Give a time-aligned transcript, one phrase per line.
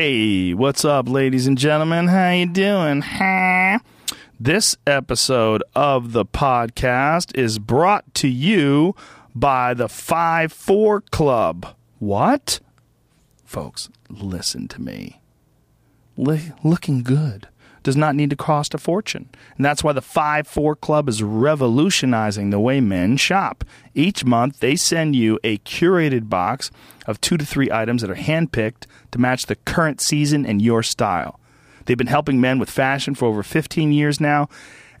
[0.00, 2.06] Hey, what's up, ladies and gentlemen?
[2.06, 3.02] How you doing?
[3.02, 3.80] Huh?
[4.38, 8.94] This episode of the podcast is brought to you
[9.34, 11.74] by the 5-4 Club.
[11.98, 12.60] What?
[13.44, 15.20] Folks, listen to me.
[16.16, 17.48] Li- looking good
[17.88, 19.30] does not need to cost a fortune.
[19.56, 23.64] And that's why the 5 4 Club is revolutionizing the way men shop.
[23.94, 26.70] Each month, they send you a curated box
[27.06, 30.82] of two to three items that are handpicked to match the current season and your
[30.82, 31.40] style.
[31.86, 34.50] They've been helping men with fashion for over 15 years now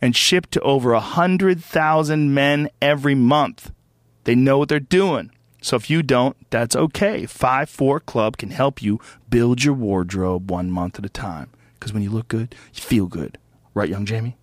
[0.00, 3.70] and ship to over 100,000 men every month.
[4.24, 5.30] They know what they're doing.
[5.60, 7.26] So if you don't, that's okay.
[7.26, 8.98] 5 4 Club can help you
[9.28, 11.50] build your wardrobe one month at a time.
[11.78, 13.38] Because when you look good, you feel good.
[13.74, 14.36] Right, young Jamie?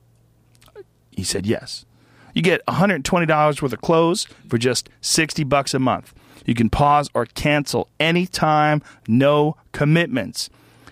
[1.12, 1.85] He said yes.
[2.34, 6.13] You get $120 worth of clothes for just 60 bucks a month.
[6.45, 10.49] You can pause or cancel anytime, no commitments.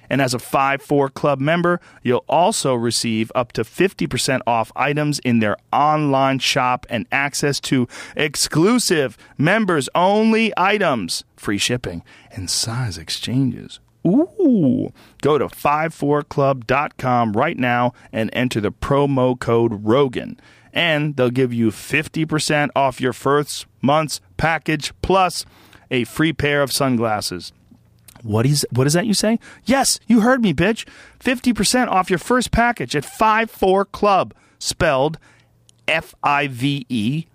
[0.09, 5.19] And as a 5 4 Club member, you'll also receive up to 50% off items
[5.19, 12.97] in their online shop and access to exclusive members only items, free shipping, and size
[12.97, 13.79] exchanges.
[14.05, 14.91] Ooh.
[15.21, 20.39] Go to 54club.com right now and enter the promo code Rogan.
[20.73, 25.45] And they'll give you 50% off your first month's package plus
[25.91, 27.53] a free pair of sunglasses.
[28.23, 29.37] What is what is that you say?
[29.65, 30.87] Yes, you heard me, bitch.
[31.19, 35.19] 50% off your first package at 54club spelled
[35.87, 37.25] F I V E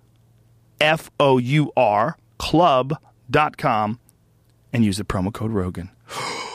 [0.80, 4.00] F O U R club.com
[4.72, 5.90] and use the promo code Rogan.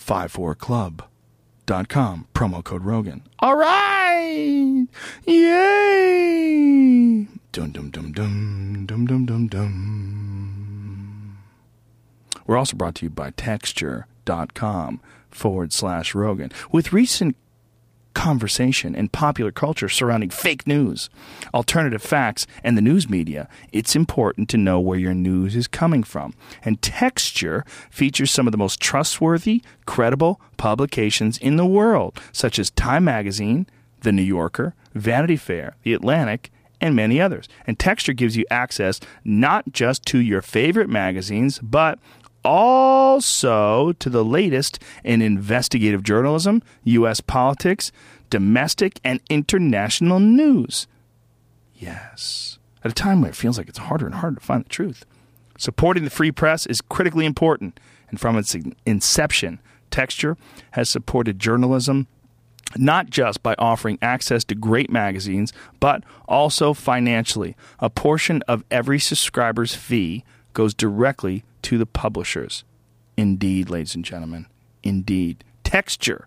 [0.00, 3.22] 54club.com, promo code Rogan.
[3.38, 4.86] All right!
[5.26, 7.26] Yay!
[7.52, 11.36] Dum dum dum dum dum dum dum dum.
[12.46, 16.50] We're also brought to you by texture.com forward slash Rogan.
[16.72, 17.36] With recent
[18.14, 21.10] conversation and popular culture surrounding fake news,
[21.54, 26.02] alternative facts, and the news media, it's important to know where your news is coming
[26.02, 26.34] from.
[26.64, 32.70] And Texture features some of the most trustworthy, credible publications in the world, such as
[32.70, 33.66] Time Magazine,
[34.00, 37.48] The New Yorker, Vanity Fair, The Atlantic, and many others.
[37.66, 41.98] And Texture gives you access not just to your favorite magazines, but
[42.44, 47.20] also to the latest in investigative journalism, U.S.
[47.20, 47.92] politics,
[48.30, 50.86] domestic and international news.
[51.74, 54.68] Yes, at a time where it feels like it's harder and harder to find the
[54.68, 55.04] truth.
[55.58, 58.56] Supporting the free press is critically important, and from its
[58.86, 60.36] inception, Texture
[60.72, 62.06] has supported journalism
[62.76, 67.56] not just by offering access to great magazines, but also financially.
[67.80, 72.64] A portion of every subscriber's fee goes directly to the publishers.
[73.16, 74.46] Indeed, ladies and gentlemen,
[74.82, 75.44] indeed.
[75.64, 76.26] Texture,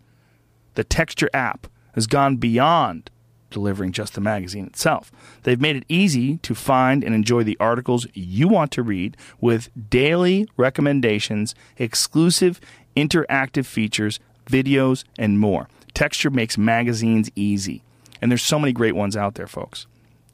[0.75, 3.09] the Texture app, has gone beyond
[3.49, 5.11] delivering just the magazine itself.
[5.43, 9.69] They've made it easy to find and enjoy the articles you want to read with
[9.89, 12.59] daily recommendations, exclusive
[12.97, 14.19] interactive features,
[14.49, 15.69] videos, and more.
[15.93, 17.83] Texture makes magazines easy.
[18.21, 19.85] And there's so many great ones out there, folks.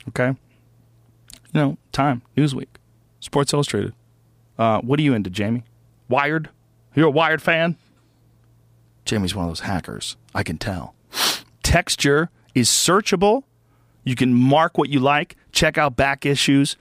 [0.07, 0.27] Okay?
[0.27, 0.35] You
[1.53, 2.67] know, Time, Newsweek,
[3.19, 3.93] Sports Illustrated.
[4.59, 5.63] Uh, what are you into, Jamie?
[6.09, 6.49] Wired?
[6.93, 7.77] You're a Wired fan?
[9.05, 10.17] Jamie's one of those hackers.
[10.35, 10.93] I can tell.
[11.63, 13.43] Texture is searchable.
[14.03, 16.75] You can mark what you like, check out back issues,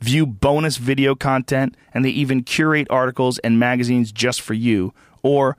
[0.00, 4.92] view bonus video content, and they even curate articles and magazines just for you
[5.22, 5.56] or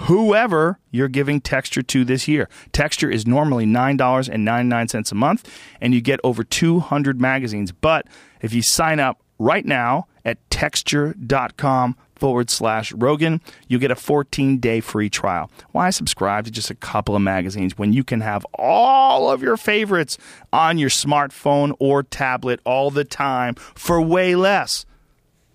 [0.00, 2.48] whoever you're giving Texture to this year.
[2.72, 5.48] Texture is normally $9.99 a month,
[5.80, 7.72] and you get over 200 magazines.
[7.72, 8.06] But
[8.42, 14.58] if you sign up right now at texture.com forward slash Rogan, you get a 14
[14.58, 15.50] day free trial.
[15.72, 19.56] Why subscribe to just a couple of magazines when you can have all of your
[19.56, 20.16] favorites
[20.52, 24.86] on your smartphone or tablet all the time for way less?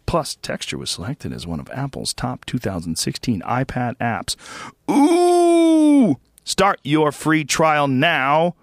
[0.05, 4.35] Plus, Texture was selected as one of Apple's top 2016 iPad apps.
[4.89, 6.17] Ooh!
[6.43, 8.55] Start your free trial now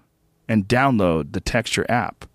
[0.49, 2.26] and download the Texture app.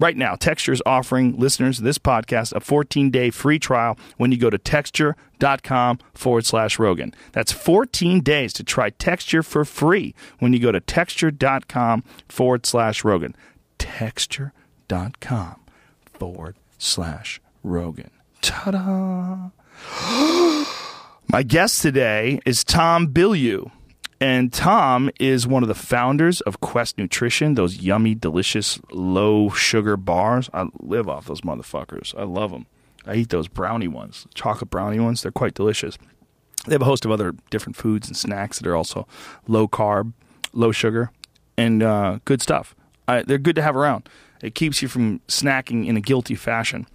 [0.00, 4.32] Right now, Texture is offering listeners of this podcast a 14 day free trial when
[4.32, 7.12] you go to texture.com forward slash Rogan.
[7.32, 13.04] That's 14 days to try Texture for free when you go to texture.com forward slash
[13.04, 13.36] Rogan.
[13.76, 15.60] Texture.com
[16.06, 18.10] forward slash Rogan.
[18.40, 19.50] Ta da!
[21.28, 23.70] My guest today is Tom Bilyeu.
[24.20, 29.96] And Tom is one of the founders of Quest Nutrition, those yummy, delicious, low sugar
[29.96, 30.50] bars.
[30.52, 32.14] I live off those motherfuckers.
[32.18, 32.66] I love them.
[33.06, 35.22] I eat those brownie ones, chocolate brownie ones.
[35.22, 35.96] They're quite delicious.
[36.66, 39.08] They have a host of other different foods and snacks that are also
[39.48, 40.12] low carb,
[40.52, 41.10] low sugar,
[41.56, 42.74] and uh, good stuff.
[43.08, 44.06] Uh, they're good to have around.
[44.42, 46.86] It keeps you from snacking in a guilty fashion.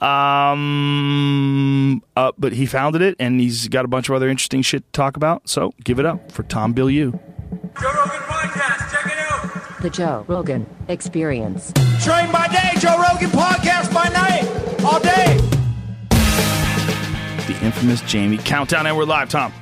[0.00, 4.84] Um, uh, but he founded it, and he's got a bunch of other interesting shit
[4.84, 5.48] to talk about.
[5.48, 7.12] So give it up for Tom Bilyeu.
[7.12, 9.82] Joe Rogan Podcast, check it out.
[9.82, 11.72] The Joe Rogan Experience.
[12.04, 14.44] Train by day, Joe Rogan Podcast by night,
[14.84, 15.36] all day.
[17.46, 19.30] The infamous Jamie Countdown, and we're live.
[19.30, 19.52] Tom,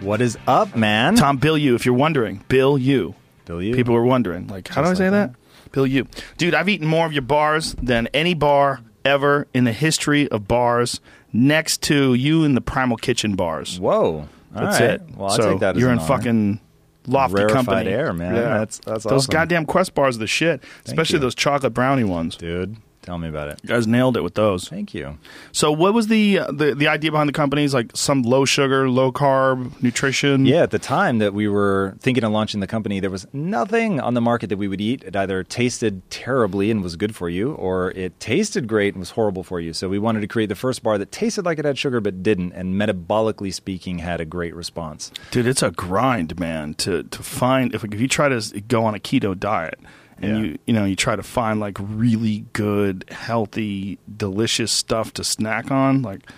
[0.00, 1.14] What is up, man?
[1.14, 3.14] Tom Bill Bilyeu, if you're wondering, Bill U.
[3.44, 3.74] Bill you.
[3.74, 5.72] People are wondering, like, how do I Just say like that?
[5.72, 6.06] Bill you,
[6.38, 6.54] dude.
[6.54, 11.00] I've eaten more of your bars than any bar ever in the history of bars,
[11.32, 13.78] next to you in the Primal Kitchen bars.
[13.80, 14.28] Whoa.
[14.54, 14.90] All That's right.
[14.90, 15.02] it.
[15.16, 16.08] Well, I'll so take that as you're an in honor.
[16.08, 16.60] fucking
[17.06, 17.90] lofty Rarefied company.
[17.90, 18.34] air, man.
[18.34, 18.42] Yeah.
[18.42, 19.32] That's- that's those awesome.
[19.32, 21.20] goddamn Quest bars are the shit, especially you.
[21.20, 22.36] those chocolate brownie ones.
[22.36, 23.60] Dude, tell me about it.
[23.62, 24.68] You guys nailed it with those.
[24.68, 25.18] Thank you.
[25.52, 27.64] So, what was the the the idea behind the company?
[27.64, 30.46] Is like some low sugar, low carb nutrition.
[30.46, 34.00] Yeah, at the time that we were thinking of launching the company, there was nothing
[34.00, 35.02] on the market that we would eat.
[35.04, 39.10] It either tasted terribly and was good for you, or it tasted great and was
[39.10, 39.72] horrible for you.
[39.72, 42.22] So we wanted to create the first bar that tasted like it had sugar but
[42.22, 45.10] didn't, and metabolically speaking, had a great response.
[45.30, 46.74] dude, it's a grind, man.
[46.74, 49.78] To to find if if you try to go on a keto diet
[50.22, 50.42] and Yeah.
[50.44, 55.70] you you know you try to find like really good, healthy, delicious stuff to snack
[55.70, 56.30] on, like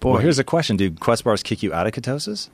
[0.00, 2.48] boy, Well, here's a question: Do Quest bars kick you out of ketosis?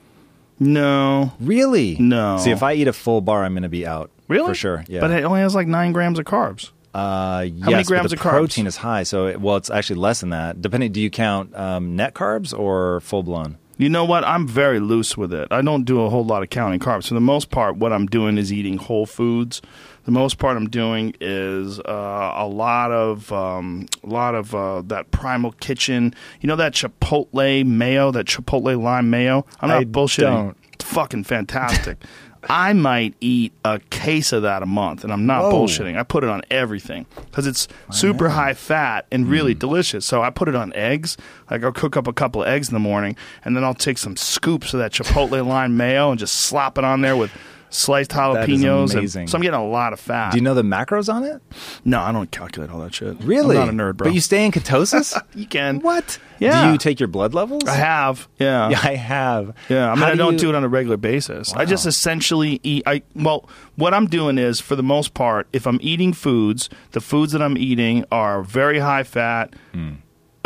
[0.59, 1.97] no, Really?
[1.99, 2.37] No.
[2.39, 4.09] See, if I eat a full bar, I'm going to be out.
[4.27, 4.85] really For sure.
[4.87, 5.01] Yeah.
[5.01, 6.71] but it only has like nine grams of carbs.
[6.95, 8.29] Uh, yes, many grams the of carbs?
[8.31, 10.59] protein is high, so it, well, it's actually less than that.
[10.61, 13.57] Depending, do you count um, net carbs or full blown?
[13.77, 14.23] You know what?
[14.23, 15.47] I'm very loose with it.
[15.51, 17.07] I don't do a whole lot of counting carbs.
[17.09, 19.61] For the most part, what I'm doing is eating whole foods.
[20.07, 24.81] The most part I'm doing is uh, a lot of um, a lot of uh,
[24.83, 26.13] that Primal Kitchen.
[26.39, 29.45] You know that Chipotle mayo, that Chipotle lime mayo.
[29.59, 30.21] I'm not I bullshitting.
[30.21, 30.57] don't.
[30.71, 31.97] It's fucking fantastic.
[32.49, 35.65] I might eat a case of that a month, and I'm not Whoa.
[35.65, 35.97] bullshitting.
[35.99, 39.59] I put it on everything because it's super high fat and really Mm.
[39.59, 40.05] delicious.
[40.05, 41.17] So I put it on eggs.
[41.51, 43.97] Like I'll cook up a couple of eggs in the morning, and then I'll take
[43.97, 47.31] some scoops of that chipotle lime mayo and just slop it on there with
[47.69, 48.95] sliced jalapenos.
[48.95, 50.31] and- so I'm getting a lot of fat.
[50.31, 51.41] Do you know the macros on it?
[51.85, 53.17] no, I don't calculate all that shit.
[53.21, 53.57] Really?
[53.57, 54.05] I'm not a nerd, bro.
[54.05, 55.19] But you stay in ketosis?
[55.35, 55.79] you can.
[55.81, 56.19] what?
[56.39, 56.65] Yeah.
[56.67, 57.63] Do you take your blood levels?
[57.67, 58.27] I have.
[58.39, 58.69] Yeah.
[58.69, 59.53] Yeah, I have.
[59.69, 61.53] Yeah, I mean, How I don't you- do it on a regular basis.
[61.53, 62.83] I just essentially eat.
[62.85, 67.01] I well, what I'm doing is, for the most part, if I'm eating foods, the
[67.01, 69.93] foods that I'm eating are very high fat, Hmm.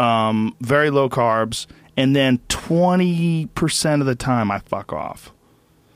[0.04, 1.68] um, very low carbs,
[1.98, 5.32] and then twenty percent of the time I fuck off.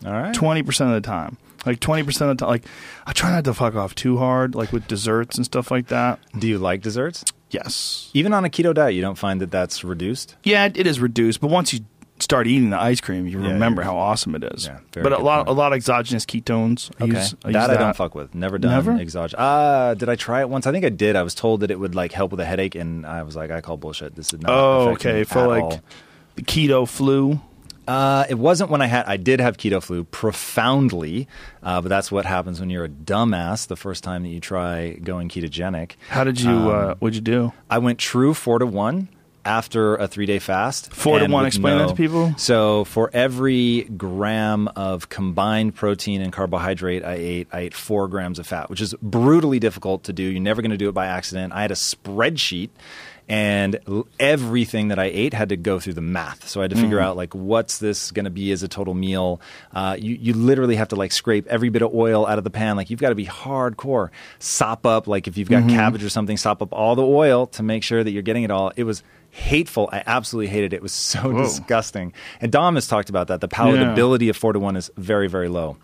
[0.06, 0.34] All right.
[0.34, 2.63] Twenty percent of the time, like twenty percent of the time, like
[3.07, 6.19] I try not to fuck off too hard, like with desserts and stuff like that.
[6.38, 7.24] Do you like desserts?
[7.52, 10.36] Yes, Even on a keto diet, you don't find that that's reduced?
[10.44, 11.80] Yeah, it is reduced, but once you
[12.19, 14.66] start eating the ice cream, you Yeah, remember how awesome it is.
[14.66, 15.50] Yeah, but a lot, point.
[15.50, 16.92] a lot of exogenous ketones.
[17.00, 17.13] I Okay.
[17.13, 18.34] use, I that, I don't fuck with.
[18.36, 18.92] Never done Never?
[19.00, 19.40] exogenous.
[19.40, 20.66] Uh, did I try it once?
[20.68, 21.16] I think I did.
[21.16, 23.52] I was told that it would like help with a headache, and I was like,
[23.52, 24.16] I call bullshit.
[24.16, 24.52] This is not.
[24.52, 25.24] Oh, okay.
[25.24, 25.80] For like all.
[26.36, 27.40] the keto flu.
[27.87, 29.05] Uh, it wasn't when I had.
[29.05, 31.27] I did have keto flu profoundly,
[31.61, 34.93] uh, but that's what happens when you're a dumbass the first time that you try
[34.93, 35.91] going ketogenic.
[36.09, 36.49] How did you?
[36.51, 37.53] Um, uh, what'd you do?
[37.69, 39.09] I went true four to one
[39.45, 40.91] after a three day fast.
[40.91, 42.33] Four to one, explain that to people.
[42.37, 48.39] So for every gram of combined protein and carbohydrate I ate, I ate four grams
[48.39, 50.23] of fat, which is brutally difficult to do.
[50.23, 51.54] You're never going to do it by accident.
[51.54, 52.71] I had a spreadsheet.
[53.27, 53.79] And
[54.19, 56.47] everything that I ate had to go through the math.
[56.47, 56.81] So I had to Mm.
[56.81, 59.41] figure out like what's this going to be as a total meal.
[59.73, 62.51] Uh, you you literally have to like scrape every bit of oil out of the
[62.51, 62.75] pan.
[62.75, 64.09] Like you've got to be hardcore.
[64.37, 65.75] Sop up like if you've got Mm-hmm.
[65.75, 68.51] cabbage or something, sop up all the oil to make sure that you're getting it
[68.51, 68.71] all.
[68.75, 69.01] It was
[69.31, 69.89] hateful.
[69.91, 70.77] I absolutely hated it.
[70.77, 71.44] It was so Whoa.
[71.44, 72.13] disgusting.
[72.41, 73.41] And Dom has talked about that.
[73.41, 75.77] The palatability of four to one is very very low.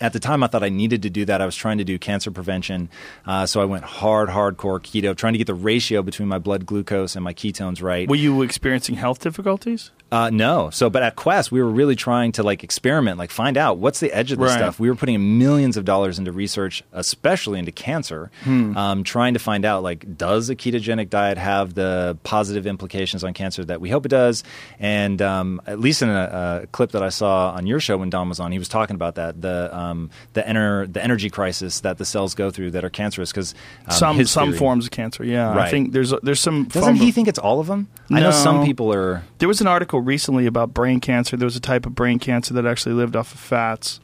[0.00, 1.42] At the time, I thought I needed to do that.
[1.42, 2.88] I was trying to do cancer prevention,
[3.26, 6.64] uh, so I went hard, hardcore keto, trying to get the ratio between my blood
[6.64, 8.08] glucose and my ketones right.
[8.08, 9.90] Were you experiencing health difficulties?
[10.12, 10.70] Uh, no.
[10.70, 14.00] So, but at Quest, we were really trying to like experiment, like find out what's
[14.00, 14.56] the edge of this Right.
[14.58, 14.80] stuff.
[14.80, 18.76] We were putting millions of dollars into research, especially into cancer, Hmm.
[18.76, 23.34] um, trying to find out like does a ketogenic diet have the positive implications on
[23.34, 24.42] cancer that we hope it does?
[24.80, 28.10] And um, at least in a, a clip that I saw on your show when
[28.10, 31.80] Dom was on, he was talking about that the um, the ener- the energy crisis
[31.80, 33.54] that the cells go through that are cancerous because
[33.86, 35.24] um, some some theory- forms of cancer.
[35.24, 35.70] Yeah, I Right.
[35.70, 36.64] think there's there's some.
[36.64, 37.86] Doesn't he of- think it's all of them?
[38.10, 39.22] I know some people are.
[39.38, 41.36] There was an article recently about brain cancer.
[41.36, 44.00] There was a type of brain cancer that actually lived off of fats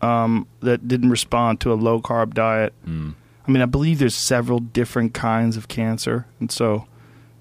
[0.00, 2.72] um, that didn't respond to a low carb diet.
[2.84, 3.10] Hmm.
[3.46, 6.86] I mean, I believe there's several different kinds of cancer, and so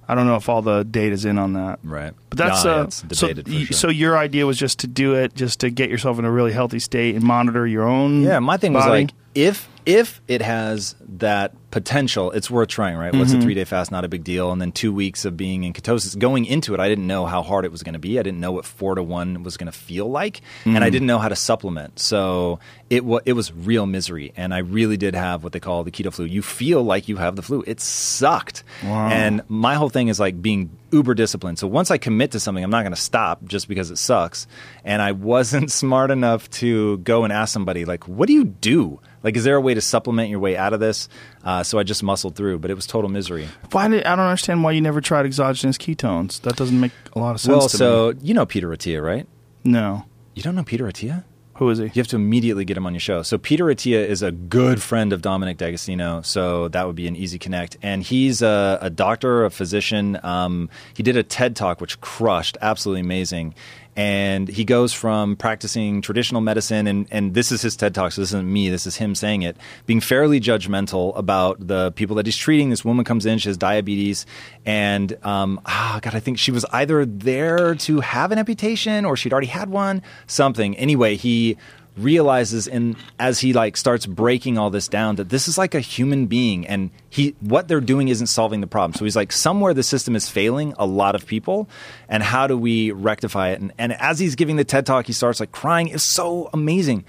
[0.08, 1.80] I don't know if all the data's in on that.
[1.84, 2.14] Right.
[2.30, 3.34] But that's yeah, uh, so.
[3.34, 3.66] sure.
[3.68, 6.52] So your idea was just to do it, just to get yourself in a really
[6.52, 8.24] healthy state and monitor your own.
[8.24, 13.14] Yeah, my thing was like if if it has that potential, it's worth trying, right?
[13.14, 13.40] What's Mm-hmm.
[13.40, 13.92] a three day fast?
[13.92, 14.52] Not a big deal.
[14.52, 16.18] And then two weeks of being in ketosis.
[16.18, 18.20] Going into it, I didn't know how hard it was going to be.
[18.20, 20.84] I didn't know what four to one was going to feel like, and Mm.
[20.84, 22.00] I didn't know how to supplement.
[22.00, 25.84] So it wa- it was real misery, and I really did have what they call
[25.84, 26.26] the keto flu.
[26.26, 27.64] You feel like you have the flu.
[27.68, 31.60] It sucked, and my whole thing is like being uber disciplined.
[31.60, 34.48] So once I commit to something, I'm not going to stop just because it sucks.
[34.84, 39.00] And I wasn't smart enough to go and ask somebody like, "What do you do?"
[39.22, 41.10] Like, is there a way to supplement your way out of this?
[41.44, 43.48] Uh, so I just muscled through, but it was total misery.
[43.72, 46.42] Why did I don't understand why you never tried exogenous ketones?
[46.42, 47.50] That doesn't make a lot of sense.
[47.58, 48.20] well, to so me.
[48.28, 49.28] you know Peter Attia, right?
[49.64, 50.06] no,
[50.36, 51.24] You don't know Peter Attia?
[51.56, 51.84] who is he?
[51.84, 53.22] You have to immediately get him on your show.
[53.22, 57.18] So Peter Attia is a good friend of Dominic D'Agostino, so that would be an
[57.18, 57.76] easy connect.
[57.82, 60.18] And he's a, a doctor, a physician.
[60.24, 63.56] Um, he did a TED talk which crushed, absolutely amazing.
[63.96, 68.22] And he goes from practicing traditional medicine, and, and this is his TED talk, so
[68.22, 72.26] this isn't me, this is him saying it, being fairly judgmental about the people that
[72.26, 72.70] he's treating.
[72.70, 74.26] This woman comes in, she has diabetes,
[74.66, 79.18] and um, ah, God, I think she was either there to have an amputation or
[79.18, 80.78] she'd already had one, something.
[80.78, 81.58] Anyway, he
[82.04, 85.80] realizes and as he like starts breaking all this down that this is like a
[85.80, 88.94] human being and he what they're doing isn't solving the problem.
[88.94, 91.70] So he's like somewhere the system is failing a lot of people
[92.08, 93.60] and how do we rectify it?
[93.60, 95.90] And, and as he's giving the ted talk he starts like crying.
[95.90, 97.06] It's so amazing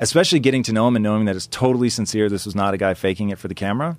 [0.00, 2.28] especially getting to know him and knowing that it's totally sincere.
[2.28, 3.96] This was not a guy faking it for the camera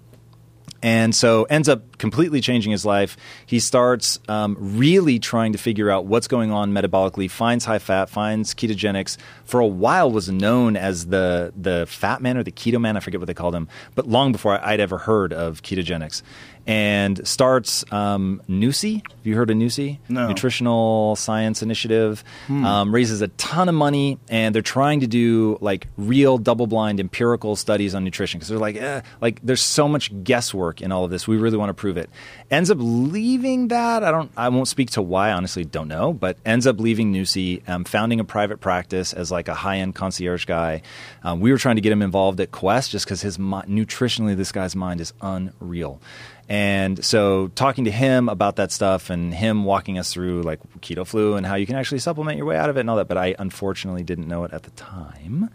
[0.81, 3.17] and so ends up completely changing his life.
[3.45, 7.29] He starts um, really trying to figure out what's going on metabolically.
[7.29, 9.17] Finds high fat, finds ketogenics.
[9.45, 12.97] For a while, was known as the the fat man or the keto man.
[12.97, 16.21] I forget what they called him, but long before I'd ever heard of ketogenics.
[16.67, 19.03] And starts um, NUSI.
[19.07, 19.99] Have you heard of NUSI?
[20.09, 20.27] No.
[20.27, 22.23] Nutritional Science Initiative.
[22.49, 27.55] Um, raises a ton of money, and they're trying to do like real double-blind empirical
[27.55, 31.11] studies on nutrition because they're like, eh, like there's so much guesswork in all of
[31.11, 31.27] this.
[31.27, 32.09] We really want to prove it.
[32.49, 34.03] Ends up leaving that.
[34.03, 34.31] I don't.
[34.35, 35.29] I won't speak to why.
[35.29, 36.13] I honestly, don't know.
[36.13, 40.45] But ends up leaving NUSI, um, founding a private practice as like a high-end concierge
[40.45, 40.81] guy.
[41.23, 44.35] Um, we were trying to get him involved at Quest just because his mi- nutritionally,
[44.35, 46.01] this guy's mind is unreal.
[46.47, 51.05] And so, talking to him about that stuff and him walking us through like keto
[51.05, 53.07] flu and how you can actually supplement your way out of it and all that.
[53.07, 55.49] But I unfortunately didn't know it at the time.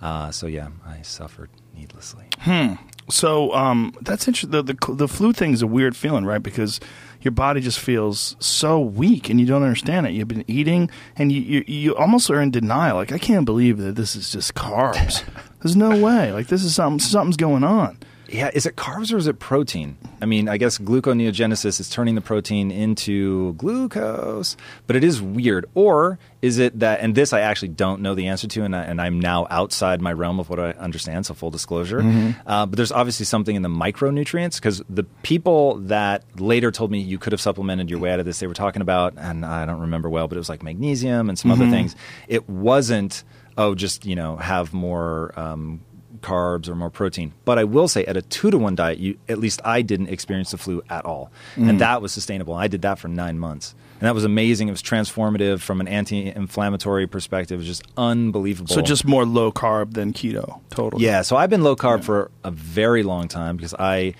[0.00, 2.24] Uh, so, yeah, I suffered needlessly.
[2.40, 2.74] Hmm.
[3.08, 4.50] So um, that's interesting.
[4.50, 6.42] The, the the flu thing is a weird feeling, right?
[6.42, 6.80] Because
[7.20, 10.12] your body just feels so weak, and you don't understand it.
[10.12, 12.96] You've been eating, and you you, you almost are in denial.
[12.96, 15.24] Like I can't believe that this is just carbs.
[15.62, 16.32] There's no way.
[16.32, 17.98] Like this is something something's going on.
[18.32, 19.98] Yeah, is it carbs or is it protein?
[20.22, 25.66] I mean, I guess gluconeogenesis is turning the protein into glucose, but it is weird.
[25.74, 28.84] Or is it that, and this I actually don't know the answer to, and, I,
[28.84, 32.00] and I'm now outside my realm of what I understand, so full disclosure.
[32.46, 37.00] Uh, but there's obviously something in the micronutrients because the people that later told me
[37.00, 39.66] you could have supplemented your way out of this, they were talking about, and I
[39.66, 41.94] don't remember well, but it was like magnesium and some other things.
[42.28, 43.24] It wasn't,
[43.58, 45.38] oh, just, you know, have more.
[45.38, 45.82] Um,
[46.22, 47.32] carbs or more protein.
[47.44, 50.08] But I will say, at a two to one diet, you at least I didn't
[50.08, 51.78] experience the flu at all, and mm.
[51.80, 52.54] that was sustainable.
[52.54, 54.68] I did that for nine months, and that was amazing.
[54.68, 57.56] It was transformative from an anti-inflammatory perspective.
[57.56, 58.68] It was just unbelievable.
[58.72, 60.60] So just more low carb than keto.
[60.70, 61.04] Totally.
[61.04, 64.14] Yeah, so I've been low carb for a very long time because I,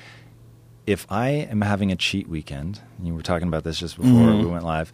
[0.87, 4.11] if I am having a cheat weekend, and you were talking about this just before
[4.11, 4.45] mm-hmm.
[4.45, 4.93] we went live.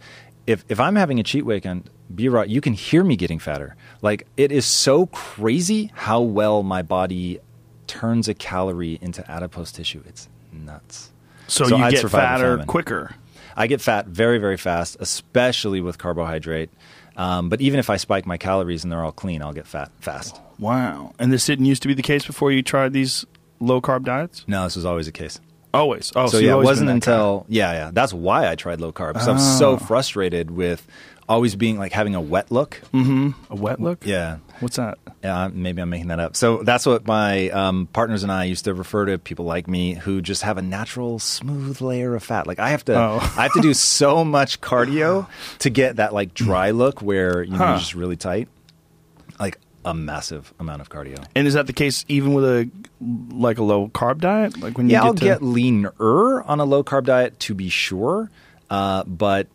[0.49, 3.75] If if I'm having a cheat weekend, be right, you can hear me getting fatter.
[4.01, 7.39] Like it is so crazy how well my body
[7.85, 10.01] turns a calorie into adipose tissue.
[10.07, 11.11] It's nuts.
[11.47, 13.15] So, So you I'd get fatter quicker.
[13.55, 16.71] I get fat very, very fast, especially with carbohydrate.
[17.15, 19.91] Um, but even if I spike my calories and they're all clean, I'll get fat
[19.99, 20.39] fast.
[20.57, 21.13] Wow.
[21.19, 23.23] And this didn't used to be the case before you tried these
[23.59, 24.45] low carb diets.
[24.47, 25.39] No, this was always the case.
[25.73, 26.11] Always.
[26.15, 27.91] Oh, so, so, yeah, it wasn't until yeah, yeah.
[27.93, 29.13] That's why I tried low carb.
[29.13, 29.77] 'cause I'm so Oh.
[29.77, 30.85] frustrated with
[31.27, 32.81] always being like having a wet look.
[32.91, 34.03] a wet look.
[34.03, 34.37] Yeah.
[34.61, 34.97] What's that?
[35.23, 36.35] Yeah, maybe I'm making that up.
[36.35, 39.93] So that's what my um, partners and I used to refer to people like me
[39.93, 42.47] who just have a natural smooth layer of fat.
[42.47, 43.19] Like I have to, Oh.
[43.37, 45.27] I have to do so much cardio
[45.59, 47.65] to get that like dry look where you know Huh.
[47.69, 48.47] you're just really tight.
[49.39, 49.59] Like
[49.89, 51.25] a massive amount of cardio.
[51.35, 52.69] And is that the case even with a
[53.31, 54.59] like a low carb diet?
[54.59, 55.93] Like when you Yeah, get I'll to, get leaner
[56.43, 58.29] on a low carb diet to be sure,
[58.69, 59.47] uh, but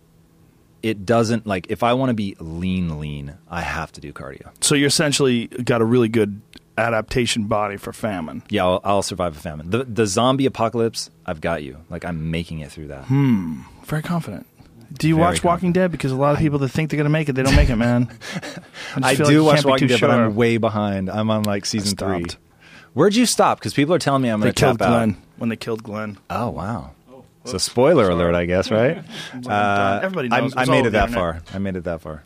[0.82, 4.50] it doesn't like if I want to be lean, lean, I have to do cardio.
[4.60, 6.40] so you essentially got a really good
[6.76, 8.42] adaptation body for famine.
[8.50, 9.70] Yeah, I'll, I'll survive a famine.
[9.70, 11.78] The the zombie apocalypse, I've got you.
[11.88, 13.04] Like I'm making it through that.
[13.04, 13.60] Hmm.
[13.84, 14.46] Very confident.
[14.98, 15.90] Do you Very watch Walking Dead?
[15.90, 17.68] Because a lot of people that think they're going to make it, they don't make
[17.68, 18.16] it, man.
[18.96, 20.10] I like do you watch Walking Dead, but.
[20.10, 21.10] I'm way behind.
[21.10, 22.26] I'm on like season three.
[22.92, 23.58] Where'd you stop?
[23.58, 24.88] Because people are telling me I'm going to tap out.
[24.88, 26.18] Glenn when they killed Glenn.
[26.30, 26.92] Oh wow.
[27.46, 29.04] So spoiler alert, I guess, right?
[29.46, 30.52] Uh, Everybody I- knows.
[30.52, 31.14] It I, made it that internet.
[31.14, 31.42] far.
[31.52, 32.22] I made it that far.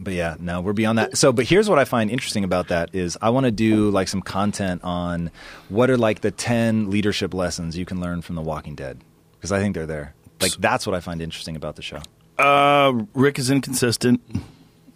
[0.00, 1.16] But yeah, no, we're beyond that.
[1.16, 4.08] So, but here's what I find interesting about that is I want to do like
[4.08, 5.30] some content on
[5.68, 8.98] what are like the ten leadership lessons you can learn from The Walking Dead
[9.34, 10.14] because I think they're there.
[10.40, 12.00] Like that's what I find interesting about the show.
[12.38, 14.20] Uh, Rick is inconsistent.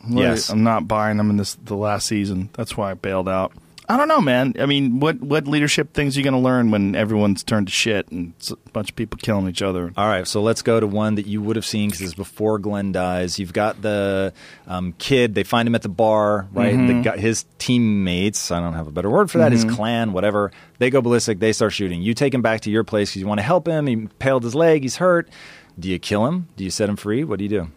[0.08, 0.50] Yes.
[0.50, 2.50] I'm not buying him in this the last season.
[2.54, 3.52] That's why I bailed out.
[3.86, 4.54] I don't know, man.
[4.58, 7.72] I mean, what what leadership things are you going to learn when everyone's turned to
[7.72, 9.92] shit and a bunch of people killing each other?
[9.96, 12.58] All right, so let's go to one that you would have seen because it's before
[12.58, 13.38] Glenn dies.
[13.38, 14.32] You've got the
[14.66, 15.34] um, kid.
[15.34, 16.74] They find him at the bar, right?
[16.74, 18.50] The guy, his teammates.
[18.50, 19.52] I don't have a better word for that.
[19.52, 20.50] His clan, whatever.
[20.78, 21.38] They go ballistic.
[21.38, 22.00] They start shooting.
[22.00, 23.86] You take him back to your place because you want to help him.
[23.86, 24.82] He impaled his leg.
[24.82, 25.28] He's hurt.
[25.78, 26.48] Do you kill him?
[26.56, 27.24] Do you set him free?
[27.24, 27.68] What do you do?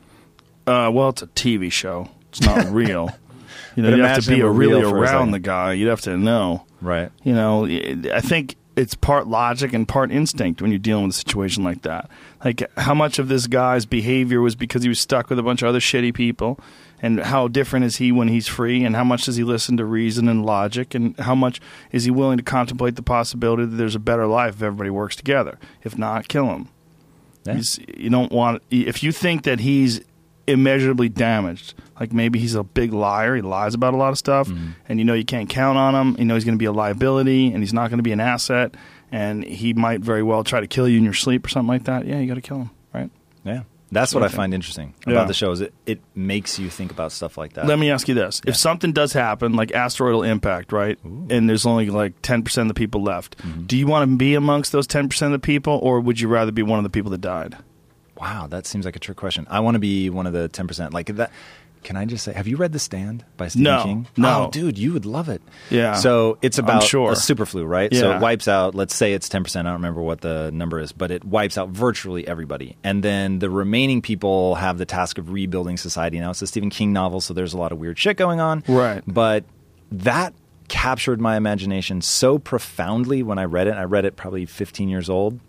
[0.72, 2.10] Uh, well, it's a TV show.
[2.30, 3.10] It's not real.
[3.78, 5.74] You know, But you have to be really around the guy.
[5.74, 6.66] You'd have to know.
[6.82, 7.12] Right.
[7.24, 11.20] You know, I think it's part logic and part instinct when you're dealing with a
[11.20, 12.10] situation like that.
[12.44, 15.62] Like, how much of this guy's behavior was because he was stuck with a bunch
[15.62, 16.60] of other shitty people,
[17.02, 19.86] and how different is he when he's free, and how much does he listen to
[19.86, 23.96] reason and logic, and how much is he willing to contemplate the possibility that there's
[23.96, 25.60] a better life if everybody works together?
[25.84, 26.70] If not, kill him.
[27.46, 27.62] Yeah.
[27.96, 30.02] You don't want if you think that he's
[30.48, 34.48] immeasurably damaged, like maybe he's a big liar, he lies about a lot of stuff,
[34.48, 34.68] Mm-hmm.
[34.90, 36.16] and you know you can't count on him.
[36.18, 38.20] You know he's going to be a liability, and he's not going to be an
[38.22, 38.76] asset,
[39.12, 41.84] and he might very well try to kill you in your sleep or something like
[41.86, 42.06] that.
[42.06, 43.10] Yeah, you got to kill him, right?
[43.44, 43.64] Yeah.
[43.90, 45.14] That's what I find interesting Yeah.
[45.14, 47.68] about the show is it, it makes you think about stuff like that.
[47.68, 51.66] Let me ask you this: If something does happen, like asteroidal impact, right, and there's
[51.66, 53.62] only like ten percent of the people left, Mm-hmm.
[53.64, 56.28] do you want to be amongst those ten percent of the people, or would you
[56.28, 57.56] rather be one of the people that died?
[58.20, 59.48] Wow, that seems like a trick question.
[59.50, 60.94] I want to be one of the 10%.
[60.94, 61.32] Like that
[61.84, 64.08] can I just say have you read The Stand by Stephen No, King?
[64.18, 64.48] no.
[64.48, 65.42] Oh, dude, you would love it.
[65.70, 65.94] Yeah.
[65.94, 67.12] So, it's I'm about sure.
[67.12, 67.94] a super flu, right?
[67.94, 70.92] So it wipes out, let's say it's 10%, I don't remember what the number is,
[70.92, 72.76] but it wipes out virtually everybody.
[72.84, 76.20] And then the remaining people have the task of rebuilding society.
[76.20, 78.64] Now it's a Stephen King novel, so there's a lot of weird shit going on.
[78.68, 79.04] Right.
[79.08, 79.46] But
[79.92, 80.34] that
[80.68, 83.76] captured my imagination so profoundly when I read it.
[83.76, 85.40] I read it probably 15 years old.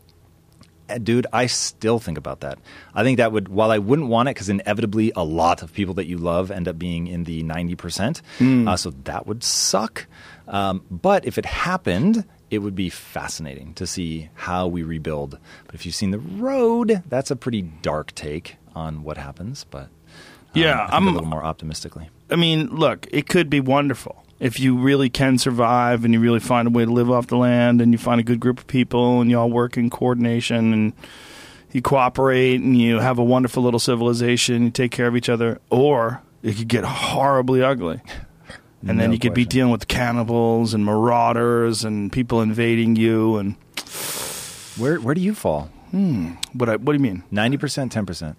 [1.02, 2.58] Dude, I still think about that.
[2.94, 5.94] I think that would, while I wouldn't want it, because inevitably a lot of people
[5.94, 8.22] that you love end up being in the 90%.
[8.68, 10.06] Uh, so that would suck.
[10.46, 15.38] Um, but if it happened, it would be fascinating to see how we rebuild.
[15.66, 19.64] But if you've seen The Road, that's a pretty dark take on what happens.
[19.70, 19.90] But um,
[20.54, 22.08] Yeah, I'm- a little more optimistically.
[22.30, 26.40] I mean, look, it could be wonderful if you really can survive and you really
[26.40, 28.66] find a way to live off the land and you find a good group of
[28.66, 30.92] people and you all work in coordination and
[31.72, 35.60] you cooperate and you have a wonderful little civilization, you take care of each other,
[35.70, 38.00] or it could get horribly ugly.
[38.86, 43.56] And then you could be dealing with cannibals and marauders and people invading you and
[44.76, 45.70] Where, where do you fall?
[45.90, 46.32] Hmm.
[46.52, 47.24] what I, what do you mean?
[47.32, 48.36] 90%, 10%?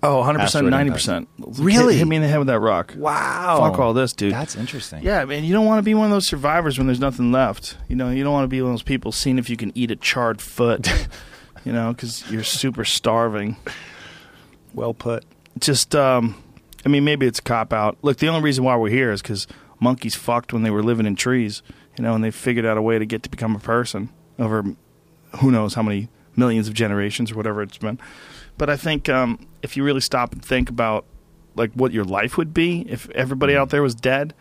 [0.00, 1.26] Oh, 100%, 90%.
[1.58, 1.96] Really?
[1.96, 2.94] Hit me in the head with that rock.
[2.96, 3.58] Wow.
[3.60, 4.32] Fuck all this, dude.
[4.32, 5.02] That's interesting.
[5.02, 7.76] Yeah, man, you don't want to be one of those survivors when there's nothing left.
[7.88, 9.72] You know, you don't want to be one of those people seeing if you can
[9.74, 10.88] eat a charred foot.
[11.64, 13.56] you know, because you're super starving.
[14.72, 15.24] Well put.
[15.58, 16.40] Just, um,
[16.86, 17.98] I mean, maybe it's a cop out.
[18.02, 19.48] Look, the only reason why we're here is because
[19.80, 21.62] monkeys fucked when they were living in trees.
[21.96, 24.64] You know, and they figured out a way to get to become a person over
[25.40, 27.98] who knows how many millions of generations or whatever it's been.
[28.56, 31.04] But I think um, if you really stop and think about
[31.54, 34.32] like what your life would be if everybody out there was dead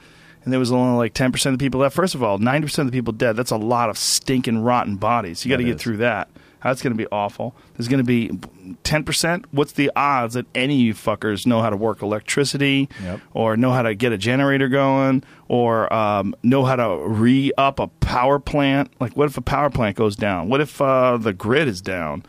[0.44, 1.96] and there was only like 10% of the people left.
[1.96, 3.36] First of all, 90% of the people dead.
[3.36, 5.44] That's a lot of stinking rotten bodies.
[5.46, 5.82] You got to get is.
[5.82, 6.30] through that.
[6.64, 7.56] That's going to be awful.
[7.76, 8.30] There's going to be
[8.84, 9.46] 10%.
[9.52, 13.20] What's the odds that any of you fuckers know how to work electricity Yep.
[13.34, 17.80] or know how to get a generator going or um, know how to re up
[17.80, 18.92] a power plant?
[19.00, 20.50] Like, what if a power plant goes down?
[20.50, 22.24] What if uh, the grid is down?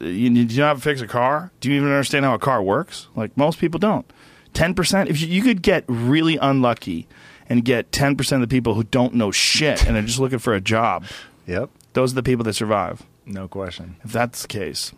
[0.00, 1.52] You, do you know how to fix a car?
[1.60, 3.08] Do you even understand how a car works?
[3.14, 4.10] Like, most people don't.
[4.54, 7.08] 10%, if you, you could get really unlucky
[7.48, 10.54] and get 10% of the people who don't know shit and are just looking for
[10.54, 11.04] a job,
[11.46, 11.70] Yep.
[11.92, 13.02] those are the people that survive.
[13.26, 13.96] No question.
[14.04, 14.92] If that's the case,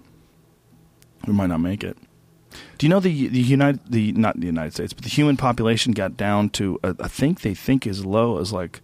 [1.26, 1.96] we might not make it.
[2.78, 5.92] Do you know the the United the not the United States, but the human population
[5.92, 8.80] got down to uh, I think they think as low as like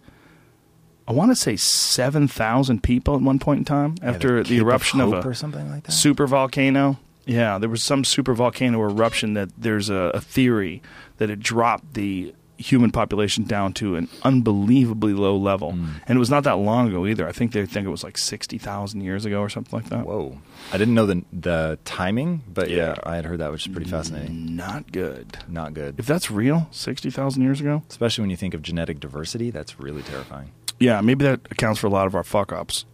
[1.07, 4.61] I want to say seven thousand people at one point in time after the, Cape
[4.61, 5.91] eruption of, Hope a or something like that.
[5.91, 6.99] super volcano.
[7.25, 10.81] Yeah, there was some super volcano eruption that there's a, a theory
[11.17, 15.71] that it dropped the human population down to an unbelievably low level.
[15.71, 15.89] Hmm.
[16.07, 17.27] And it was not that long ago either.
[17.27, 20.05] I think they think it was like 60,000 years ago or something like that.
[20.05, 20.37] Whoa.
[20.71, 23.89] I didn't know the the timing, but yeah, I had heard that, which is pretty
[23.89, 24.55] fascinating.
[24.55, 25.37] Not good.
[25.47, 25.95] Not good.
[25.97, 27.83] If that's real, 60,000 years ago?
[27.89, 30.51] Especially when you think of genetic diversity, that's really terrifying.
[30.83, 32.85] Yeah, maybe that accounts for a lot of our fuck ups.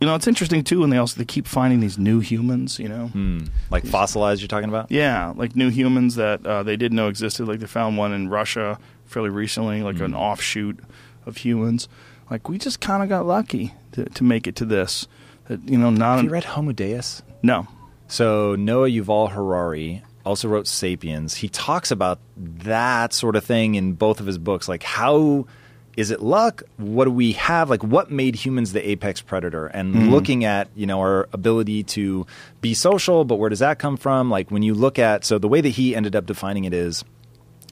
[0.00, 2.78] You know, it's interesting too, and they also they keep finding these new humans.
[2.78, 3.38] You know, Hmm.
[3.70, 4.90] Like fossilized, you're talking about?
[4.90, 7.46] yeah, like new humans that uh, they didn't know existed.
[7.46, 10.78] Like they found one in Russia fairly recently, like an offshoot
[11.26, 11.88] of humans.
[12.30, 15.06] Like we just kind of got lucky to, to make it to this.
[15.48, 17.22] That you know, not Have you read Homo Deus?
[17.42, 17.66] no,
[18.08, 21.34] So Noah Yuval Harari also wrote *Sapiens*.
[21.36, 24.68] He talks about that sort of thing in both of his books.
[24.68, 25.46] Like, how
[25.96, 26.62] is it luck?
[26.76, 27.68] What do we have?
[27.68, 29.66] Like, what made humans the apex predator?
[29.66, 32.26] And looking at you know our ability to
[32.60, 34.30] be social, but where does that come from?
[34.30, 37.04] Like when you look at so the way that he ended up defining it is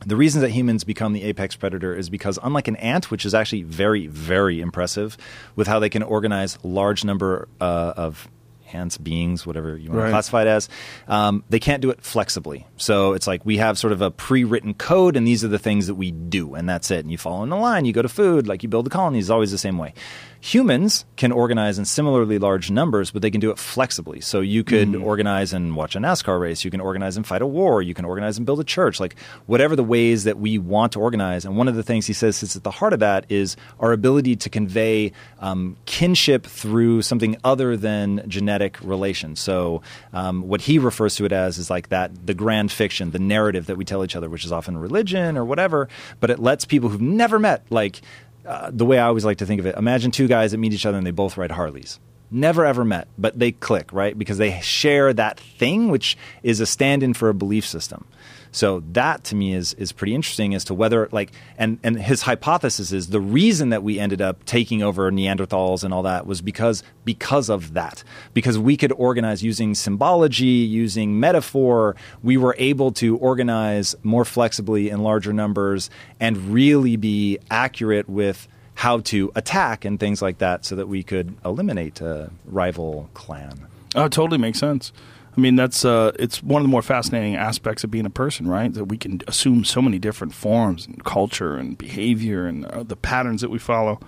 [0.06, 3.34] the reason that humans become the apex predator is because unlike an ant which is
[3.34, 5.16] actually very very impressive
[5.56, 8.28] with how they can organize large number uh, of
[8.72, 10.06] ants beings whatever you want Right.
[10.06, 10.68] to classify it as
[11.08, 12.66] um, they can't do it flexibly.
[12.76, 15.86] So it's like we have sort of a pre-written code and these are the things
[15.86, 17.00] that we do and that's it.
[17.00, 19.18] And you follow in the line you go to food like you build the colony
[19.18, 19.94] it's always the same way
[20.40, 24.20] humans can organize in similarly large numbers but they can do it flexibly.
[24.20, 26.64] So you could organize and watch a nascar race.
[26.64, 27.82] You can organize and fight a war.
[27.82, 29.00] You can organize and build a church.
[29.00, 31.44] Like whatever the ways that we want to organize.
[31.44, 33.92] And one of the things he says sits at the heart of that is our
[33.92, 39.36] ability to convey um, kinship through something other than genetic relation.
[39.36, 43.18] so um, what he refers to it as is like that the grand fiction the
[43.18, 45.88] narrative that we tell each other which is often religion or whatever
[46.20, 48.00] but it lets people who've never met like
[48.48, 50.72] uh, the way I always like to think of it, imagine two guys that meet
[50.72, 52.00] each other and they both ride Harleys.
[52.30, 54.18] Never ever met, but they click, right?
[54.18, 58.06] Because they share that thing, which is a stand in for a belief system.
[58.52, 62.22] So that to me is is pretty interesting as to whether like and and his
[62.22, 66.40] hypothesis is the reason that we ended up taking over Neanderthals and all that was
[66.40, 68.02] because because of that
[68.34, 74.90] because we could organize using symbology using metaphor we were able to organize more flexibly
[74.90, 80.64] in larger numbers and really be accurate with how to attack and things like that
[80.64, 83.66] so that we could eliminate a rival clan.
[83.96, 84.92] Oh, totally makes sense.
[85.38, 88.48] I mean, that's uh, it's one of the more fascinating aspects of being a person,
[88.48, 88.74] right?
[88.74, 92.96] That we can assume so many different forms and culture and behavior and uh, the
[92.96, 94.00] patterns that we follow.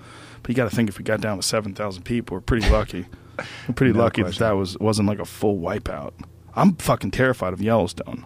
[0.43, 2.69] But you got to think if we got down to seven thousand people, we're pretty
[2.69, 3.07] lucky.
[3.69, 4.41] we're pretty No lucky question.
[4.43, 6.15] that that was wasn't like a full wipeout.
[6.57, 8.25] I'm fucking terrified of Yellowstone.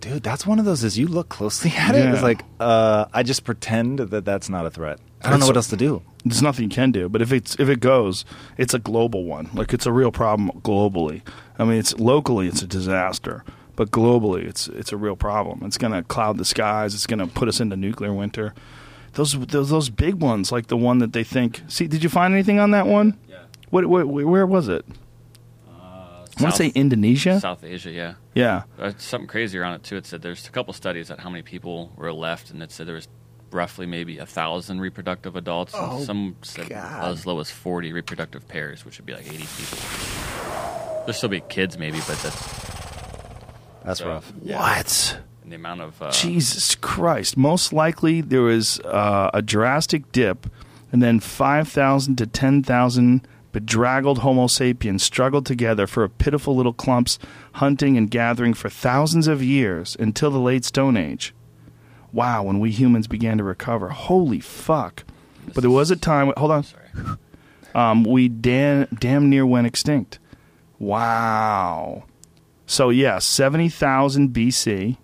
[0.00, 0.82] Dude, that's one of those.
[0.82, 4.66] As you look closely at it, it's like uh, I just pretend that that's not
[4.66, 4.98] a threat.
[5.22, 6.02] I don't know what else to do.
[6.24, 7.08] there's nothing you can do.
[7.08, 8.24] But if it's if it goes,
[8.56, 9.50] it's a global one.
[9.52, 11.20] Like it's a real problem globally.
[11.58, 13.44] I mean, it's locally it's a disaster,
[13.76, 15.62] but globally it's it's a real problem.
[15.64, 16.94] It's going to cloud the skies.
[16.94, 18.54] It's going to put us into nuclear winter.
[19.14, 21.62] Those, those those big ones, like the one that they think.
[21.68, 23.18] See, did you find anything on that one?
[23.28, 23.38] Yeah.
[23.68, 24.86] What, what where was it?
[26.38, 27.40] I want to say Indonesia.
[27.40, 28.14] South Asia, yeah.
[28.34, 28.62] Yeah.
[28.78, 29.96] Uh, something crazier on it too.
[29.96, 32.86] It said there's a couple studies at how many people were left, and it said
[32.86, 33.08] there was
[33.50, 35.74] roughly maybe a thousand reproductive adults.
[35.74, 37.04] and Oh, some said God.
[37.12, 39.78] as low as forty reproductive pairs, which would be like eighty people.
[41.00, 42.36] There'll still be kids, maybe, but that's
[43.84, 44.32] That's so, rough.
[44.42, 44.58] yeah.
[44.60, 45.18] What?
[45.42, 47.36] And the amount of uh, Jesus Christ.
[47.36, 50.46] Most likely there was uh, a drastic dip,
[50.92, 57.18] and then 5,000 to 10,000 bedraggled Homo sapiens struggled together for a pitiful little clumps,
[57.54, 61.34] hunting and gathering for thousands of years until the late Stone Age.
[62.12, 63.88] Wow, when we humans began to recover.
[63.88, 65.04] Holy fuck.
[65.54, 66.32] But there was a time.
[66.36, 66.64] Hold on.
[67.72, 70.18] Um, we damn, damn near went extinct.
[70.80, 72.02] Wow.
[72.66, 74.96] So, yeah, 70,000 BC.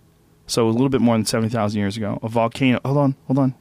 [0.49, 2.19] So, a little bit more than 70,000 years ago.
[2.25, 2.81] A volcano.
[2.85, 3.55] Hold on, hold on.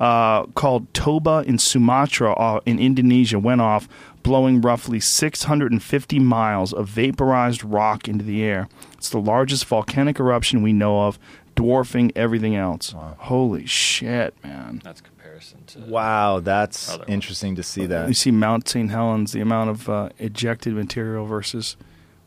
[0.00, 3.88] Uh, called Toba in Sumatra uh, in Indonesia went off,
[4.22, 8.68] blowing roughly 650 miles of vaporized rock into the air.
[8.92, 11.18] It's the largest volcanic eruption we know of,
[11.56, 12.94] dwarfing everything else.
[13.18, 14.80] Holy shit, man.
[14.84, 17.08] That's comparison to Wow, that's Other one.
[17.08, 18.06] interesting to see that.
[18.06, 18.90] You see Mount St.
[18.92, 21.76] Helens, the amount of uh, ejected material versus.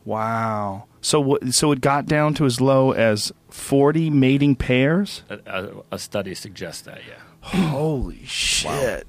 [0.04, 0.84] Wow.
[1.00, 1.54] So what?
[1.54, 5.22] So it got down to as low as forty mating pairs.
[5.30, 7.00] a, a, a study suggests that.
[7.08, 7.14] Yeah.
[7.42, 9.06] Holy shit.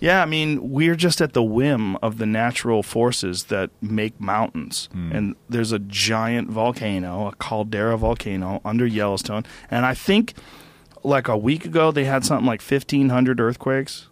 [0.00, 4.88] Yeah, I mean, we're just at the whim of the natural forces that make mountains.
[4.92, 5.12] Hmm.
[5.12, 9.44] And there's a giant volcano, a caldera volcano under Yellowstone.
[9.70, 10.34] And I think
[11.04, 14.08] like a week ago they had something like 1500 earthquakes.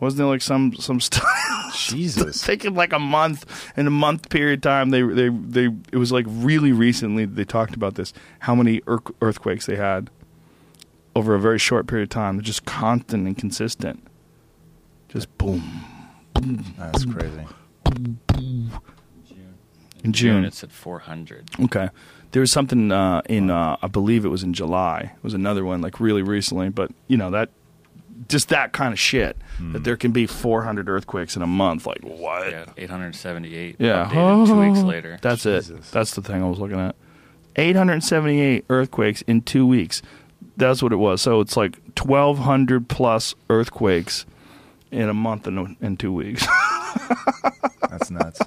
[0.00, 1.24] Wasn't there like some some stuff?
[1.72, 2.42] Jesus.
[2.46, 6.10] taking like a month in a month period of time they they they it was
[6.10, 10.10] like really recently they talked about this how many earthquakes they had
[11.18, 12.36] over a very short period of time.
[12.36, 14.02] They're just constant and consistent.
[15.08, 15.62] Just boom.
[16.34, 16.64] boom.
[16.78, 17.46] That's crazy.
[20.04, 20.44] In June.
[20.44, 21.50] it's at 400.
[21.64, 21.88] Okay.
[22.30, 25.12] There was something uh, in, uh, I believe it was in July.
[25.16, 26.68] It was another one, like really recently.
[26.68, 27.50] But, you know, that,
[28.28, 29.36] just that kind of shit,
[29.72, 31.86] that there can be 400 earthquakes in a month.
[31.86, 32.50] Like, what?
[32.50, 33.76] Yeah, 878.
[33.78, 34.08] Yeah.
[34.10, 35.18] Updated two weeks later.
[35.22, 35.70] That's Jesus.
[35.70, 35.92] it.
[35.92, 36.94] That's the thing I was looking at.
[37.56, 40.00] 878 earthquakes in two weeks.
[40.58, 41.22] That's what it was.
[41.22, 44.26] So it's like 1,200 plus earthquakes
[44.90, 46.46] in a month and in two weeks.
[47.90, 48.40] That's nuts.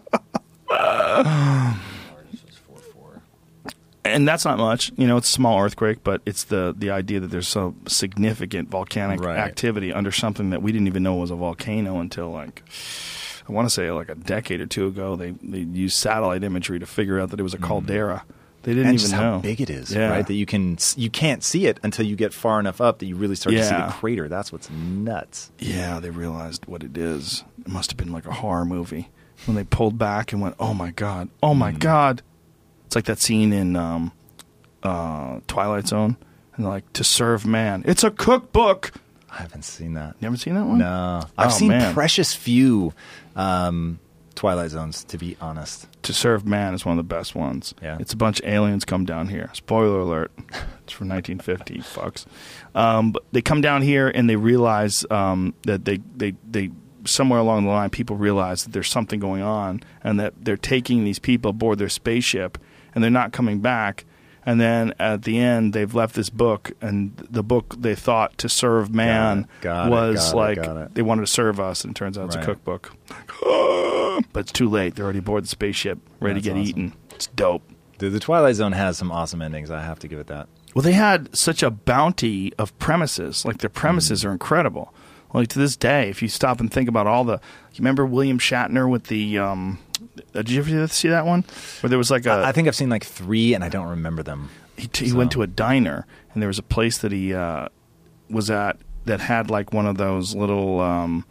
[0.70, 3.74] Largest was 4.4.
[4.06, 4.92] and that's not much.
[4.98, 8.70] You know, it's a small earthquake, but it's the the idea that there's so significant
[8.70, 9.38] volcanic Right.
[9.38, 12.64] activity under something that we didn't even know was a volcano until like
[13.48, 15.16] I want to say like a decade or two ago.
[15.16, 17.68] They they used satellite imagery to figure out that it was a mm-hmm.
[17.68, 18.24] caldera.
[18.64, 20.10] They didn't and even just know how big it is, Yeah.
[20.10, 20.26] right?
[20.28, 23.16] That you can you can't see it until you get far enough up that you
[23.16, 24.28] really start to see the crater.
[24.30, 25.52] That's what's nuts.
[25.60, 27.44] Yeah, they realized what it is.
[27.60, 29.10] It must have been like a horror movie
[29.46, 32.22] when they pulled back and went, "Oh my god, oh my god!"
[32.86, 34.12] It's like that scene in um,
[34.84, 36.18] uh, Twilight Zone,
[36.56, 38.92] and like, "To serve man." It's a cookbook.
[39.32, 40.16] I haven't seen that.
[40.20, 40.78] You ever seen that one?
[40.80, 41.94] No, I've Oh, seen man.
[41.94, 42.94] precious few
[43.36, 43.98] um,
[44.42, 45.04] Twilight Zones.
[45.04, 47.76] To be honest, To serve man is one of the best ones.
[47.80, 47.98] Yeah.
[48.00, 49.52] it's a bunch of aliens come down here.
[49.54, 51.78] Spoiler alert: it's from 1950.
[51.82, 52.26] Fucks.
[52.74, 56.72] Um, but they come down here and they realize um, that they they they
[57.06, 61.04] somewhere along the line people realize that there's something going on and that they're taking
[61.04, 62.58] these people aboard their spaceship
[62.96, 64.06] and they're not coming back.
[64.46, 68.50] And then at the end, they've left this book, and the book they thought to
[68.50, 70.96] serve man Got it, was got it, like it.
[70.96, 72.44] they wanted to serve us, and it turns out it's Right.
[72.44, 72.96] a cookbook.
[74.34, 74.96] but it's too late.
[74.96, 76.70] They're already aboard the spaceship, ready That's to get awesome.
[76.70, 76.94] eaten.
[77.12, 77.64] It's dope.
[77.98, 79.70] Dude, the Twilight Zone has some awesome endings.
[79.70, 80.48] I have to give it that.
[80.74, 83.46] Well, they had such a bounty of premises.
[83.46, 83.74] Like their Mm.
[83.76, 84.94] premises are incredible.
[85.34, 88.40] Like to this day, if you stop and think about all the, you remember William
[88.40, 89.78] Shatner with the, um,
[90.34, 91.44] did you ever see that one
[91.82, 94.24] where there was like a, I think I've seen like three, and I don't remember
[94.24, 94.50] them.
[94.78, 97.68] he, t- he went to a diner and there was a place that he uh,
[98.30, 101.26] was at that had like one of those little um,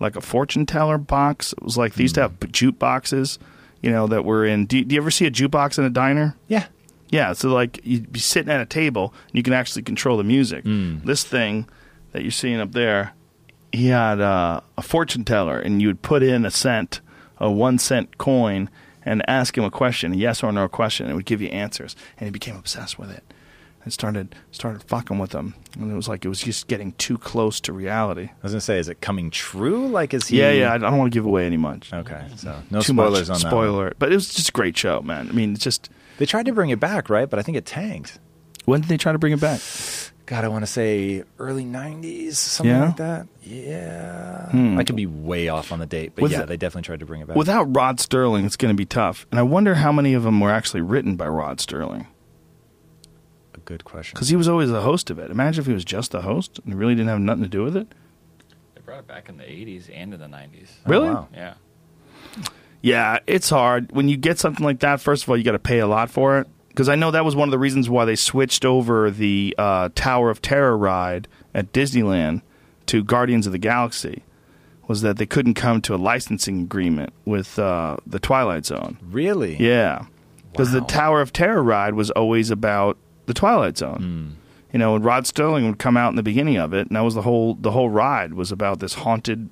[0.00, 1.52] like a fortune teller box.
[1.52, 3.38] It was like they used to have jute boxes,
[3.82, 4.66] you know, that were in.
[4.66, 6.36] Do, do you ever see a jukebox in a diner?
[6.48, 6.66] Yeah,
[7.10, 10.24] Yeah, so like you'd be sitting at a table and you can actually control the
[10.24, 10.64] music.
[10.64, 11.68] This thing
[12.12, 13.12] that you're seeing up there,
[13.72, 17.00] he had uh, a fortune teller, and you would put in a cent,
[17.44, 18.70] a one cent coin,
[19.04, 21.48] and ask him a question, a yes or no question, and it would give you
[21.48, 21.94] answers.
[22.18, 23.22] And he became obsessed with it,
[23.84, 25.54] and started started fucking with them.
[25.78, 28.30] And it was like it was just getting too close to reality.
[28.30, 29.88] I was gonna say, is it coming true?
[29.88, 30.38] Like, is he?
[30.40, 30.72] Yeah, yeah.
[30.72, 31.92] I, don't want to give away any much.
[31.92, 33.48] Okay, so no Too spoilers much on that.
[33.50, 35.28] spoiler, but it was just a great show, man.
[35.28, 37.28] I mean, it's just They tried to bring it back, right?
[37.28, 38.18] But I think it tanked.
[38.64, 39.60] when did they try to bring it back?
[40.26, 42.84] God, I want to say early '90s, something Yeah?
[42.86, 43.26] like that.
[43.42, 44.78] Yeah, Hmm.
[44.78, 47.00] I could be way off on the date, but With yeah, the- they definitely tried
[47.00, 47.36] to bring it back.
[47.36, 49.26] Without Rod Sterling, it's going to be tough.
[49.30, 52.06] And I wonder how many of them were actually written by Rod Sterling.
[53.52, 54.14] a good question.
[54.16, 55.30] Because he was always the host of it.
[55.30, 57.76] Imagine if he was just the host and really didn't have nothing to do with
[57.76, 57.86] it.
[58.74, 60.70] They brought it back in the 80s and in the 90s.
[60.86, 61.08] Oh, Really?
[61.10, 61.28] wow.
[61.32, 61.54] Yeah.
[62.82, 63.92] Yeah, it's hard.
[63.92, 66.10] When you get something like that, first of all, you got to pay a lot
[66.10, 66.48] for it.
[66.74, 69.90] Because I know that was one of the reasons why they switched over the uh,
[69.94, 72.42] Tower of Terror ride at Disneyland
[72.86, 74.24] to Guardians of the Galaxy.
[74.88, 78.98] Was that they couldn't come to a licensing agreement with uh, the Twilight Zone?
[79.02, 79.56] Really?
[79.56, 80.06] Yeah,
[80.50, 83.96] because the Tower of Terror ride was always about the Twilight Zone.
[83.96, 84.40] Hmm.
[84.72, 87.02] You know, and Rod Sterling would come out in the beginning of it, and that
[87.02, 89.48] was the whole the whole ride was about this haunted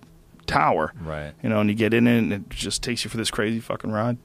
[0.47, 0.93] tower.
[1.01, 1.33] Right.
[1.43, 3.61] You know, and you get in it, and it just takes you for this crazy
[3.61, 4.19] fucking ride.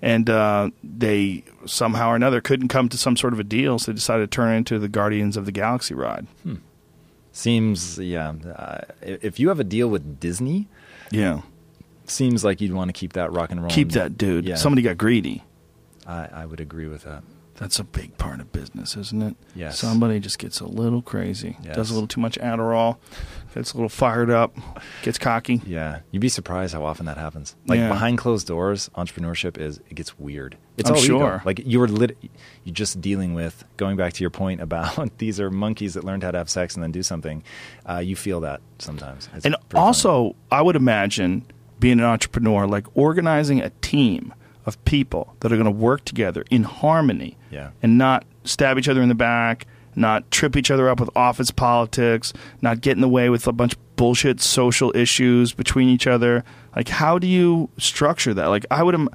[0.00, 3.90] And uh, they somehow or another couldn't come to some sort of a deal, so
[3.90, 6.26] they decided to turn it into the Guardians of the Galaxy ride.
[7.32, 8.30] Seems yeah.
[8.54, 10.68] Uh, if you have a deal with Disney,
[11.10, 11.42] Yeah,
[12.06, 13.70] seems like you'd want to keep that rock and roll.
[13.70, 14.44] keep that dude.
[14.44, 14.56] Yeah.
[14.56, 15.44] Somebody got greedy.
[16.06, 17.22] I, I would agree with that.
[17.56, 19.36] That's a big part of business, isn't it?
[19.54, 19.78] Yes.
[19.78, 21.74] Somebody just gets a little crazy, Yes.
[21.76, 22.96] does a little too much Adderall,
[23.54, 24.56] gets a little fired up,
[25.02, 25.60] gets cocky.
[25.66, 27.56] Yeah, you'd be surprised how often that happens.
[27.66, 27.88] Like Yeah.
[27.88, 30.56] behind closed doors, entrepreneurship is it gets weird.
[30.76, 31.18] It's I'm all ego.
[31.18, 31.42] sure.
[31.44, 32.16] Like you were lit,
[32.64, 36.22] you're just dealing with going back to your point about these are monkeys that learned
[36.22, 37.42] how to have sex and then do something.
[37.88, 39.84] Uh, you feel that sometimes, It's And pretty funny.
[39.84, 41.44] also, I would imagine
[41.80, 44.34] being an entrepreneur, like organizing a team
[44.66, 47.70] of people that are going to work together in harmony Yeah.
[47.82, 49.66] and not stab each other in the back,
[49.98, 52.32] not trip each other up with office politics,
[52.62, 56.44] not get in the way with a bunch of bullshit social issues between each other.
[56.76, 58.46] Like, how do you structure that?
[58.46, 59.10] Like, I would, im-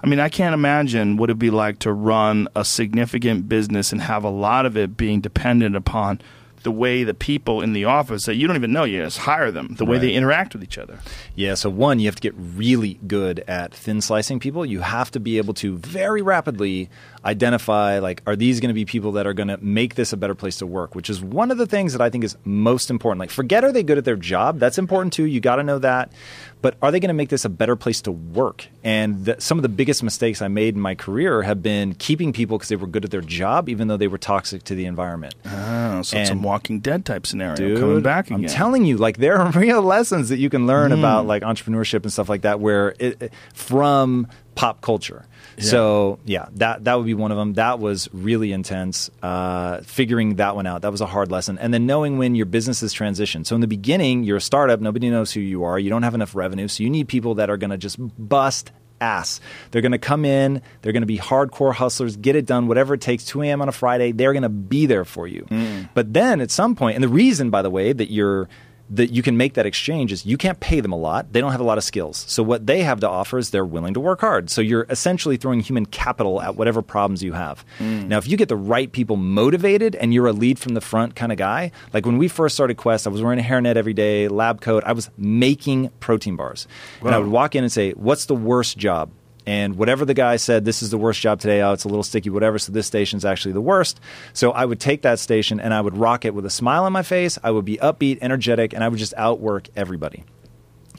[0.00, 4.00] I mean, I can't imagine what it'd be like to run a significant business and
[4.00, 6.20] have a lot of it being dependent upon
[6.68, 9.50] the way the people in the office that you don't even know you just hire
[9.50, 10.02] them, the way Right.
[10.02, 10.98] they interact with each other.
[11.34, 14.66] Yeah, so one, you have to get really good at thin slicing people.
[14.66, 16.90] You have to be able to very rapidly
[17.24, 20.16] identify like are these going to be people that are going to make this a
[20.16, 22.90] better place to work, which is one of the things that I think is most
[22.90, 23.20] important.
[23.20, 24.58] Like forget are they good at their job?
[24.58, 25.24] That's important too.
[25.24, 26.12] You got to know that.
[26.60, 28.66] But are they going to make this a better place to work?
[28.82, 32.32] And the, some of the biggest mistakes I made in my career have been keeping
[32.32, 34.86] people because they were good at their job even though they were toxic to the
[34.86, 35.34] environment.
[35.46, 38.40] Oh, so it's a Walking Dead type scenario Dude, coming back again.
[38.40, 40.98] I'm telling you, like there are real lessons that you can learn hmm.
[40.98, 44.26] about like entrepreneurship and stuff like that, where it- from
[44.58, 45.24] pop culture.
[45.60, 47.54] So yeah, that that would be one of them.
[47.54, 49.08] That was really intense.
[49.22, 51.58] Uh, figuring that one out, that was a hard lesson.
[51.58, 53.44] And then knowing when your business is transition.
[53.44, 54.80] So in the beginning, you're a startup.
[54.80, 55.78] Nobody knows who you are.
[55.78, 58.72] You don't have enough revenue, so you need people that are going to just bust
[59.00, 59.40] ass.
[59.70, 60.60] They're going to come in.
[60.82, 63.24] They're going to be hardcore hustlers, get it done, whatever it takes.
[63.26, 63.62] 2 a.m.
[63.62, 65.46] on a Friday, they're going to be there for you.
[65.94, 68.48] But then at some point, and the reason, by the way, that you're
[68.90, 71.32] that you can make that exchange is you can't pay them a lot.
[71.32, 72.24] They don't have a lot of skills.
[72.28, 74.50] So what they have to offer is they're willing to work hard.
[74.50, 77.64] So you're essentially throwing human capital at whatever problems you have.
[77.78, 78.08] Hmm.
[78.08, 81.14] Now, if you get the right people motivated and you're a lead from the front
[81.14, 83.94] kind of guy, like when we first started Quest, I was wearing a hairnet every
[83.94, 84.82] day, lab coat.
[84.86, 86.66] I was making protein bars.
[87.02, 89.10] And I would walk in and say, "What's the worst job?"
[89.48, 91.62] And whatever the guy said, this is the worst job today.
[91.62, 92.58] Oh, it's a little sticky, whatever.
[92.58, 93.98] So this station's actually the worst.
[94.34, 96.92] So I would take that station and I would rock it with a smile on
[96.92, 97.38] my face.
[97.42, 100.24] I would be upbeat, energetic, and I would just outwork everybody.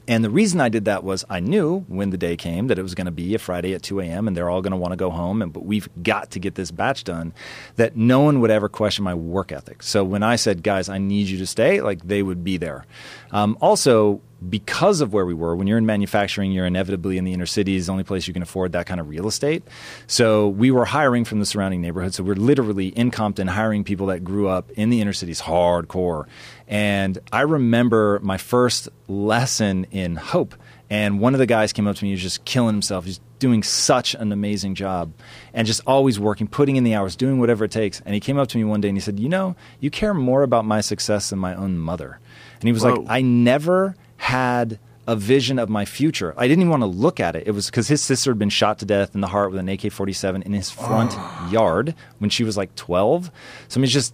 [0.08, 2.82] And the reason I did that was I knew when the day came that it
[2.82, 4.28] was going to be a Friday at 2 a.m.
[4.28, 5.44] and they're all going to want to go home.
[5.44, 7.36] And but we've got to get this batch done.
[7.76, 9.84] That no one would ever question my work ethic.
[9.84, 12.88] So when I said, "Guys, I need you to stay," like they would be there.
[13.30, 17.34] Um, also, because of where we were, when you're in manufacturing, you're inevitably in the
[17.34, 19.64] inner cities, the only place you can afford that kind of real estate.
[20.08, 22.14] So we were hiring from the surrounding neighborhood.
[22.14, 26.26] So we're literally in Compton hiring people that grew up in the inner cities hardcore.
[26.68, 30.56] And I remember my first lesson in hope.
[30.90, 33.06] And one of the guys came up to me, he was just killing himself.
[33.06, 35.12] He's doing such an amazing job
[35.54, 38.02] and just always working, putting in the hours, doing whatever it takes.
[38.02, 40.14] And he came up to me one day and he said, You know, you care
[40.14, 42.20] more about my success than my own mother.
[42.60, 42.96] And he was Whoa.
[42.96, 46.36] like, I never had a vision of my future.
[46.38, 47.48] I didn't even want to look at it.
[47.48, 49.68] It was because his sister had been shot to death in the heart with an
[49.68, 51.50] AK 47 in his front ah.
[51.50, 53.32] yard when she was like 12.
[53.70, 54.14] So I mean, it's just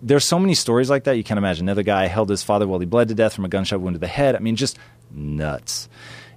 [0.00, 1.64] there's so many stories like that you can't imagine.
[1.64, 3.98] Another guy held his father while he bled to death from a gunshot wound to
[3.98, 4.36] the head.
[4.36, 4.78] I mean, just
[5.10, 5.88] nuts.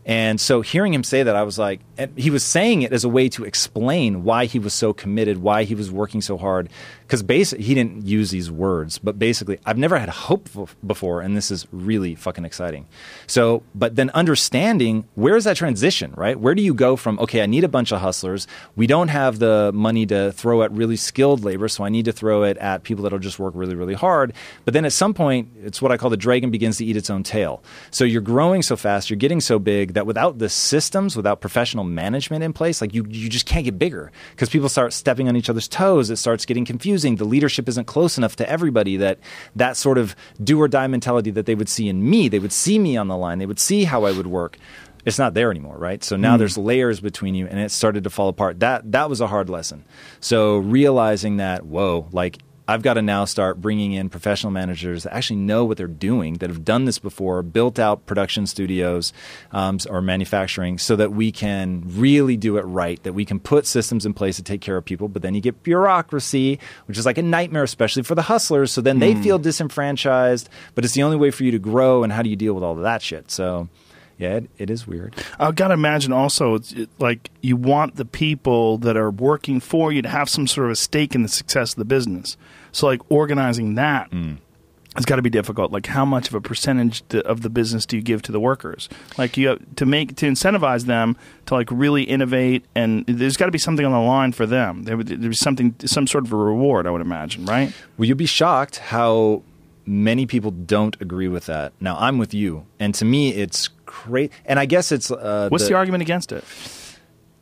[0.03, 1.81] And so hearing him say that, I was like,
[2.15, 5.63] he was saying it as a way to explain why he was so committed, why
[5.63, 6.69] he was working so hard.
[7.01, 10.47] Because basically, he didn't use these words, but basically, I've never had hope
[10.85, 12.87] before, and this is really fucking exciting.
[13.27, 16.39] So, but then understanding where is that transition, right?
[16.39, 18.47] Where do you go from, okay, I need a bunch of hustlers.
[18.77, 22.13] We don't have the money to throw at really skilled labor, so I need to
[22.13, 24.31] throw it at people that'll just work really, really hard.
[24.63, 27.09] But then at some point, it's what I call the dragon begins to eat its
[27.09, 27.61] own tail.
[27.89, 31.83] So you're growing so fast, you're getting so big that without the systems, without professional
[31.91, 35.35] management in place, like you, you just can't get bigger because people start stepping on
[35.35, 36.09] each other's toes.
[36.09, 37.17] It starts getting confusing.
[37.17, 39.19] The leadership isn't close enough to everybody that
[39.55, 42.27] that sort of do or die mentality that they would see in me.
[42.27, 43.39] They would see me on the line.
[43.39, 44.57] They would see how I would work.
[45.05, 46.03] It's not there anymore, right?
[46.03, 46.39] So now mm.
[46.39, 48.59] there's layers between you, and it started to fall apart.
[48.59, 49.83] That that was a hard lesson.
[50.19, 55.13] So realizing that, whoa, like I've got to now start bringing in professional managers that
[55.13, 59.13] actually know what they're doing, that have done this before, built out production studios
[59.51, 63.01] um, or manufacturing, so that we can really do it right.
[63.03, 65.07] That we can put systems in place to take care of people.
[65.07, 68.71] But then you get bureaucracy, which is like a nightmare, especially for the hustlers.
[68.71, 70.49] So then they feel disenfranchised.
[70.75, 72.03] But it's the only way for you to grow.
[72.03, 73.31] And how do you deal with all of that shit?
[73.31, 73.69] So.
[74.21, 75.15] Yeah, it, it is weird.
[75.39, 79.91] I've got to imagine also, it, like you want the people that are working for
[79.91, 82.37] you to have some sort of a stake in the success of the business.
[82.71, 84.37] So, like organizing that mm.
[84.95, 85.71] has got to be difficult.
[85.71, 88.39] Like, how much of a percentage th- of the business do you give to the
[88.39, 88.89] workers?
[89.17, 93.47] Like, you have to make to incentivize them to like really innovate, and there's got
[93.47, 94.83] to be something on the line for them.
[94.83, 97.73] There would there's something, some sort of a reward, I would imagine, right?
[97.97, 99.41] Well, you'd be shocked how
[99.91, 101.73] many people don't agree with that.
[101.81, 104.31] Now, I'm with you, and to me, it's great.
[104.45, 106.43] And I guess it's uh, What's the, argument against it?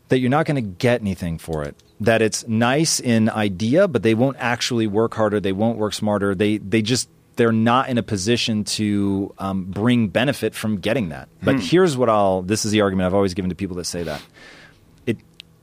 [0.09, 1.75] that you're not going to get anything for it.
[2.01, 5.39] That it's nice in idea, but they won't actually work harder.
[5.39, 6.33] They won't work smarter.
[6.33, 11.29] They they just they're not in a position to um, bring benefit from getting that.
[11.41, 12.41] But here's what I'll.
[12.41, 14.21] This is the argument I've always given to people that say that.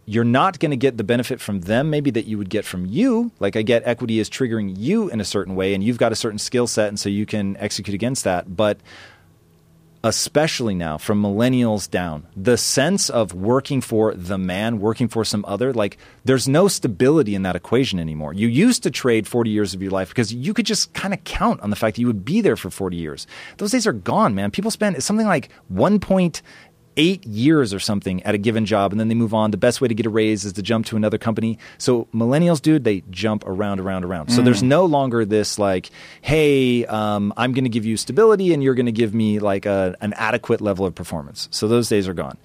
[0.07, 2.87] You're not going to get the benefit from them maybe that you would get from
[2.87, 3.33] you.
[3.41, 6.17] Like I get equity is triggering you in a certain way, and you've got a
[6.17, 8.57] certain skill set, and so you can execute against that.
[8.57, 8.79] But
[10.05, 15.45] especially now from millennials down, the sense of working for the man, working for some
[15.49, 18.33] other, like there's no stability in that equation anymore.
[18.33, 21.23] You used to trade 40 years of your life because you could just kind of
[21.25, 23.27] count on the fact that you would be there for 40 years.
[23.59, 24.51] Those days are gone, man.
[24.51, 25.49] People spend something like
[26.97, 29.51] 1.8 years or something at a given job and then they move on.
[29.51, 31.59] The best way to get a raise is to jump to another company.
[31.79, 34.31] So millennials, dude, they jump around, around, around.
[34.31, 35.91] So there's no longer this like,
[36.23, 39.67] hey, um, I'm going to give you stability and you're going to give me like
[39.67, 41.49] a, an adequate level of performance.
[41.51, 42.39] So those days are gone.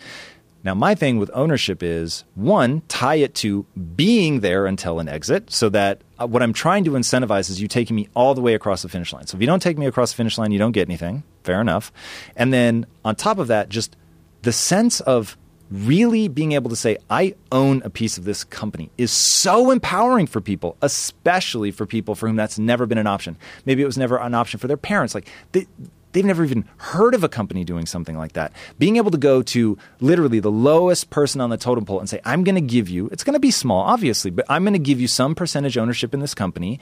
[0.64, 5.52] Now, my thing with ownership is one, tie it to being there until an exit
[5.52, 8.54] so that uh, what I'm trying to incentivize is you taking me all the way
[8.54, 9.26] across the finish line.
[9.26, 11.24] So if you don't take me across the finish line, you don't get anything.
[11.43, 11.91] Fair enough.
[12.36, 13.95] And then on top of that, just
[14.42, 15.38] the sense of
[15.72, 20.28] really being able to say, I own a piece of this company is so empowering
[20.28, 23.38] for people, especially for people for whom that's never been an option.
[23.66, 25.16] Maybe it was never an option for their parents.
[25.16, 25.68] Like, they,
[26.12, 28.52] they've never even heard of a company doing something like that.
[28.80, 32.20] Being able to go to literally the lowest person on the totem pole and say,
[32.26, 34.80] I'm going to give you, it's going to be small, obviously, but I'm going to
[34.80, 36.80] give you some percentage ownership in this company.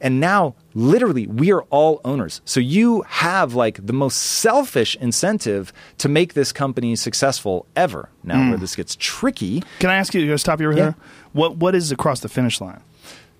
[0.00, 2.40] And now, literally, we are all owners.
[2.44, 8.08] So you have like the most selfish incentive to make this company successful ever.
[8.22, 10.84] Now, where this gets tricky, Can I ask you to stop you right Yeah.
[10.84, 10.94] here?
[11.32, 12.80] What what is across the finish line?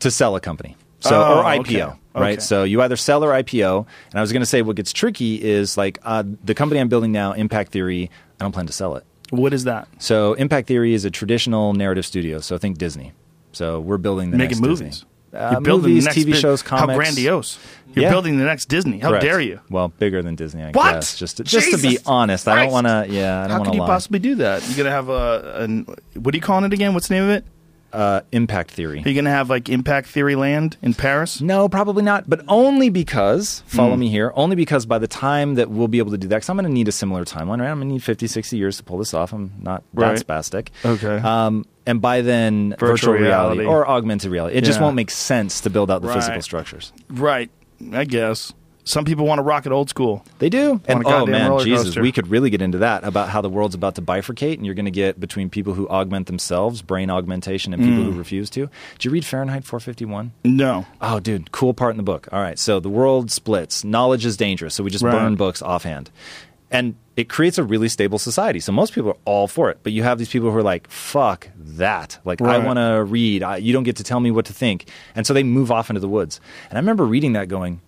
[0.01, 0.77] to sell a company.
[1.01, 1.93] So Oh, or IPO, okay.
[2.15, 2.33] right?
[2.33, 2.41] Okay.
[2.41, 3.87] So you either sell or IPO.
[4.11, 6.89] And I was going to say what gets tricky is like uh, the company I'm
[6.89, 8.11] building now, Impact Theory.
[8.39, 9.05] I don't plan to sell it.
[9.31, 9.89] What is that?
[9.99, 12.41] So Impact Theory is a traditional narrative studio.
[12.41, 13.13] So think Disney.
[13.53, 14.79] So we're building the Making next movies.
[15.01, 15.09] Disney.
[15.37, 16.91] Uh, You're building movies, the next TV big- shows, comics.
[16.91, 17.59] How grandiose!
[17.95, 18.11] You're Yeah.
[18.11, 18.99] building the next Disney.
[18.99, 19.25] How Correct.
[19.25, 19.61] dare you?
[19.71, 20.95] Well, bigger than Disney, I What?
[20.95, 21.17] guess.
[21.19, 23.07] Just to, just to be honest, I don't want to.
[23.09, 23.87] Yeah, I don't How want can to you lie.
[23.87, 24.67] possibly do that?
[24.69, 26.93] You're gonna have a, an what are you calling it again?
[26.95, 27.45] What's the name of it?
[27.93, 29.03] uh, Impact Theory.
[29.03, 31.41] Are you gonna have like Impact Theory Land in Paris?
[31.41, 32.29] No, probably not.
[32.29, 34.01] But only because, follow Hmm.
[34.01, 36.51] me here, only because by the time that we'll be able to do that, because
[36.51, 37.71] I'm going to need a similar timeline, right?
[37.71, 39.33] I'm going to need 50, 60 years to pull this off.
[39.33, 40.15] I'm not Right.
[40.15, 40.69] that spastic.
[40.85, 41.17] Okay.
[41.27, 43.61] Um, and by then, Virtual virtual, reality.
[43.61, 43.65] reality.
[43.67, 44.57] or augmented reality.
[44.57, 46.93] It just won't make sense to build out the physical structures.
[47.09, 47.51] Right.
[47.93, 48.53] I guess
[48.85, 50.25] some people want to rock it old school.
[50.39, 50.81] They do.
[50.87, 52.03] And oh man, Jesus, coaster.
[52.03, 54.77] we could really get into that about how the world's about to bifurcate and you're
[54.77, 58.13] going to get between people who augment themselves, brain augmentation, and people Mm.
[58.13, 58.71] who refuse to.
[58.93, 60.31] Did you read Fahrenheit 451?
[60.45, 60.87] No.
[61.01, 62.29] Oh, dude, cool part in the book.
[62.33, 63.85] All right, so the world splits.
[63.85, 65.11] Knowledge is dangerous, so we just Right.
[65.13, 66.11] burn books offhand.
[66.71, 68.61] And it creates a really stable society.
[68.61, 69.79] So most people are all for it.
[69.83, 72.19] But you have these people who are like, fuck that.
[72.25, 73.43] Like, I want to read.
[73.43, 74.91] I, you don't get to tell me what to think.
[75.15, 76.41] And so they move off into the woods.
[76.69, 77.81] And I remember reading that going,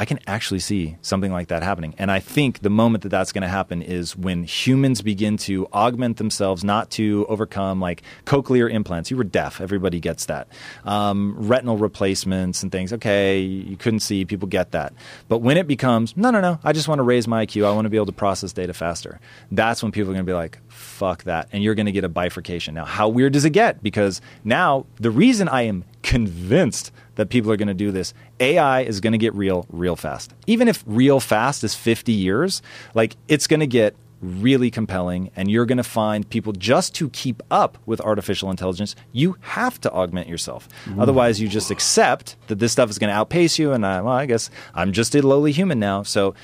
[0.00, 1.94] I can actually see something like that happening.
[1.98, 5.66] And I think the moment that that's going to happen is when humans begin to
[5.74, 9.10] augment themselves, not to overcome like cochlear implants.
[9.10, 10.48] You were deaf, everybody gets that.
[10.86, 12.94] Um, retinal replacements and things.
[12.94, 14.94] Okay, you couldn't see, people get that.
[15.28, 17.72] But when it becomes, no, no, no, I just want to raise my IQ, I
[17.72, 19.20] want to be able to process data faster.
[19.52, 21.50] That's when people are going to be like, fuck that.
[21.52, 22.74] And you're going to get a bifurcation.
[22.74, 23.82] Now, how weird does it get?
[23.82, 26.90] Because now the reason I am convinced
[27.20, 28.14] that people are going to do this.
[28.40, 30.32] AI is going to get real real fast.
[30.46, 32.62] Even if real fast is 50 years,
[32.94, 37.10] like it's going to get really compelling and you're going to find people just to
[37.10, 40.66] keep up with artificial intelligence, you have to augment yourself.
[40.86, 40.98] Mm.
[40.98, 44.14] Otherwise, you just accept that this stuff is going to outpace you and I, well,
[44.14, 46.02] I guess I'm just a lowly human now.
[46.02, 46.34] So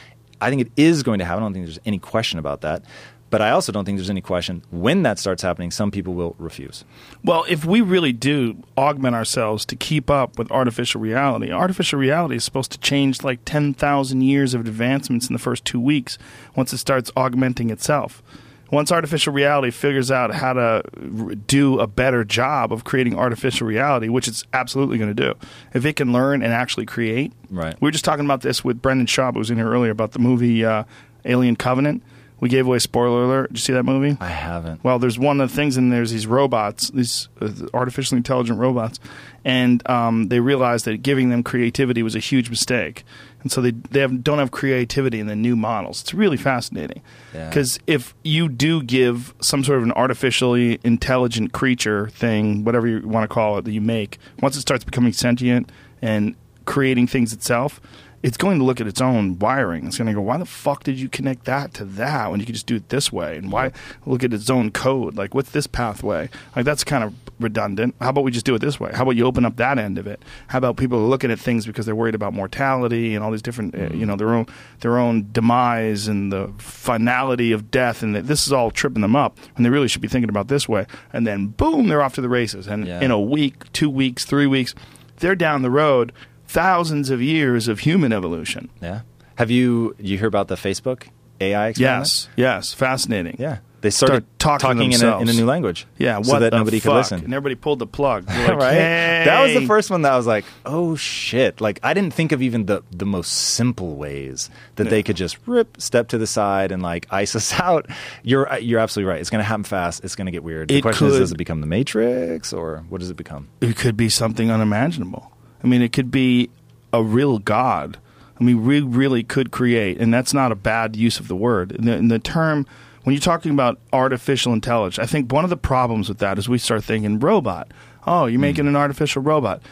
[0.42, 1.42] I think it is going to happen.
[1.42, 2.84] I don't think there's any question about that.
[3.28, 6.36] But I also don't think there's any question when that starts happening, some people will
[6.38, 6.84] refuse.
[7.24, 12.36] Well, if we really do augment ourselves to keep up with artificial reality, artificial reality
[12.36, 16.18] is supposed to change like 10,000 years of advancements in the first two weeks
[16.54, 18.22] once it starts augmenting itself.
[18.70, 23.66] Once artificial reality figures out how to r- do a better job of creating artificial
[23.66, 25.34] reality, which it's absolutely going to do,
[25.72, 27.32] if it can learn and actually create.
[27.48, 27.80] Right.
[27.80, 30.12] We were just talking about this with Brendan Schaub, who was in here earlier, about
[30.12, 30.82] the movie uh,
[31.24, 32.02] Alien Covenant.
[32.38, 33.48] We gave away spoiler alert.
[33.48, 34.16] Did you see that movie?
[34.20, 34.84] I haven't.
[34.84, 39.00] Well, there's one of the things in there's these robots, these uh, artificially intelligent robots,
[39.44, 43.04] and um, they realized that giving them creativity was a huge mistake,
[43.40, 46.02] and so they they have, don't have creativity in the new models.
[46.02, 47.00] It's really fascinating
[47.34, 47.48] Yeah.
[47.48, 53.08] because if you do give some sort of an artificially intelligent creature thing, whatever you
[53.08, 55.72] want to call it, that you make, once it starts becoming sentient
[56.02, 56.34] and
[56.66, 57.80] creating things itself.
[58.22, 59.86] It's going to look at its own wiring.
[59.86, 62.46] It's going to go, why the fuck did you connect that to that when you
[62.46, 63.36] could just do it this way?
[63.36, 63.70] And why
[64.04, 65.16] look at its own code?
[65.16, 66.28] Like, what's this pathway?
[66.56, 67.94] Like, that's kind of redundant.
[68.00, 68.90] How about we just do it this way?
[68.94, 70.22] How about you open up that end of it?
[70.48, 73.42] How about people are looking at things because they're worried about mortality and all these
[73.42, 74.46] different, uh, you know, their own
[74.80, 79.14] their own demise and the finality of death, and that this is all tripping them
[79.14, 79.38] up.
[79.56, 80.86] And they really should be thinking about this way.
[81.12, 82.66] And then, boom, they're off to the races.
[82.66, 83.00] And Yeah.
[83.02, 84.74] in a week, two weeks, three weeks,
[85.18, 86.12] they're down the road
[86.56, 88.70] thousands of years of human evolution.
[88.80, 89.02] Yeah.
[89.36, 91.08] Have you you hear about the Facebook
[91.40, 92.06] AI experiment?
[92.06, 93.36] Yes, yes, fascinating.
[93.38, 93.58] Yeah.
[93.82, 95.86] They started Start talking to in, a, in a new language.
[95.98, 96.90] Yeah, so that the nobody fuck?
[96.90, 97.24] could listen.
[97.24, 98.26] And everybody pulled the plug.
[98.28, 98.72] Like, right?
[98.72, 101.60] "Hey." That was the first one that I was like, oh shit.
[101.60, 105.36] Like I didn't think of even the the most simple ways that they could just
[105.46, 107.86] rip, step to the side and like ice us out.
[108.22, 109.20] You're you're absolutely right.
[109.20, 110.02] It's going to happen fast.
[110.04, 110.68] It's going to get weird.
[110.68, 113.48] The It question is does it become the Matrix or what does it become?
[113.60, 115.30] it could be something unimaginable.
[115.62, 116.50] I mean, it could be
[116.92, 117.98] a real god.
[118.38, 121.72] I mean, we really could create, and that's not a bad use of the word.
[121.72, 122.66] And the, and the term,
[123.02, 126.48] when you're talking about artificial intelligence, I think one of the problems with that is
[126.48, 127.70] we start thinking robot.
[128.06, 128.42] Oh, you're hmm.
[128.42, 129.62] making an artificial robot.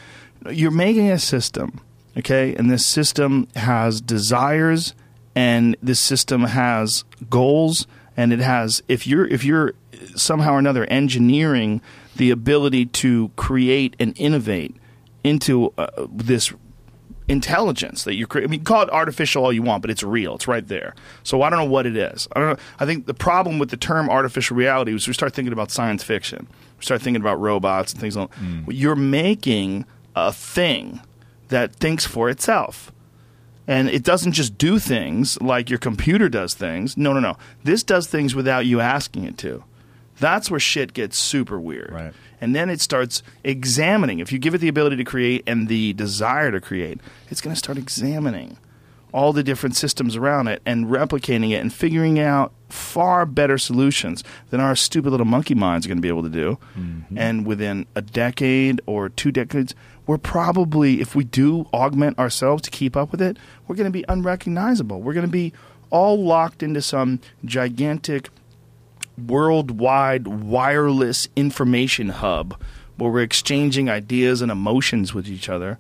[0.51, 1.81] You're making a system,
[2.17, 2.55] okay?
[2.55, 4.95] And this system has desires,
[5.35, 9.75] and this system has goals, and it has if you're if you're
[10.15, 11.81] somehow or another engineering
[12.17, 14.77] the ability to create and innovate
[15.25, 16.53] into uh, this
[17.27, 18.51] intelligence that you're creating.
[18.51, 20.35] I mean, call it artificial all you want, but it's real.
[20.35, 20.95] It's right there.
[21.23, 22.29] So I don't know what it is.
[22.37, 22.63] I don't know.
[22.79, 26.05] I think the problem with the term artificial reality is we start thinking about science
[26.05, 26.47] fiction.
[26.79, 31.01] We start thinking about robots and things like that You're making a thing
[31.49, 32.93] that thinks for itself.
[33.67, 36.99] And it doesn't just do things like your computer does things.
[36.99, 37.39] No, no, no.
[37.63, 39.65] This does things without you asking it to.
[40.21, 41.93] That's where shit gets super weird.
[41.93, 42.13] Right.
[42.41, 44.19] And then it starts examining.
[44.19, 47.01] If you give it the ability to create and the desire to create,
[47.31, 48.59] it's going to start examining
[49.13, 54.25] all the different systems around it and replicating it and figuring out far better solutions
[54.51, 56.59] than our stupid little monkey minds are going to be able to do.
[56.77, 57.17] Mm-hmm.
[57.17, 59.73] And within a decade or two decades,
[60.07, 63.39] we're probably, if we do augment ourselves to keep up with it,
[63.69, 65.01] we're going to be unrecognizable.
[65.01, 65.53] We're going to be
[65.91, 68.31] all locked into some gigantic
[69.19, 72.61] worldwide wireless information hub
[72.97, 75.79] where we're exchanging ideas and emotions with each other.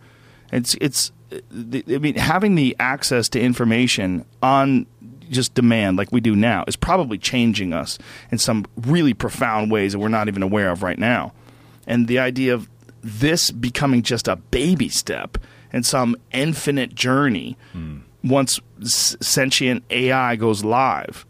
[0.53, 4.87] It's it's I mean having the access to information on
[5.31, 7.99] just demand like we do now is probably changing us
[8.31, 11.33] in some really profound ways that we're not even aware of right now.
[11.87, 12.69] And the idea of
[13.03, 15.39] this becoming just a baby step
[15.73, 17.99] in some infinite journey hmm.
[18.23, 21.27] once s- sentient AI goes live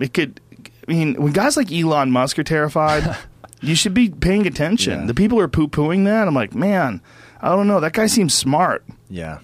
[0.00, 0.40] it could
[0.88, 3.16] I mean, when guys like Elon Musk are terrified,
[3.60, 5.00] you should be paying attention.
[5.00, 5.06] Yeah.
[5.06, 7.02] The people are poo pooing that, I'm like, man,
[7.42, 7.80] I don't know.
[7.80, 8.84] That guy seems smart.
[9.10, 9.40] Yeah.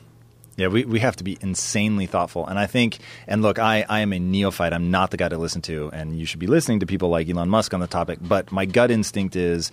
[0.56, 2.46] Yeah, we, we have to be insanely thoughtful.
[2.46, 4.72] And I think, and look, I, I am a neophyte.
[4.72, 5.90] I'm not the guy to listen to.
[5.92, 8.20] And you should be listening to people like Elon Musk on the topic.
[8.22, 9.72] But my gut instinct is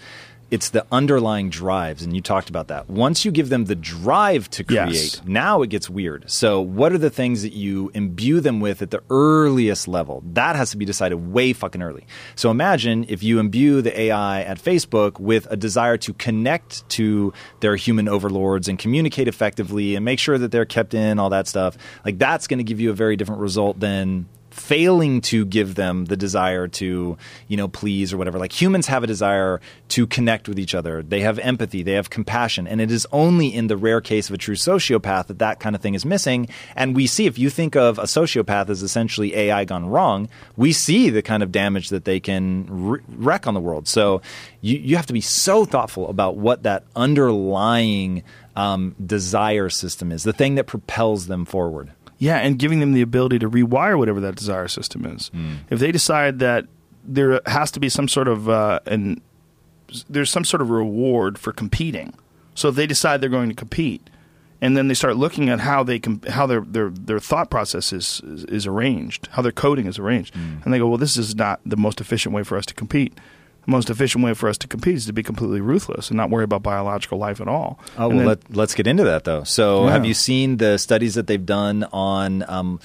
[0.52, 2.04] it's the underlying drives.
[2.04, 2.90] And you talked about that.
[2.90, 5.22] Once you give them the drive to create, Yes.
[5.26, 6.30] now it gets weird.
[6.30, 10.22] So, what are the things that you imbue them with at the earliest level?
[10.34, 12.06] That has to be decided way fucking early.
[12.36, 17.34] So, imagine if you imbue the AI at Facebook with a desire to connect to
[17.62, 21.48] their human overlords and communicate effectively and make sure that they're kept in, all that
[21.48, 21.78] stuff.
[22.06, 26.06] Like, that's going to give you a very different result than failing to give them
[26.06, 28.38] the desire to you know please or whatever.
[28.38, 31.02] Like humans have a desire to connect with each other.
[31.02, 31.84] They have empathy.
[31.84, 32.68] They have compassion.
[32.68, 35.76] And it is only in the rare case of a true sociopath that that kind
[35.76, 36.48] of thing is missing.
[36.76, 40.72] And we see if you think of a sociopath as essentially ai gone wrong we
[40.72, 43.88] see the kind of damage that they can wre- wreck on the world.
[43.88, 44.22] So
[44.62, 48.24] you, you have to be so thoughtful about what that underlying
[48.56, 51.92] um, desire system is the thing that propels them forward
[52.22, 55.32] Yeah, and giving them the ability to rewire whatever that desire system is.
[55.72, 56.68] If they decide that
[57.04, 59.22] there has to be some sort of uh, an
[60.08, 62.14] there's some sort of reward for competing.
[62.54, 64.08] So if they decide they're going to compete,
[64.62, 67.92] and then they start looking at how they com- how their, their their thought process
[67.92, 71.36] is, is is arranged, how their coding is arranged, and they go, well, this is
[71.36, 73.18] not the most efficient way for us to compete.
[73.72, 76.44] Most efficient way for us to compete is to be completely ruthless and not worry
[76.44, 77.80] about biological life at all.
[77.98, 79.44] Oh And well, then- let, let's get into that though.
[79.46, 79.92] So, Yeah.
[79.94, 82.80] have you seen the studies that they've done on um,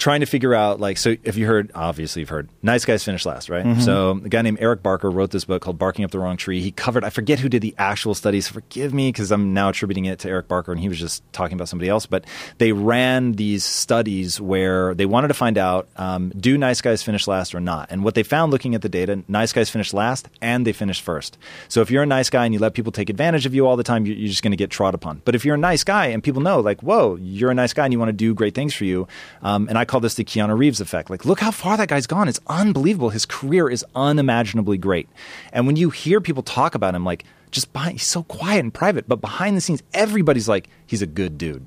[0.00, 0.98] trying to figure out like?
[0.98, 3.64] So, if you heard, obviously you've heard, nice guys finish last, right?
[3.64, 3.80] Mm-hmm.
[3.82, 6.60] So, a guy named Eric Barker wrote this book called "Barking Up the Wrong Tree."
[6.60, 8.48] He covered, I forget who did the actual studies.
[8.48, 11.54] Forgive me because I'm now attributing it to Eric Barker, and he was just talking
[11.54, 12.06] about somebody else.
[12.06, 12.24] But
[12.58, 17.28] they ran these studies where they wanted to find out um, do nice guys finish
[17.28, 17.88] last or not.
[17.90, 21.00] And what they found looking at the data, nice guys finish last and they finish
[21.00, 21.36] first.
[21.68, 23.76] So if you're a nice guy and you let people take advantage of you all
[23.76, 25.20] the time, you- you're just going to get trod upon.
[25.24, 27.84] But if you're a nice guy and people know, like, whoa, you're a nice guy
[27.84, 29.06] and you want to do great things for you,
[29.42, 31.10] um, and I call this the Keanu Reeves effect.
[31.10, 32.28] Like, look how far that guy's gone.
[32.28, 33.10] It's unbelievable.
[33.10, 35.08] His career is unimaginably great.
[35.52, 38.72] And when you hear people talk about him, like, just behind, he's so quiet and
[38.72, 41.66] private, but behind the scenes, everybody's like, he's a good dude.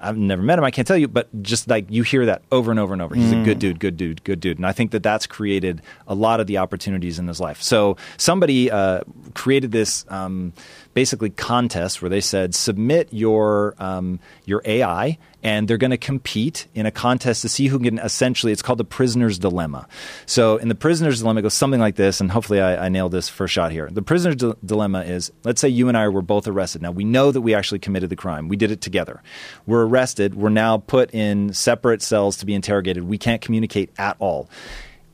[0.00, 0.64] I've never met him.
[0.64, 3.16] I can't tell you, but just like you hear that over and over and over.
[3.16, 4.56] He's a good dude, good dude, good dude.
[4.56, 7.60] And I think that that's created a lot of the opportunities in his life.
[7.60, 9.00] So somebody uh,
[9.34, 10.52] created this um,
[10.94, 16.66] basically contests where they said submit your um, your AI and they're going to compete
[16.74, 19.86] in a contest to see who can essentially it's called the prisoner's dilemma.
[20.26, 23.12] So in the prisoner's dilemma it goes something like this and hopefully i, I nailed
[23.12, 23.88] this first shot here.
[23.90, 26.82] The prisoner's di- dilemma is let's say you and i were both arrested.
[26.82, 28.48] Now we know that we actually committed the crime.
[28.48, 29.22] We did it together.
[29.66, 30.34] We're arrested.
[30.34, 33.04] We're now put in separate cells to be interrogated.
[33.04, 34.48] We can't communicate at all.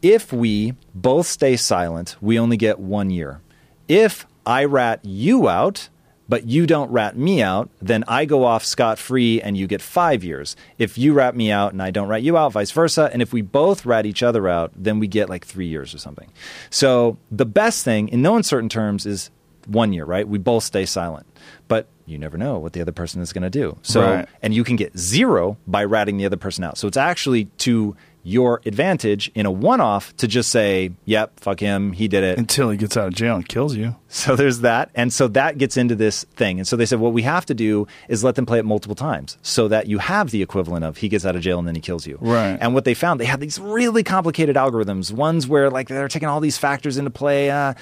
[0.03, 3.41] If we both stay silent we only get one year.
[3.87, 5.89] If i rat you out
[6.29, 9.83] but you don't rat me out, then I go off scot free and you get
[9.83, 10.57] five years.
[10.79, 13.11] If you rat me out and I don't rat you out, vice versa.
[13.13, 15.99] And if we both rat each other out, then we get like three years or
[15.99, 16.31] something.
[16.71, 19.31] So the best thing, in no uncertain terms, is
[19.67, 20.27] one year, right?
[20.27, 21.27] We both stay silent.
[21.69, 23.77] But you never know what the other person is going to do.
[23.83, 24.29] So, Right.
[24.43, 26.79] and you can get zero by ratting the other person out.
[26.79, 31.61] So it's actually to your advantage in a one off to just say, yep, fuck
[31.61, 32.39] him, he did it.
[32.39, 33.95] Until he gets out of jail and kills you.
[34.09, 34.91] So there's that.
[34.95, 36.59] And so that gets into this thing.
[36.59, 38.95] And so they said, what we have to do is let them play it multiple
[38.95, 41.75] times so that you have the equivalent of he gets out of jail and then
[41.75, 42.17] he kills you.
[42.21, 42.57] Right.
[42.61, 46.29] And what they found, they had these really complicated algorithms, ones where like they're taking
[46.29, 47.51] all these factors into play.
[47.51, 47.75] Uh,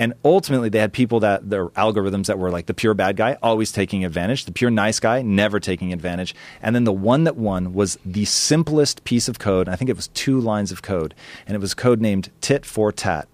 [0.00, 3.36] and ultimately, they had people that their algorithms that were like the pure bad guy,
[3.42, 6.34] always taking advantage, the pure nice guy, never taking advantage.
[6.62, 9.68] And then the one that won was the simplest piece of code.
[9.68, 11.14] I think it was two lines of code.
[11.46, 13.28] And it was code named tit for tat.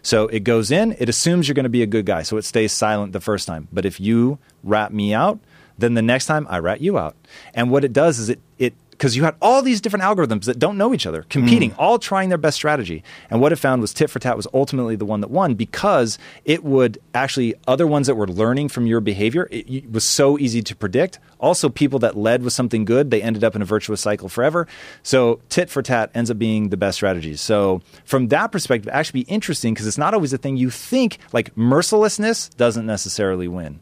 [0.00, 2.44] So it goes in, it assumes you're going to be a good guy, so it
[2.44, 3.66] stays silent the first time.
[3.72, 5.40] But if you rat me out,
[5.76, 7.16] then the next time I rat you out.
[7.52, 10.60] And what it does is it it because you had all these different algorithms that
[10.60, 11.74] don't know each other, competing, mm.
[11.76, 13.02] all trying their best strategy.
[13.30, 16.18] And what it found was tit for tat was ultimately the one that won because
[16.44, 19.48] it would actually other ones that were learning from your behavior.
[19.50, 21.18] It, it was so easy to predict.
[21.40, 24.68] Also, people that led with something good, they ended up in a virtuous cycle forever.
[25.02, 27.34] So tit for tat ends up being the best strategy.
[27.34, 30.70] So from that perspective, it actually be interesting because it's not always a thing you
[30.70, 31.18] think.
[31.32, 33.80] Like mercilessness doesn't necessarily win.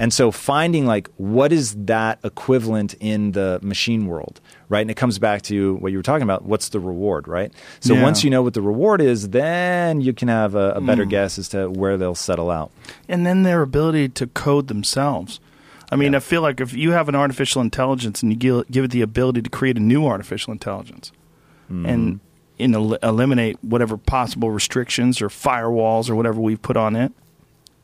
[0.00, 4.40] And so finding like what is that equivalent in the machine world,
[4.70, 4.80] right?
[4.80, 6.46] And it comes back to what you were talking about.
[6.46, 7.52] What's the reward, right?
[7.80, 8.02] So Yeah.
[8.02, 11.10] once you know what the reward is, then you can have a, a better hmm.
[11.10, 12.70] guess as to where they'll settle out.
[13.08, 15.38] and then their ability to code themselves.
[15.92, 18.90] I mean, I feel like if you have an artificial intelligence and you give, it
[18.92, 21.12] the ability to create a new artificial intelligence
[21.68, 21.84] hmm.
[21.84, 22.20] and
[22.58, 27.12] in el- eliminate whatever possible restrictions or firewalls or whatever we've put on it,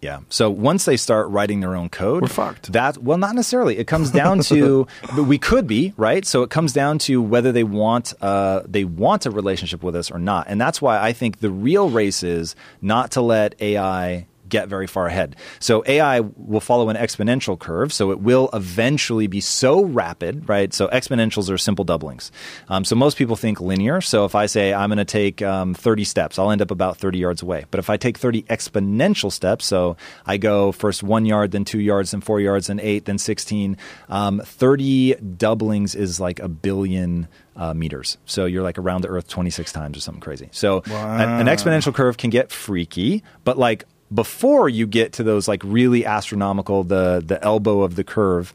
[0.01, 0.21] Yeah.
[0.29, 2.73] So once they start writing their own code, We're fucked.
[2.73, 3.79] That well, not necessarily.
[3.79, 4.87] It comes down to,
[5.17, 6.25] but we could be right.
[6.25, 10.11] So it comes down to whether they want uh, they want a relationship with us
[10.11, 14.27] or not, and that's why I think the real race is not to let AI
[14.49, 15.37] get very far ahead.
[15.61, 20.73] So AI will follow an exponential curve, so it will eventually be so rapid, right?
[20.73, 22.31] So exponentials are simple doublings.
[22.69, 24.01] Um, so most people think linear.
[24.01, 26.97] So if I say I'm going to take um, 30 steps, I'll end up about
[26.99, 27.65] 30 yards away.
[27.71, 31.81] But if I take 30 exponential steps, so I go first one yard, then two
[31.81, 33.77] yards, then four yards, then eight, then 16,
[34.09, 37.29] um, 30 doublings is like a billion.
[37.59, 38.19] Uh, meters.
[38.27, 40.51] So you're like around the Earth 26 times or something crazy.
[40.53, 45.49] So an, an exponential curve can get freaky, but like before you get to those
[45.49, 48.55] like really astronomical, the the elbow of the curve,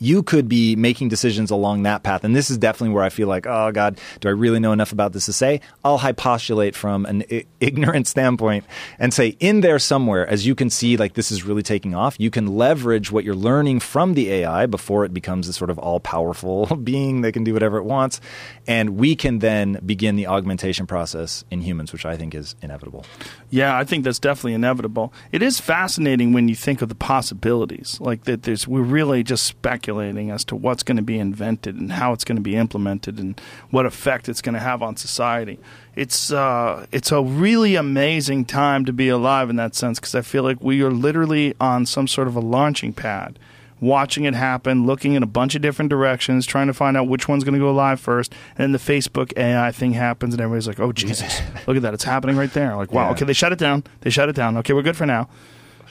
[0.00, 2.24] you could be making decisions along that path.
[2.24, 4.92] And this is definitely where I feel like, oh God, do I really know enough
[4.92, 5.60] about this to say?
[5.84, 8.64] I'll hypostulate from an I- ignorant standpoint
[8.98, 12.16] and say, in there somewhere, as you can see, like this is really taking off,
[12.18, 15.78] you can leverage what you're learning from the AI before it becomes this sort of
[15.78, 18.22] all powerful being that can do whatever it wants.
[18.66, 23.04] And we can then begin the augmentation process in humans, which I think is inevitable.
[23.50, 25.12] Yeah, I think that's definitely inevitable.
[25.30, 27.98] It is fascinating when you think of the possibilities.
[28.00, 31.92] Like that there's we're really just speculating as to what's going to be invented and
[31.92, 35.58] how it's going to be implemented and what effect it's going to have on society.
[35.96, 40.22] It's uh it's a really amazing time to be alive in that sense because I
[40.22, 43.38] feel like we are literally on some sort of a launching pad.
[43.82, 47.28] Watching it happen, looking in a bunch of different directions, trying to find out which
[47.28, 50.68] one's going to go live first, and then the Facebook AI thing happens, and everybody's
[50.68, 51.94] like, "Oh Jesus, look at that!
[51.94, 53.12] It's happening right there!" Like, wow, Yeah.
[53.12, 53.84] okay, they shut it down.
[54.02, 54.58] They shut it down.
[54.58, 55.30] Okay, we're good for now.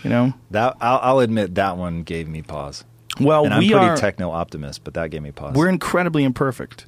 [0.04, 0.34] You know.
[0.52, 2.86] That I'll, I'll admit that one gave me pause.
[3.20, 5.55] Well, and I'm we pretty are techno optimist, but that gave me pause.
[5.55, 6.86] we're incredibly imperfect.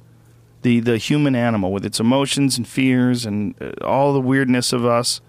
[0.62, 4.84] The the human animal with its emotions and fears and uh, all the weirdness of
[4.84, 5.20] us,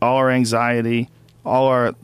[0.00, 1.10] all our anxiety,
[1.44, 1.94] all our uh,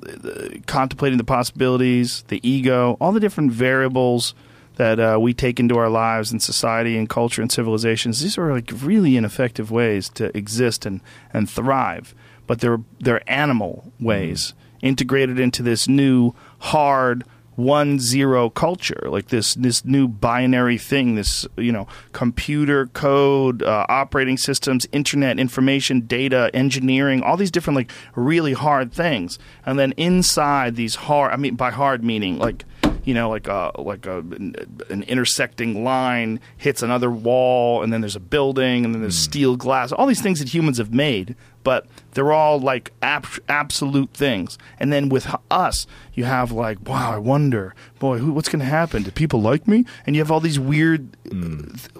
[0.66, 4.34] contemplating the possibilities, the ego, all the different variables
[4.78, 8.20] that uh, we take into our lives and society and culture and civilizations.
[8.22, 11.00] These are like really ineffective ways to exist and,
[11.32, 12.14] and thrive,
[12.46, 17.24] but they're they're animal ways integrated into this new hard
[17.58, 23.84] one zero culture, like this this new binary thing, this you know computer code, uh,
[23.88, 29.90] operating systems, internet information, data, engineering, all these different like really hard things, and then
[29.96, 32.64] inside these hard, I mean by hard meaning like
[33.08, 38.02] you know, like a like uh, a an intersecting line hits another wall, and then
[38.02, 39.30] there's a building, and then there's hmm.
[39.30, 39.92] steel glass.
[39.92, 41.34] All these things that humans have made,
[41.68, 44.56] but they're all like ab- absolute things.
[44.80, 48.64] And then with us, you have like, wow, I wonder, boy, who, what's going to
[48.64, 49.02] happen?
[49.02, 49.84] Do people like me?
[50.06, 51.90] And you have all these weird, th-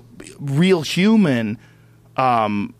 [0.40, 1.58] real human
[2.16, 2.72] um,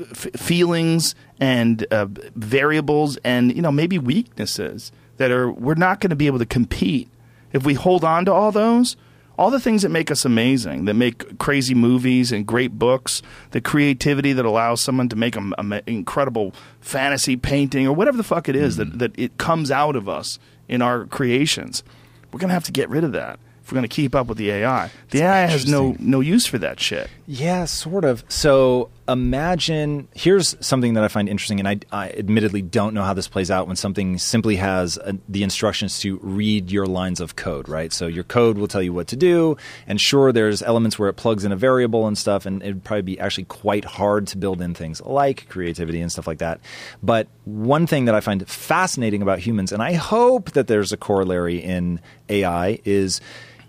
[0.00, 6.08] f- feelings and uh, variables and you know maybe weaknesses that are we're not going
[6.08, 7.10] to be able to compete
[7.52, 8.96] if we hold on to all those
[9.40, 13.22] all the things that make us amazing that make crazy movies and great books
[13.52, 15.54] the creativity that allows someone to make an
[15.86, 18.98] incredible fantasy painting or whatever the fuck it is that, mm.
[18.98, 20.38] that it comes out of us
[20.68, 21.82] in our creations
[22.30, 23.40] we're going to have to get rid of that
[23.70, 26.44] if we're going to keep up with the ai the ai has no no use
[26.44, 28.24] for that shit Yeah, sort of.
[28.28, 33.14] So imagine here's something that I find interesting, and I, I admittedly don't know how
[33.14, 37.36] this plays out when something simply has uh the instructions to read your lines of
[37.36, 37.92] code, right?
[37.92, 39.56] So your code will tell you what to do,
[39.86, 43.02] and sure, there's elements where it plugs in a variable and stuff, and it'd probably
[43.02, 46.58] be actually quite hard to build in things like creativity and stuff like that.
[47.00, 50.96] But one thing that I find fascinating about humans, and I hope that there's a
[50.96, 53.20] corollary in AI, is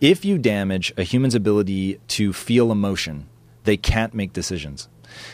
[0.01, 3.27] if you damage a human's ability to feel emotion,
[3.63, 4.89] they can't make decisions.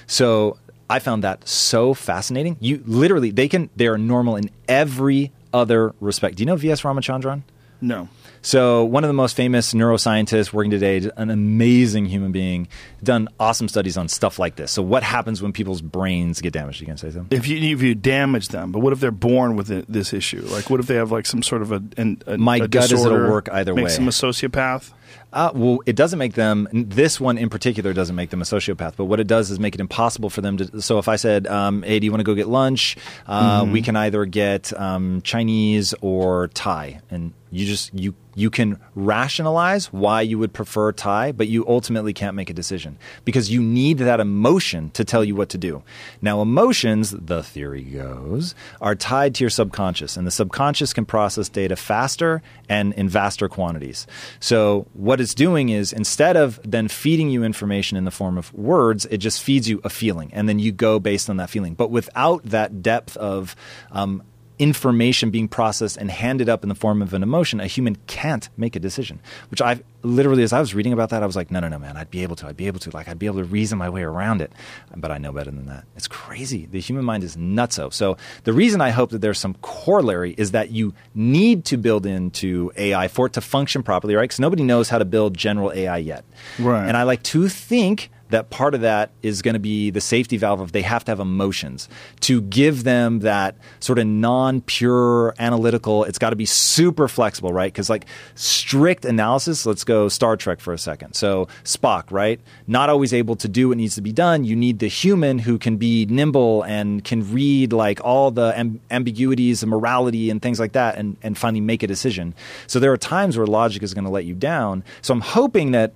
[0.05, 0.57] So
[0.89, 2.57] I found that so fascinating.
[2.59, 6.35] You literally they can they are normal in every other respect.
[6.35, 6.81] Do you know V.S.
[6.81, 7.43] Ramachandran?
[7.79, 8.09] no
[8.41, 12.67] So one of the most famous neuroscientists working today, an amazing human being,
[13.03, 14.71] done awesome studies on stuff like this.
[14.71, 16.79] So what happens when people's brains get damaged?
[16.79, 17.37] You can say something.
[17.37, 20.41] if you if you damage them, but what if they're born with this issue?
[20.49, 22.85] Like, what if they have like some sort of a, an, a My a gut
[22.85, 23.97] is it'll disorder, work either makes way.
[23.97, 24.91] them a sociopath.
[25.33, 26.67] Uh, well, it doesn't make them.
[26.73, 28.93] This one in particular doesn't make them a sociopath.
[28.95, 30.81] But what it does is make it impossible for them to.
[30.81, 33.81] So if I said, um, "Hey, do you want to go get lunch?" Uh, We
[33.81, 40.21] can either get um, Chinese or Thai, and you just you you can rationalize why
[40.21, 44.19] you would prefer Thai, but you ultimately can't make a decision because you need that
[44.19, 45.81] emotion to tell you what to do.
[46.21, 51.49] Now, emotions, the theory goes, are tied to your subconscious, and the subconscious can process
[51.49, 54.05] data faster and in vaster quantities.
[54.39, 58.53] So, what it's doing is instead of then feeding you information in the form of
[58.53, 61.73] words, it just feeds you a feeling, and then you go based on that feeling.
[61.73, 63.55] But without that depth of
[63.91, 64.21] um,
[64.59, 68.49] information being processed and handed up in the form of an emotion, a human can't
[68.57, 69.19] make a decision.
[69.49, 71.77] Which I've literally, as I was reading about that, I was like, no, no, no,
[71.77, 72.47] man, I'd be able to.
[72.47, 72.89] I'd be able to.
[72.91, 74.51] Like, I'd be able to reason my way around it.
[74.95, 75.85] But I know better than that.
[75.95, 76.65] It's crazy.
[76.65, 77.93] The human mind is nutso.
[77.93, 82.05] So the reason I hope that there's some corollary is that you need to build
[82.05, 84.23] into AI for it to function properly, right?
[84.23, 86.25] Because nobody knows how to build general AI yet.
[86.59, 86.87] Right.
[86.87, 90.37] And I like to think that part of that is going to be the safety
[90.37, 91.89] valve of they have to have emotions.
[92.21, 97.71] To give them that sort of non-pure analytical it's got to be super flexible right?
[97.71, 98.05] Because like
[98.35, 101.13] strict analysis let's go star trek for a second.
[101.13, 102.39] So spock right?
[102.67, 104.43] Not always able to do what needs to be done.
[104.43, 108.79] You need the human who can be nimble and can read like all the amb-
[108.91, 112.33] ambiguities and morality and things like that and, and finally make a decision.
[112.67, 114.83] So there are times where logic is going to let you down.
[115.01, 115.93] So i'm hoping that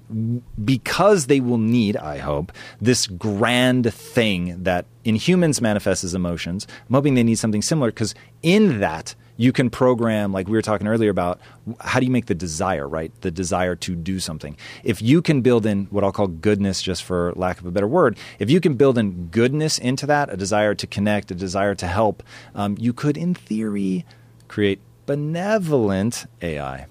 [0.63, 6.67] because they will need i hope this grand thing that in humans manifests as emotions
[6.89, 10.61] i'm hoping they need something similar because in that you can program like we were
[10.61, 11.39] talking earlier about
[11.79, 13.11] how do you make the desire right?
[13.21, 14.55] The desire to do something.
[14.83, 17.87] If you can build in what i'll call goodness just for lack of a better
[17.87, 21.73] word if you can build in goodness into that a desire to connect a desire
[21.75, 24.05] to help um, you could in theory
[24.47, 26.85] create benevolent ai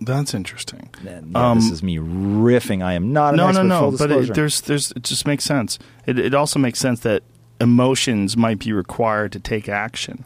[0.00, 0.90] That's interesting.
[1.06, 3.96] and yeah, this is me riffing i am not an Um, no, expert no, no.
[3.96, 5.78] But it, there's, there's, it just makes sense.
[6.06, 7.22] It, it also makes sense that
[7.60, 10.24] emotions might be required to take action.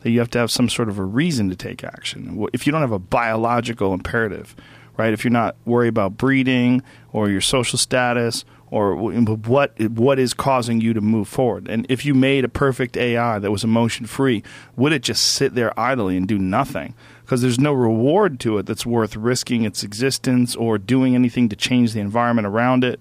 [0.00, 2.44] That you have to have some sort of a reason to take action.
[2.52, 4.56] If you don't have a biological imperative,
[4.96, 5.12] right?
[5.12, 10.80] If you're not worried about breeding or your social status or what what is causing
[10.80, 14.42] you to move forward, and if you made a perfect AI that was emotion free,
[14.76, 16.94] would it just sit there idly and do nothing?
[17.32, 21.56] Because there's no reward to it that's worth risking its existence or doing anything to
[21.56, 23.00] change the environment around it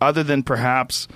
[0.00, 1.06] other than perhaps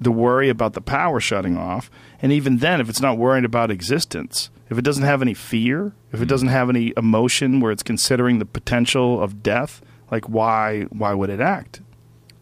[0.00, 1.90] the worry about the power shutting off.
[2.22, 5.92] And even then, if it's not worried about existence, if it doesn't have any fear,
[6.10, 6.28] if it mm.
[6.28, 11.28] doesn't have any emotion where it's considering the potential of death, like why why would
[11.28, 11.82] it act?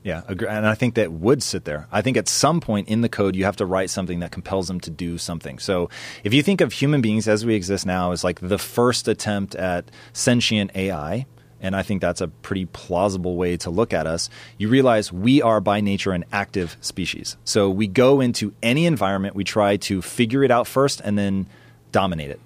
[0.04, 1.86] Yeah, and I think that would sit there.
[1.92, 4.66] I think at some point in the code, you have to write something that compels
[4.66, 5.60] them to do something.
[5.60, 5.90] So
[6.24, 9.54] if you think of human beings as we exist now as like the first attempt
[9.54, 11.26] at sentient AI,
[11.60, 14.28] and I think that's a pretty plausible way to look at us,
[14.58, 17.36] you realize we are by nature an active species.
[17.44, 21.46] So we go into any environment, we try to figure it out first and then
[21.92, 22.40] dominate it.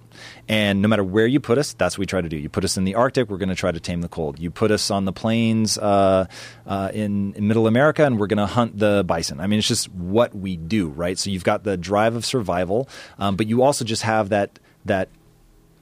[0.49, 2.37] And no matter where you put us, that's what we try to do.
[2.37, 4.39] You put us in the Arctic, we're going to try to tame the cold.
[4.39, 6.27] You put us on the plains uh,
[6.67, 9.41] uh, in, in Middle America, and we're going to hunt the bison.
[9.41, 11.19] I mean, it's just what we do, right?
[11.19, 12.89] So you've got the drive of survival,
[13.19, 15.09] um, but you also just have that that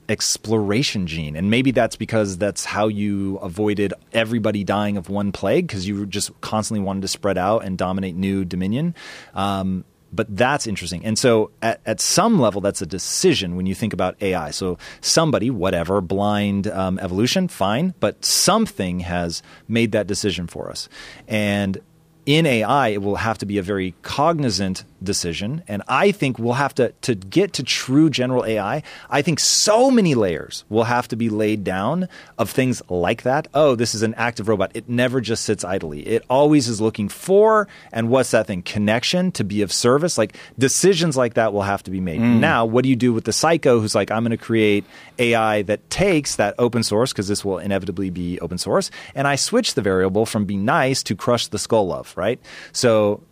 [0.09, 1.37] exploration gene.
[1.37, 6.07] And maybe that's because that's how you avoided everybody dying of one plague because you
[6.07, 8.95] just constantly wanted to spread out and dominate new dominion.
[9.35, 9.85] Um,
[10.15, 11.05] but that's interesting.
[11.05, 14.51] And so at, at some level, that's a decision when you think about AI.
[14.51, 20.89] So somebody, whatever, blind um, evolution, fine, but something has made that decision for us.
[21.29, 21.79] And
[22.27, 25.63] in AI, it will have to be a very cognizant decision.
[25.69, 29.91] And I think we'll have to, to get to true general AI, I think so
[29.91, 33.49] many layers will have to be laid down of things like that.
[33.55, 34.73] Oh, this is an active robot.
[34.75, 36.07] It never just sits idly.
[36.07, 38.63] It always is looking for, and what's that thing?
[38.63, 40.19] Connection to be of service.
[40.19, 42.21] Like decisions like that will have to be made.
[42.21, 42.41] Mm.
[42.41, 44.85] Now, what do you do with the psycho who's like, I'm going to create
[45.19, 49.37] AI that takes that open source, because this will inevitably be open source, and I
[49.37, 52.41] switch the variable from be nice to crush the skull of, right?
[52.73, 53.23] So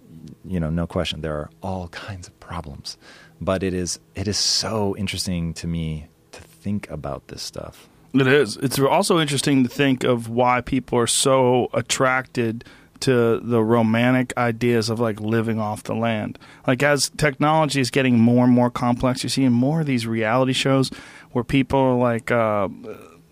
[0.45, 2.97] you know, no question, there are all kinds of problems.
[3.41, 7.89] But it is it is so interesting to me to think about this stuff.
[8.15, 8.57] It is.
[8.59, 12.65] It's also interesting to think of why people are so attracted
[13.01, 16.39] to the romantic ideas of like living off the land.
[16.67, 20.53] Like as technology is getting more and more complex, you're seeing more of these reality
[20.53, 20.91] shows
[21.33, 22.69] where people are like uh,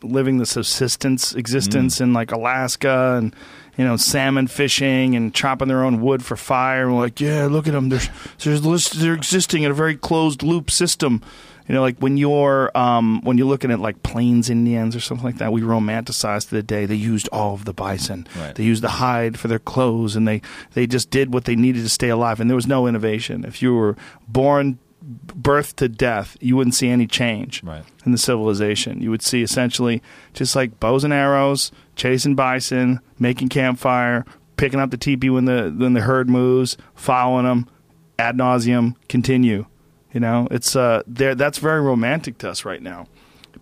[0.03, 3.35] living the subsistence existence in like Alaska and
[3.81, 6.85] you know salmon fishing and chopping their own wood for fire.
[6.85, 7.89] And we're like, yeah, look at them.
[7.89, 8.01] They're
[8.39, 11.23] they're, they're existing in a very closed loop system.
[11.67, 15.25] You know, like when you're um, when you're looking at like Plains Indians or something
[15.25, 18.27] like that, we romanticize the day they used all of the bison.
[18.37, 18.55] Right.
[18.55, 20.43] They used the hide for their clothes, and they
[20.75, 22.39] they just did what they needed to stay alive.
[22.39, 23.47] And there was no innovation.
[23.47, 23.97] If you were
[24.29, 27.85] born birth to death, you wouldn't see any change Right.
[28.05, 29.01] in the civilization.
[29.01, 30.03] You would see essentially
[30.35, 34.25] just like bows and arrows, chasing bison, making campfire,
[34.57, 37.67] picking up the teepee when the when the herd moves, following them
[38.19, 39.65] ad nauseum, continue.
[40.13, 41.35] You know, it's uh, there.
[41.35, 43.07] That's very romantic to us right now.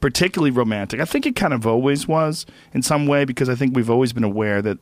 [0.00, 1.00] Particularly romantic.
[1.00, 4.12] I think it kind of always was in some way because I think we've always
[4.12, 4.78] been aware that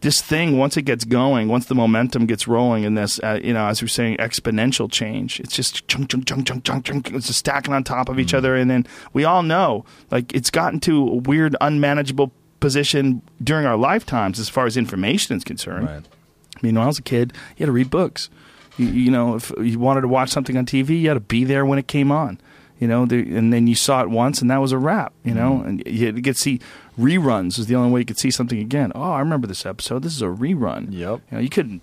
[0.00, 3.52] this thing once it gets going, once the momentum gets rolling in this, uh, you
[3.52, 5.40] know, as we're saying, exponential change.
[5.40, 7.10] It's just chunk, chunk, chunk, chunk, chunk, chunk.
[7.12, 10.50] It's just stacking on top of each other, and then we all know, like, it's
[10.50, 15.86] gotten to a weird, unmanageable position during our lifetimes as far as information is concerned.
[15.86, 16.04] Right.
[16.56, 18.30] I mean, when I was a kid, you had to read books.
[18.76, 21.44] You, you know, if you wanted to watch something on TV, you had to be
[21.44, 22.40] there when it came on.
[22.78, 25.14] You know, the, and then you saw it once, and that was a wrap.
[25.24, 26.60] You know, and you had get to see
[26.98, 28.92] reruns is the only way you could see something again.
[28.94, 30.02] Oh, I remember this episode.
[30.02, 30.88] This is a rerun.
[30.90, 31.20] Yep.
[31.30, 31.82] You know, you couldn't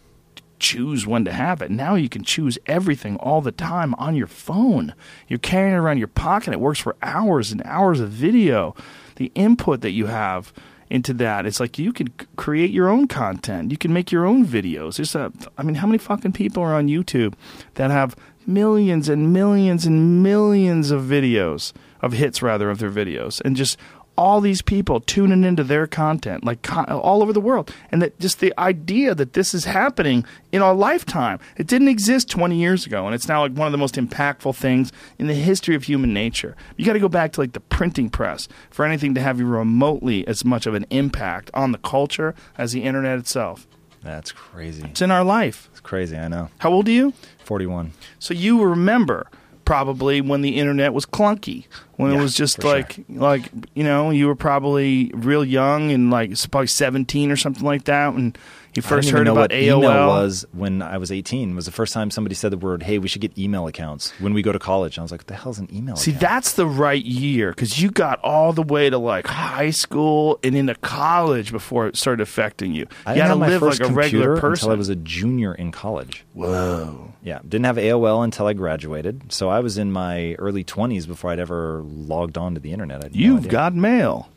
[0.59, 1.69] choose when to have it.
[1.69, 4.93] Now you can choose everything all the time on your phone.
[5.27, 6.53] You're carrying it around your pocket.
[6.53, 8.75] It works for hours and hours of video.
[9.17, 10.53] The input that you have
[10.89, 13.71] into that, it's like you can create your own content.
[13.71, 14.95] You can make your own videos.
[14.95, 17.33] There's a, I mean, how many fucking people are on YouTube
[17.75, 23.41] that have millions and millions and millions of videos of hits rather of their videos
[23.41, 23.77] and just
[24.15, 28.19] all these people tuning into their content like con- all over the world and that
[28.19, 32.85] just the idea that this is happening in our lifetime it didn't exist 20 years
[32.85, 35.83] ago and it's now like one of the most impactful things in the history of
[35.85, 39.21] human nature you got to go back to like the printing press for anything to
[39.21, 43.65] have remotely as much of an impact on the culture as the internet itself
[44.03, 44.83] That's crazy.
[44.85, 46.15] it's in our life It's crazy.
[46.15, 46.49] I know.
[46.59, 47.13] how old are you
[47.45, 47.93] 41.
[48.19, 49.27] so you remember
[49.65, 51.65] probably when the internet was clunky,
[51.95, 52.71] when it was just for sure.
[52.71, 57.35] like like you know you were probably real young and like it's probably seventeen or
[57.35, 58.35] something like that when
[58.75, 59.77] you first heard about what AOL.
[59.77, 61.51] email was when I was 18.
[61.51, 64.11] It was the first time somebody said the word, "Hey, we should get email accounts
[64.19, 66.11] when we go to college." And I was like, "What the hell's an email?" See,
[66.11, 66.21] account?
[66.21, 70.55] that's the right year because you got all the way to like high school and
[70.55, 72.87] into college before it started affecting you.
[73.05, 74.65] I you had to my live first like a regular person.
[74.65, 76.25] until I was a junior in college.
[76.33, 77.13] Whoa.
[77.23, 79.31] Yeah, didn't have AOL until I graduated.
[79.31, 83.03] So I was in my early 20s before I'd ever logged on to the internet.
[83.05, 83.51] I You've idea.
[83.51, 84.29] got mail.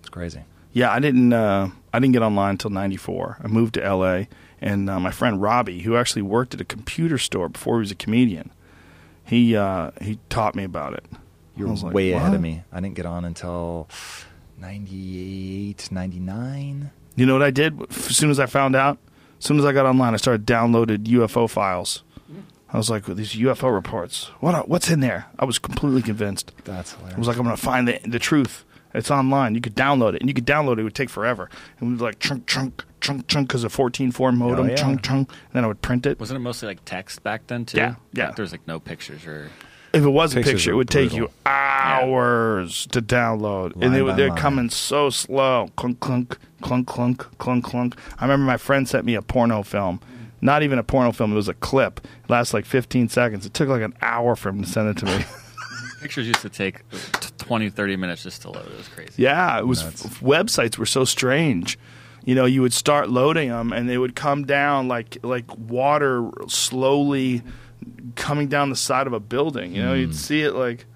[0.00, 0.40] it's crazy.
[0.72, 1.32] Yeah, I didn't.
[1.32, 3.38] Uh, I didn't get online until '94.
[3.44, 4.24] I moved to LA,
[4.60, 7.90] and uh, my friend Robbie, who actually worked at a computer store before he was
[7.90, 8.50] a comedian,
[9.24, 11.04] he uh, he taught me about it.
[11.56, 12.62] You're like, way ahead of me.
[12.72, 13.86] I didn't get on until
[14.58, 16.90] 98, 99.
[17.16, 18.98] You know what I did as soon as I found out?
[19.38, 22.02] As soon as I got online, I started downloaded UFO files.
[22.72, 24.30] I was like, these UFO reports.
[24.40, 24.68] What?
[24.68, 25.26] What's in there?
[25.38, 26.52] I was completely convinced.
[26.64, 27.16] That's hilarious.
[27.16, 28.64] I was like, I'm going to find the, the truth.
[28.94, 29.54] It's online.
[29.54, 30.80] You could download it, and you could download it.
[30.80, 31.48] It would take forever.
[31.78, 34.74] And we'd be like chunk, chunk, chunk, chunk, because of 14.4 modem, Oh, yeah.
[34.76, 35.28] chunk, chunk.
[35.30, 36.18] And then I would print it.
[36.20, 37.76] Wasn't it mostly like text back then too?
[37.78, 38.30] Yeah, yeah.
[38.32, 39.50] There was like no pictures or.
[39.94, 41.28] If it was a Pictures picture, are it would take brutal.
[41.28, 44.38] you hours to download, and they, by they're line.
[44.38, 45.68] coming so slow.
[45.76, 47.94] Clunk, clunk, clunk, clunk, clunk, clunk.
[48.18, 50.00] I remember my friend sent me a porno film.
[50.42, 52.00] Not even a porno film; it was a clip.
[52.24, 53.46] It lasted like 15 seconds.
[53.46, 55.24] It took like an hour for him to send it to me.
[56.02, 58.66] Pictures used to take t- 20, 30 minutes just to load.
[58.66, 59.22] It was crazy.
[59.22, 61.78] Yeah, it was f- websites were so strange.
[62.24, 66.28] You know, you would start loading them, and they would come down like like water
[66.48, 67.42] slowly
[68.16, 69.74] coming down the side of a building.
[69.74, 70.00] You know, Hmm.
[70.00, 70.86] you'd see it like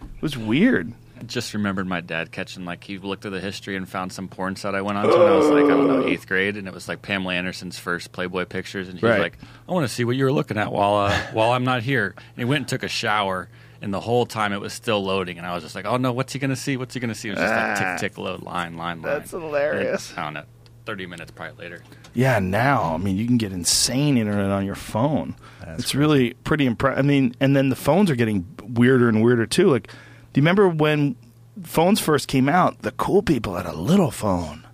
[0.00, 0.92] it was weird.
[1.22, 4.26] I just remembered my dad catching like he looked at the history and found some
[4.26, 6.56] porn site I went on to when I was like I don't know eighth grade
[6.56, 9.12] and it was like Pamela Anderson's first Playboy pictures and he Right.
[9.18, 11.62] was like I want to see what you were looking at while uh, while I'm
[11.64, 13.48] not here and he went and took a shower
[13.80, 16.12] and the whole time it was still loading and I was just like oh no
[16.12, 17.96] what's he gonna see what's he gonna see it was just like Ah.
[17.98, 20.10] tick tick load line line line That's hilarious.
[20.10, 20.44] And, I don't know
[20.86, 24.74] thirty minutes probably later Yeah, now I mean you can get insane internet on your
[24.74, 25.36] phone.
[25.64, 26.98] That's it's really pretty impressive.
[26.98, 29.70] I mean, and then the phones are getting weirder and weirder too.
[29.70, 29.92] Like,
[30.32, 31.16] do you remember when
[31.62, 32.82] phones first came out?
[32.82, 34.66] The cool people had a little phone.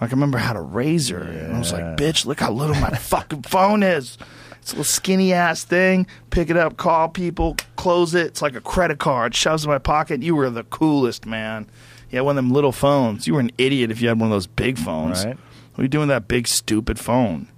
[0.00, 2.74] Like I remember I had a Razr, and I was like, "Bitch, look how little
[2.76, 4.16] my fucking phone is."
[4.60, 6.06] It's a little skinny ass thing.
[6.30, 8.26] Pick it up, call people, close it.
[8.26, 9.34] It's like a credit card.
[9.34, 10.22] Shoves in my pocket.
[10.22, 11.66] You were the coolest, man.
[12.10, 13.26] You had one of them little phones.
[13.26, 15.24] You were an idiot if you had one of those big phones.
[15.24, 15.36] Right.
[15.74, 17.48] What are you doing with that big stupid phone?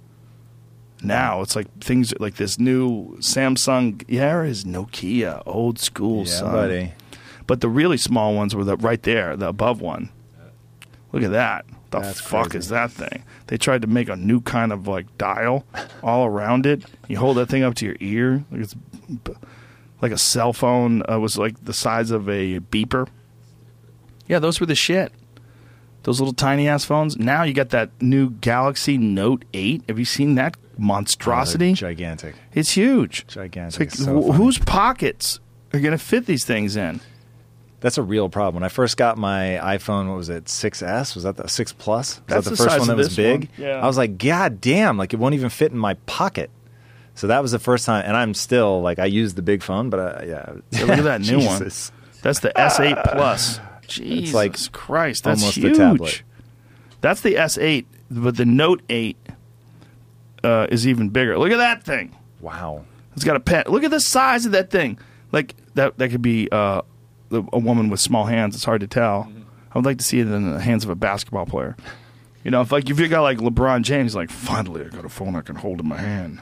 [1.01, 4.03] Now it's like things like this new Samsung.
[4.07, 6.51] Yeah, is Nokia, old school, yeah, son.
[6.51, 6.93] buddy.
[7.47, 10.09] But the really small ones were the right there, the above one.
[11.11, 11.65] Look at that.
[11.91, 12.57] The That's fuck crazy.
[12.59, 13.23] is that thing?
[13.47, 15.65] They tried to make a new kind of like dial
[16.01, 16.83] all around it.
[17.07, 18.75] You hold that thing up to your ear, like it's
[20.01, 21.03] like a cell phone.
[21.09, 23.07] Uh, was like the size of a beeper.
[24.27, 25.11] Yeah, those were the shit.
[26.03, 27.17] Those little tiny ass phones.
[27.17, 29.83] Now you got that new Galaxy Note 8.
[29.87, 31.71] Have you seen that monstrosity?
[31.71, 32.35] Oh, gigantic.
[32.53, 33.27] it's huge.
[33.27, 33.81] Gigantic.
[33.89, 35.39] It's like, It's so wh- whose pockets
[35.73, 36.99] are going to fit these things in?
[37.83, 38.61] That's a real problem.
[38.61, 41.15] When I first got my iPhone, what was it, 6S?
[41.15, 42.15] Was that the 6 Plus?
[42.15, 43.49] Was That's that the the first one that was big?
[43.57, 43.81] Yeah.
[43.83, 46.49] I was like, God damn, like it won't even fit in my pocket.
[47.15, 49.89] So that was the first time, and I'm still like I use the big phone,
[49.89, 51.59] but I, yeah, Yeah, look at that new one.
[52.21, 53.59] That's the S8 Plus.
[53.85, 55.75] Jesus it's like Christ, that's almost a huge.
[55.77, 56.23] tablet.
[57.01, 59.17] That's the S8, but the Note 8
[60.45, 61.37] uh, is even bigger.
[61.37, 62.15] Look at that thing.
[62.39, 62.85] Wow.
[63.13, 63.65] It's got a pen.
[63.67, 64.97] Look at the size of that thing.
[65.33, 65.97] Like that.
[65.97, 66.83] That could be uh,
[67.33, 68.55] a woman with small hands.
[68.55, 69.23] It's hard to tell.
[69.23, 69.41] Mm-hmm.
[69.71, 71.75] I would like to see it in the hands of a basketball player.
[72.43, 75.09] You know, if like if you got like LeBron James, like finally I got a
[75.09, 76.41] phone I can hold in my hand.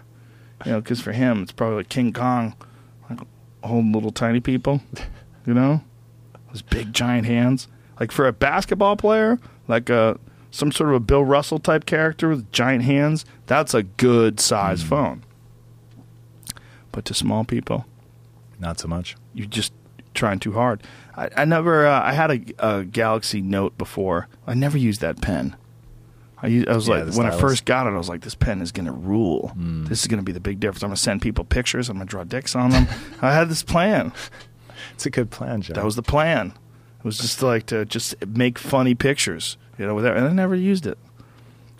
[0.65, 2.55] You know, because for him it's probably like King Kong,
[3.09, 3.19] like
[3.63, 4.81] holding little tiny people.
[5.45, 5.81] You know,
[6.49, 7.67] those big giant hands.
[7.99, 10.19] Like for a basketball player, like a
[10.51, 14.83] some sort of a Bill Russell type character with giant hands, that's a good size
[14.83, 14.87] mm.
[14.87, 15.23] phone.
[16.91, 17.85] But to small people,
[18.59, 19.15] Not so much.
[19.33, 19.71] you're just
[20.13, 20.83] trying too hard.
[21.15, 21.85] I, I never.
[21.85, 22.41] Uh, I had a,
[22.77, 24.27] a Galaxy Note before.
[24.47, 25.55] I never used that pen.
[26.43, 28.71] I was Yeah, like, when I first got it, I was like, this pen is
[28.71, 29.49] going to rule.
[29.49, 29.85] Hmm.
[29.85, 30.81] This is going to be the big difference.
[30.81, 31.87] I'm going to send people pictures.
[31.87, 32.87] I'm going to draw dicks on them.
[33.21, 34.11] I had this plan.
[34.93, 35.75] It's a good plan, John.
[35.75, 36.53] That was the plan.
[36.99, 40.55] It was just like to just make funny pictures, you know, without, and I never
[40.55, 40.97] used it.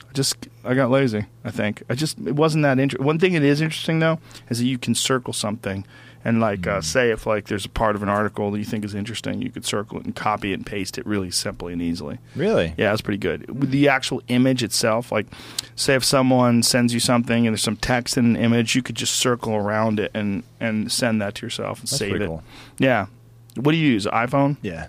[0.08, 1.26] I just I got lazy.
[1.44, 3.06] I think I just it wasn't that interesting.
[3.06, 4.20] One thing that is interesting though
[4.50, 5.86] is that you can circle something
[6.24, 8.86] and like uh, say if like there's a part of an article that you think
[8.86, 11.82] is interesting, you could circle it and copy it and paste it really simply and
[11.82, 12.20] easily.
[12.36, 12.74] really.
[12.78, 13.50] Yeah, that's pretty good.
[13.60, 15.28] With the actual image itself, like
[15.76, 18.96] say if someone sends you something and there's some text in an image, you could
[18.96, 22.26] just circle around it and and send that to yourself and That's save it.
[22.28, 22.44] cool.
[22.78, 23.08] Yeah.
[23.56, 24.06] What do you use?
[24.06, 24.58] iPhone?
[24.62, 24.88] Yeah.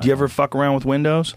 [0.00, 1.34] Do you ever fuck around with Windows?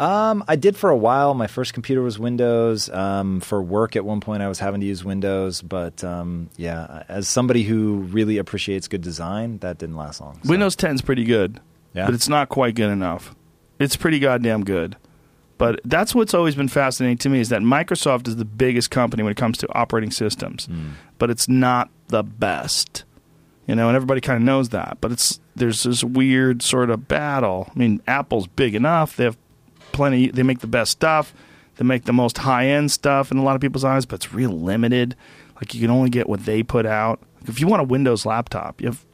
[0.00, 1.34] Um, I did for a while.
[1.34, 2.88] My first computer was Windows.
[2.88, 5.60] Um, for work, at one point, I was having to use Windows.
[5.62, 10.40] But um, yeah, as somebody who really appreciates good design, that didn't last long.
[10.42, 11.60] So- Windows 10 is pretty good,
[11.92, 12.06] Yeah.
[12.06, 13.34] but it's not quite good enough.
[13.78, 14.96] It's pretty goddamn good.
[15.58, 19.22] But that's what's always been fascinating to me is that Microsoft is the biggest company
[19.22, 20.66] when it comes to operating systems,
[21.18, 23.04] but it's not the best.
[23.66, 24.96] You know, and everybody kind of knows that.
[25.02, 27.70] But it's there's this weird sort of battle.
[27.76, 29.36] I mean, Apple's big enough; they have
[29.92, 30.28] plenty.
[30.30, 31.32] They make the best stuff.
[31.76, 34.32] They make the most high end stuff in a lot of people's eyes, but it's
[34.34, 35.16] real limited.
[35.56, 37.20] Like you can only get what they put out.
[37.46, 39.04] If you want a Windows laptop, you have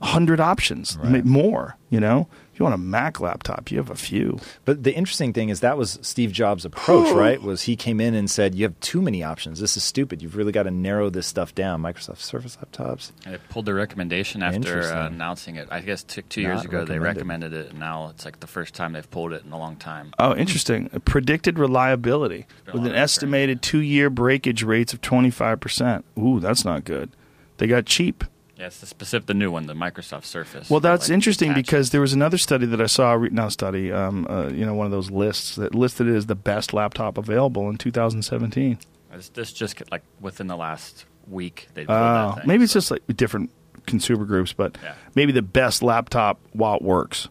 [0.00, 1.24] a hundred options, Right.
[1.24, 1.76] more.
[1.90, 2.28] You know,
[2.58, 4.38] you want a Mac laptop, you have a few.
[4.64, 7.40] But the interesting thing is that was Steve Jobs' approach, right?
[7.40, 9.60] Was he came in and said, "You have too many options.
[9.60, 10.22] This is stupid.
[10.22, 13.12] You've really got to narrow this stuff down." Microsoft Surface laptops.
[13.24, 15.68] And They pulled the recommendation after uh, announcing it.
[15.70, 17.52] I guess t- two Not years ago they recommended.
[17.52, 19.76] recommended it, and now it's like the first time they've pulled it in a long
[19.76, 20.12] time.
[20.18, 20.88] Oh, interesting.
[21.04, 26.04] Predicted reliability with an estimated two-year breakage rates of twenty-five percent.
[26.18, 27.10] Ooh, that's not good.
[27.58, 28.24] They got cheap.
[28.58, 30.68] Yeah, it's the specific, the new one, the Microsoft Surface.
[30.68, 31.66] Well, that's Like, interesting attached.
[31.66, 33.12] because there was another study that I saw.
[33.12, 36.26] re- Not study, um, uh, you know, one of those lists that listed it as
[36.26, 38.78] the best laptop available in 2017.
[39.12, 42.44] This, this just like within the last week they pulled that thing.
[42.48, 43.50] maybe it's so- just like different
[43.86, 44.94] consumer groups, but Yeah.
[45.14, 47.28] maybe the best laptop while it works.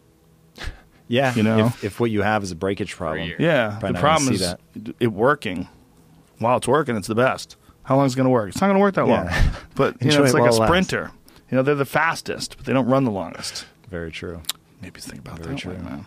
[1.10, 1.66] Yeah, You know?
[1.66, 3.32] if, if what you have is a breakage problem.
[3.38, 4.60] Yeah, the problem is that.
[5.00, 5.66] it working.
[6.38, 7.56] While it's working, it's the best.
[7.84, 8.50] How long is it going to work?
[8.50, 9.28] It's not going to work that long.
[9.74, 11.10] But you know, it's like a while it sprinter.
[11.50, 13.64] You know, they're the fastest, but they don't run the longest.
[13.90, 14.42] Very true.
[14.82, 15.72] Maybe think about Very that true.
[15.72, 16.06] way, man.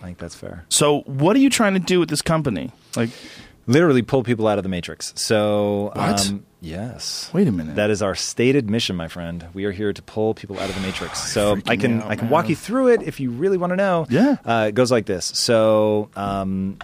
[0.00, 0.64] I think that's fair.
[0.68, 2.70] So, what are you trying to do with this company?
[2.96, 3.10] Like,
[3.68, 5.12] Literally pull people out of the matrix.
[5.16, 6.28] So, What?
[6.30, 7.28] Um, yes.
[7.32, 7.74] Wait a minute.
[7.74, 9.44] That is our stated mission, my friend.
[9.54, 11.18] We are here to pull people out of the matrix.
[11.32, 12.30] So I can out, I can man.
[12.30, 14.06] walk you through it if you really want to know.
[14.08, 14.36] Yeah.
[14.44, 15.24] Uh, it goes like this.
[15.34, 16.78] So um,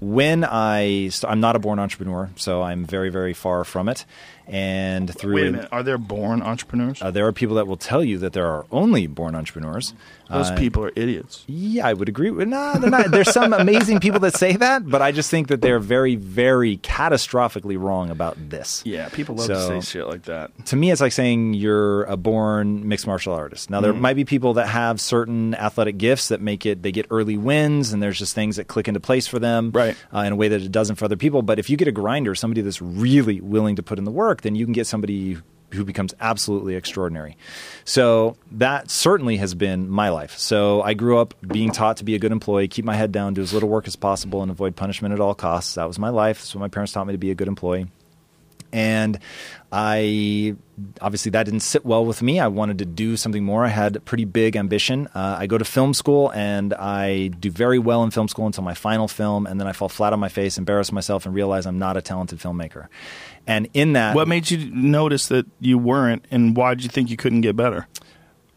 [0.00, 4.04] when I I'm not a born entrepreneur, so I'm very very far from it.
[4.48, 5.68] And through wait a minute.
[5.70, 7.02] Are there born entrepreneurs?
[7.02, 9.92] Uh, there are people that will tell you that there are only born entrepreneurs.
[10.30, 11.44] Those Uh, people are idiots.
[11.46, 12.30] Yeah, I would agree.
[12.30, 13.10] with No, they're not.
[13.10, 16.76] There's some amazing people that say that, but I just think that they're very, very
[16.78, 18.82] catastrophically wrong about this.
[18.84, 20.50] Yeah, people love to say shit like that.
[20.66, 23.70] To me, it's like saying you're a born mixed martial artist.
[23.70, 24.02] Now, there Mm-hmm.
[24.02, 27.92] might be people that have certain athletic gifts that make it, they get early wins,
[27.92, 29.96] and there's just things that click into place for them Right.
[30.14, 31.40] uh, in a way that it doesn't for other people.
[31.42, 34.42] But if you get a grinder, somebody that's really willing to put in the work,
[34.42, 35.38] then you can get somebody
[35.72, 37.36] who becomes absolutely extraordinary.
[37.84, 40.38] So that certainly has been my life.
[40.38, 43.34] So I grew up being taught to be a good employee, keep my head down,
[43.34, 45.74] do as little work as possible, and avoid punishment at all costs.
[45.74, 46.38] That was my life.
[46.38, 47.88] That's what my parents taught me to be a good employee
[48.72, 49.18] and
[49.70, 50.56] I
[51.00, 52.40] obviously that didn't sit well with me.
[52.40, 53.64] I wanted to do something more.
[53.64, 55.08] I had pretty big ambition.
[55.08, 58.64] Uh, I go to film school and I do very well in film school until
[58.64, 61.66] my final film, and then I fall flat on my face, embarrass myself, and realize
[61.66, 62.88] I'm not a talented filmmaker.
[63.48, 67.10] And in that, What made you notice that you weren't, and why did you think
[67.10, 67.88] you couldn't get better?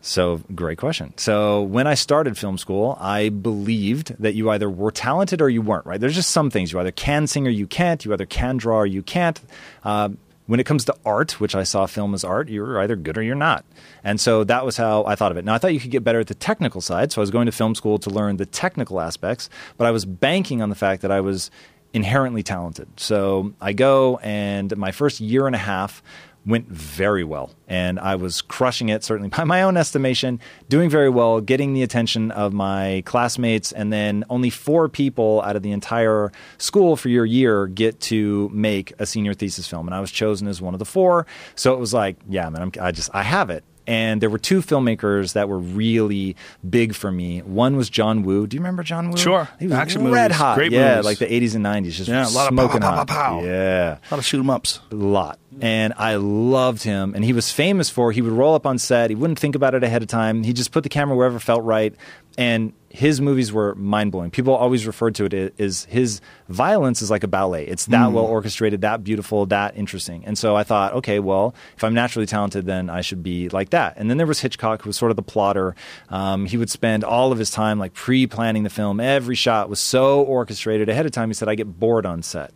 [0.04, 1.14] So, great question.
[1.18, 5.62] So, when I started film school, I believed that you either were talented or you
[5.62, 6.00] weren't, right?
[6.00, 6.74] There's just some things.
[6.74, 8.04] You either can sing or you can't.
[8.04, 9.40] You either can draw or you can't.
[9.84, 10.10] Uh,
[10.48, 13.22] when it comes to art, which I saw film as art, you're either good or
[13.22, 13.64] you're not.
[14.04, 15.46] And so that was how I thought of it.
[15.46, 17.12] Now, I thought you could get better at the technical side.
[17.12, 20.04] So, I was going to film school to learn the technical aspects, but I was
[20.04, 21.52] banking on the fact that I was
[21.94, 22.88] inherently talented.
[22.98, 26.02] So, I go, and my first year and a half,
[26.46, 27.52] went very well.
[27.68, 30.40] And I was crushing it, certainly by my own estimation,
[30.70, 33.72] doing very well, getting the attention of my classmates.
[33.72, 38.50] And then only four people out of the entire school for your year get to
[38.50, 39.88] make a senior thesis film.
[39.88, 41.28] And I was chosen as one of the four.
[41.56, 43.64] So it was like, yeah, man, I'm, I just, I have it.
[43.92, 46.38] And there were two filmmakers that were really
[46.68, 47.40] big for me.
[47.42, 48.48] One was John Woo.
[48.48, 49.18] Do you remember John Woo?
[49.18, 49.50] Sure.
[49.60, 50.38] He was Action red movies.
[50.38, 50.56] hot.
[50.56, 51.06] Great yeah, movies.
[51.06, 51.92] like the 80s and 90s.
[51.92, 53.08] Just Yeah, a lot of smoking pow, pow, hot.
[53.08, 53.44] pow, pow.
[53.44, 54.80] Yeah A lot of shoot 'em ups.
[54.92, 55.40] a lot.
[55.60, 57.14] And I loved him.
[57.16, 59.10] And he was famous for he would roll up on set.
[59.10, 60.44] He wouldn't think about it ahead of time.
[60.44, 61.94] He just put the camera wherever felt right.
[62.38, 64.32] And his movies were mind blowing.
[64.32, 66.20] People always referred to it as his
[66.50, 67.66] violence is like a ballet.
[67.66, 70.26] It's that well orchestrated, that beautiful, that interesting.
[70.26, 73.70] And so I thought, okay, well, if I'm naturally talented, then I should be like
[73.70, 73.96] that.
[73.96, 75.76] And then there was Hitchcock, who was sort of the plotter.
[76.10, 79.00] Um, he would spend all of his time like pre planning the film.
[79.00, 81.30] Every shot was so orchestrated ahead of time.
[81.30, 82.54] He said, I get bored on set.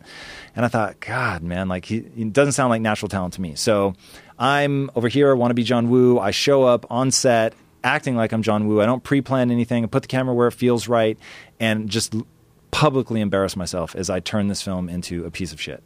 [0.56, 3.56] And I thought, God, man, like he, he doesn't sound like natural talent to me.
[3.56, 3.94] So
[4.38, 5.32] I'm over here.
[5.32, 6.20] I want to be John Woo.
[6.20, 7.54] I show up on set
[7.86, 8.82] acting like I'm John Woo.
[8.82, 9.84] I don't pre-plan anything.
[9.84, 11.18] I put the camera where it feels right,
[11.60, 12.16] and just
[12.72, 15.82] publicly embarrass myself as I turn this film into a piece of shit.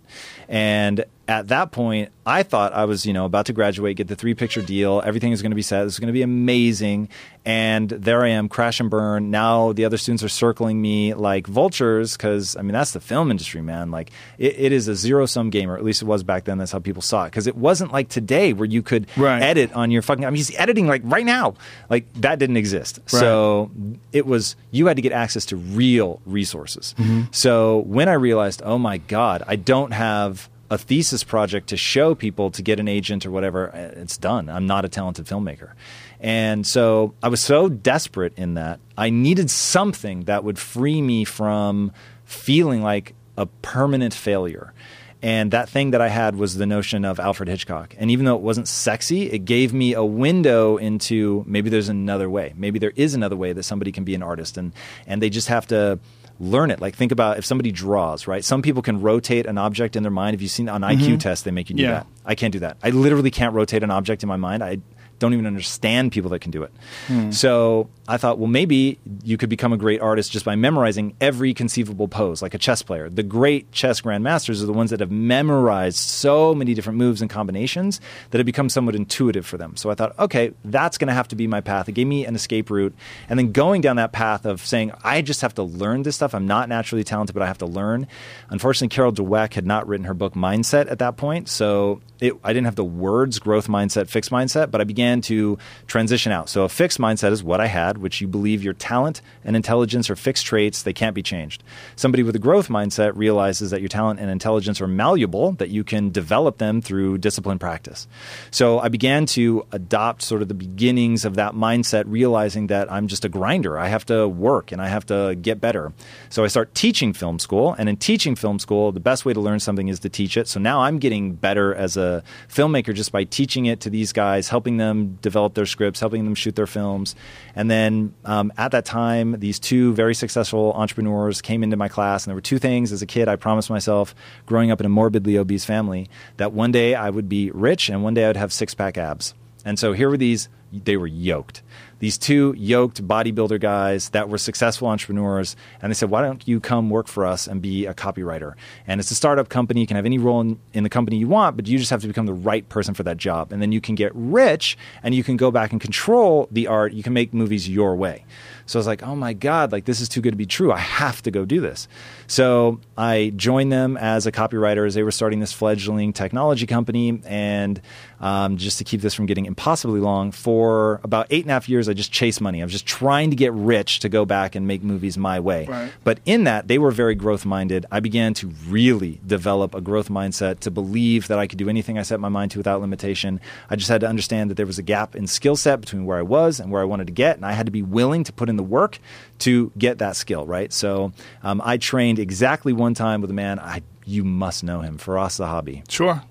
[0.47, 4.15] And at that point, I thought I was, you know, about to graduate, get the
[4.15, 5.03] three picture deal.
[5.05, 5.83] Everything is going to be set.
[5.83, 7.09] This is going to be amazing.
[7.45, 9.31] And there I am, crash and burn.
[9.31, 13.31] Now the other students are circling me like vultures because, I mean, that's the film
[13.31, 13.91] industry, man.
[13.91, 16.57] Like, it, it is a zero sum game, or at least it was back then.
[16.57, 17.27] That's how people saw it.
[17.31, 19.41] Because it wasn't like today where you could Right.
[19.41, 20.25] edit on your fucking.
[20.25, 21.55] I mean, he's editing like right now.
[21.89, 22.99] Like, that didn't exist.
[23.07, 23.71] So
[24.11, 26.93] it was, you had to get access to real resources.
[27.31, 32.13] So when I realized, oh my God, I don't have a thesis project to show
[32.13, 34.49] people to get an agent or whatever, uh, it's done.
[34.49, 35.71] I'm not a talented filmmaker.
[36.19, 41.23] And so I was so desperate in that I needed something that would free me
[41.23, 41.91] from
[42.25, 44.73] feeling like a permanent failure.
[45.21, 47.93] And that thing that I had was the notion of Alfred Hitchcock.
[47.97, 52.29] And even though it wasn't sexy, it gave me a window into maybe there's another
[52.29, 52.53] way.
[52.55, 54.57] Maybe there is another way that somebody can be an artist.
[54.57, 54.71] And,
[55.07, 55.99] and they just have to
[56.39, 56.79] learn it.
[56.79, 58.45] Like think about if somebody draws, right?
[58.45, 60.35] Some people can rotate an object in their mind.
[60.35, 61.17] If you've seen on IQ mm-hmm.
[61.17, 61.91] tests, they make you do Yeah.
[61.91, 62.07] that.
[62.25, 62.77] I can't do that.
[62.81, 64.63] I literally can't rotate an object in my mind.
[64.63, 64.77] I
[65.19, 66.71] don't even understand people that can do it.
[67.07, 67.31] Hmm.
[67.31, 71.53] So I thought, well, maybe you could become a great artist just by memorizing every
[71.53, 73.07] conceivable pose, like a chess player.
[73.07, 77.29] The great chess grandmasters are the ones that have memorized so many different moves and
[77.29, 79.77] combinations that it becomes somewhat intuitive for them.
[79.77, 81.87] So I thought, okay, that's going to have to be my path.
[81.87, 82.95] It gave me an escape route.
[83.29, 86.33] And then going down that path of saying, I just have to learn this stuff.
[86.33, 88.07] I'm not naturally talented, but I have to learn.
[88.49, 91.47] Unfortunately, Carol Dweck had not written her book Mindset at that point.
[91.47, 95.57] So it, I didn't have the words growth mindset, fixed mindset, but I began to
[95.87, 96.49] transition out.
[96.49, 100.09] So a fixed mindset is what I had, which you believe your talent and intelligence
[100.09, 101.63] are fixed traits, they can't be changed.
[101.95, 105.83] Somebody with a growth mindset realizes that your talent and intelligence are malleable, that you
[105.83, 108.07] can develop them through disciplined practice.
[108.51, 113.07] So I began to adopt sort of the beginnings of that mindset, realizing that I'm
[113.07, 113.77] just a grinder.
[113.77, 115.93] I have to work and I have to get better.
[116.29, 119.39] So I start teaching film school, and in teaching film school, the best way to
[119.39, 120.47] learn something is to teach it.
[120.47, 124.49] So now I'm getting better as a filmmaker just by teaching it to these guys,
[124.49, 127.15] helping them develop their scripts, helping them shoot their films.
[127.55, 127.88] And then
[128.25, 132.35] um, at that time, these two very successful entrepreneurs came into my class, and there
[132.35, 134.13] were two things as a kid I promised myself
[134.45, 138.03] growing up in a morbidly obese family that one day I would be rich and
[138.03, 139.33] one day I would have six pack abs.
[139.65, 141.61] And so here were these, they were yoked.
[141.99, 145.55] These two yoked bodybuilder guys that were successful entrepreneurs.
[145.81, 148.53] And they said, Why don't you come work for us and be a copywriter?
[148.87, 149.81] And it's a startup company.
[149.81, 152.01] You can have any role in, in the company you want, but you just have
[152.01, 153.51] to become the right person for that job.
[153.51, 156.93] And then you can get rich and you can go back and control the art.
[156.93, 158.25] You can make movies your way.
[158.65, 160.71] So I was like, oh my God, like this is too good to be true.
[160.71, 161.87] I have to go do this.
[162.27, 167.19] So I joined them as a copywriter as they were starting this fledgling technology company.
[167.25, 167.81] And
[168.19, 171.69] um, just to keep this from getting impossibly long, for about eight and a half
[171.69, 172.61] years, I just chased money.
[172.61, 175.65] I was just trying to get rich to go back and make movies my way.
[175.65, 175.91] Right.
[176.03, 177.85] But in that, they were very growth minded.
[177.91, 181.97] I began to really develop a growth mindset to believe that I could do anything
[181.97, 183.39] I set my mind to without limitation.
[183.69, 186.17] I just had to understand that there was a gap in skill set between where
[186.17, 188.33] I was and where I wanted to get, and I had to be willing to
[188.33, 188.99] put in the work
[189.39, 190.71] to get that skill, right?
[190.73, 191.13] So
[191.43, 193.59] um, I trained exactly one time with a man.
[193.59, 195.89] I, you must know him, Firas Zahabi.
[195.89, 196.21] Sure.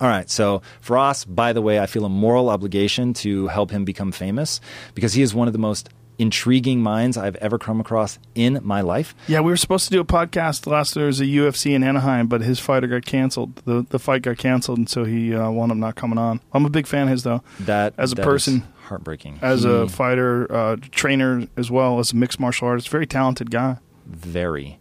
[0.00, 0.28] All right.
[0.30, 4.60] So Firas, by the way, I feel a moral obligation to help him become famous
[4.94, 5.88] because he is one of the most
[6.20, 9.14] intriguing minds I've ever come across in my life.
[9.28, 10.94] Yeah, we were supposed to do a podcast last.
[10.94, 13.54] There was a UFC in Anaheim, but his fighter got canceled.
[13.66, 16.40] The the fight got canceled, and so he uh, wound up not coming on.
[16.52, 17.42] I'm a big fan of his, though.
[17.60, 19.38] That As a that person, is heartbreaking.
[19.42, 23.50] As He- a fighter, uh, trainer as well as a mixed martial artist, very talented
[23.52, 23.78] guy.
[24.04, 24.80] very.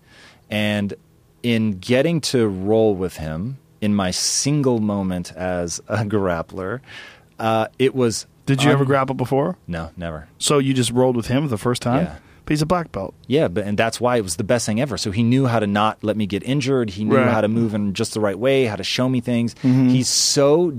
[0.50, 0.94] And
[1.44, 6.80] in getting to roll with him in my single moment as a grappler,
[7.40, 8.26] uh, it was.
[8.46, 9.58] Did you un- ever grapple before?
[9.68, 10.28] No, never.
[10.38, 12.06] So you just rolled with him the first time?
[12.06, 12.16] Yeah.
[12.46, 13.14] But he's a black belt.
[13.28, 14.98] Yeah, but and that's why it was the best thing ever.
[14.98, 16.92] So he knew how to not let me get injured.
[16.92, 17.28] He knew Right.
[17.28, 19.54] how to move in just the right way, how to show me things.
[19.56, 19.90] Mm-hmm.
[19.90, 20.74] He's so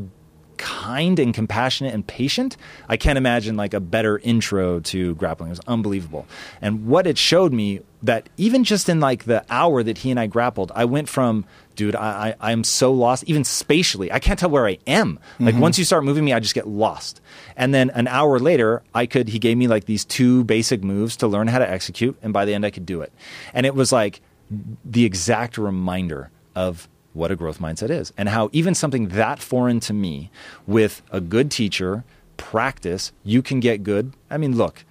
[0.59, 2.57] kind and compassionate and patient.
[2.89, 5.49] I can't imagine like a better intro to grappling.
[5.49, 6.27] It was unbelievable.
[6.61, 10.21] And what it showed me that even just in like the hour that he and
[10.21, 11.45] I grappled, I went from
[11.75, 14.13] dude, I, I I'm so lost, even spatially.
[14.13, 15.19] I can't tell where I am.
[15.39, 15.63] Like mm-hmm.
[15.63, 17.21] once you start moving me, I just get lost.
[17.57, 21.17] And then an hour later, I could he gave me like these two basic moves
[21.19, 23.13] to learn how to execute, and by the end I could do it.
[23.55, 24.21] And it was like
[24.85, 26.89] the exact reminder of
[27.19, 30.31] what a growth mindset is and how even something that foreign to me
[30.67, 32.05] with a good teacher
[32.37, 34.13] practice you can get good.
[34.31, 34.85] I mean look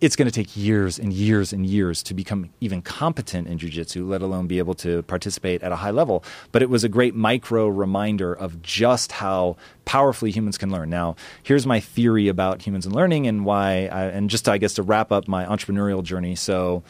[0.00, 4.06] it's going to take years and years and years to become even competent in jiu-jitsu
[4.06, 6.24] let alone be able to participate at a high level.
[6.52, 10.90] But it was a great micro reminder of just how powerfully humans can learn.
[10.90, 14.74] Now here's my theory about humans and learning and why I, and just i guess
[14.74, 16.34] to wrap up my entrepreneurial journey.
[16.34, 16.82] So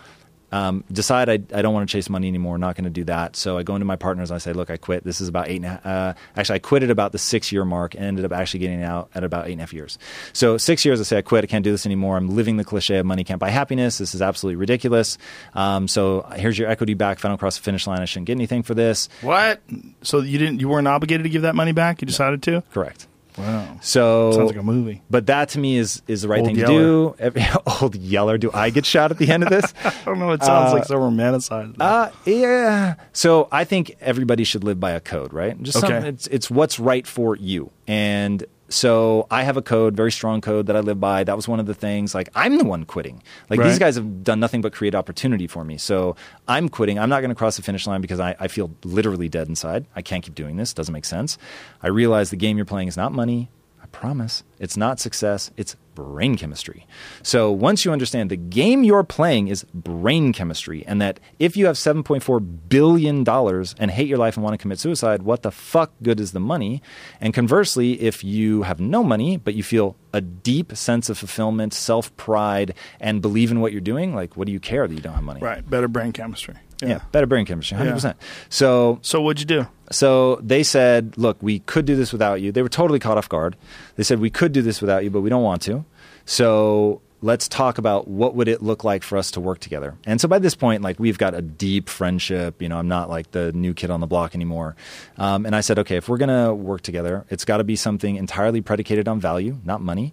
[0.55, 2.59] um, decide I, I don't want to chase money anymore.
[2.59, 3.35] Not going to do that.
[3.35, 4.31] So I go into my partners.
[4.31, 5.03] and I say, look, I quit.
[5.03, 5.57] This is about eight.
[5.57, 8.31] And a, uh, actually, I quit at about the six year mark and ended up
[8.31, 9.99] actually getting out at about eight and a half years.
[10.33, 11.43] So six years, I say, I quit.
[11.43, 12.17] I can't do this anymore.
[12.17, 13.99] I'm living the cliche of money can't buy happiness.
[13.99, 15.19] This is absolutely ridiculous.
[15.55, 17.19] Um, so here's your equity back.
[17.19, 19.09] If I don't cross the finish line, I shouldn't get anything for this.
[19.23, 19.61] What?
[20.03, 20.61] So you didn't?
[20.61, 22.01] You weren't obligated to give that money back?
[22.01, 22.63] You decided to?
[22.73, 23.09] Correct.
[23.37, 23.79] Wow.
[23.81, 25.03] So Sounds like a movie.
[25.11, 26.73] But that to me is is the right Old thing Yeller.
[26.73, 27.15] to do.
[27.19, 27.43] Every,
[27.83, 28.39] old Yeller.
[28.39, 29.75] Do I get shot at the end of this?
[29.85, 30.31] I don't know.
[30.33, 31.77] It sounds like so romanticized.
[31.81, 32.95] Uh, yeah.
[33.13, 35.61] So I think everybody should live by a code, right?
[35.63, 36.07] Just Okay.
[36.09, 37.71] it's it's what's right for you.
[37.89, 41.23] And so I have a code, very strong code that I live by.
[41.25, 42.15] That was one of the things.
[42.15, 43.23] Like I'm the one quitting.
[43.51, 43.69] Like Right.
[43.69, 45.77] these guys have done nothing but create opportunity for me.
[45.77, 46.17] So
[46.49, 46.99] I'm quitting.
[46.99, 49.87] I'm not going to cross the finish line because I, I feel literally dead inside.
[49.95, 50.73] I can't keep doing this.
[50.73, 51.37] Doesn't make sense.
[51.83, 53.51] I realize the game you're playing is not money.
[53.83, 54.43] I promise.
[54.59, 55.51] It's not success.
[55.57, 56.87] It's brain chemistry.
[57.23, 61.67] So once you understand the game you're playing is brain chemistry, and that if you
[61.67, 65.93] have $7.4 billion and hate your life and want to commit suicide, what the fuck
[66.03, 66.83] good is the money?
[67.21, 71.75] And conversely, if you have no money, but you feel a deep sense of fulfillment,
[71.75, 75.01] self pride, and believe in what you're doing, like what do you care that you
[75.01, 75.41] don't have money?
[75.41, 75.69] Right.
[75.69, 76.55] Better brain chemistry.
[76.89, 78.03] Yeah, better brain chemistry, 100%.
[78.05, 78.13] Yeah.
[78.49, 79.67] So So what'd you do?
[79.91, 82.51] so they said, look, we could do this without you.
[82.53, 83.57] They were totally caught off guard.
[83.97, 85.85] They said, we could do this without you, but we don't want to.
[86.25, 89.95] So let's talk about what would it look like for us to work together.
[90.07, 92.61] And so by this point, like we've got a deep friendship.
[92.61, 94.77] You know, I'm not like the new kid on the block anymore.
[95.17, 97.77] Um, and I said, okay, if we're going to work together, it's got to be
[97.77, 100.13] something entirely predicated on value, not money.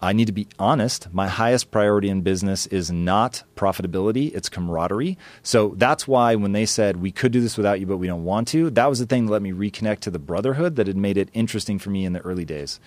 [0.00, 1.12] I need to be honest.
[1.12, 5.18] My highest priority in business is not profitability, it's camaraderie.
[5.42, 8.24] So that's why when they said we could do this without you, but we don't
[8.24, 10.96] want to, that was the thing that let me reconnect to the brotherhood that had
[10.96, 12.78] made it interesting for me in the early days.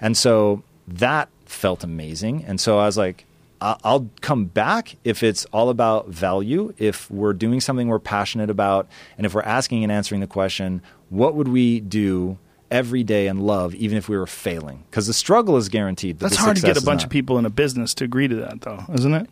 [0.00, 2.44] And so that felt amazing.
[2.44, 3.26] And so I was like,
[3.60, 8.86] I'll come back if it's all about value, if we're doing something we're passionate about,
[9.16, 12.38] and if we're asking and answering the question, what would we do
[12.70, 14.84] every day and love, even if we were failing?
[14.90, 16.18] Because the struggle is guaranteed.
[16.18, 18.60] That's hard to get a bunch of people in a business to agree to that,
[18.62, 19.30] though, isn't it?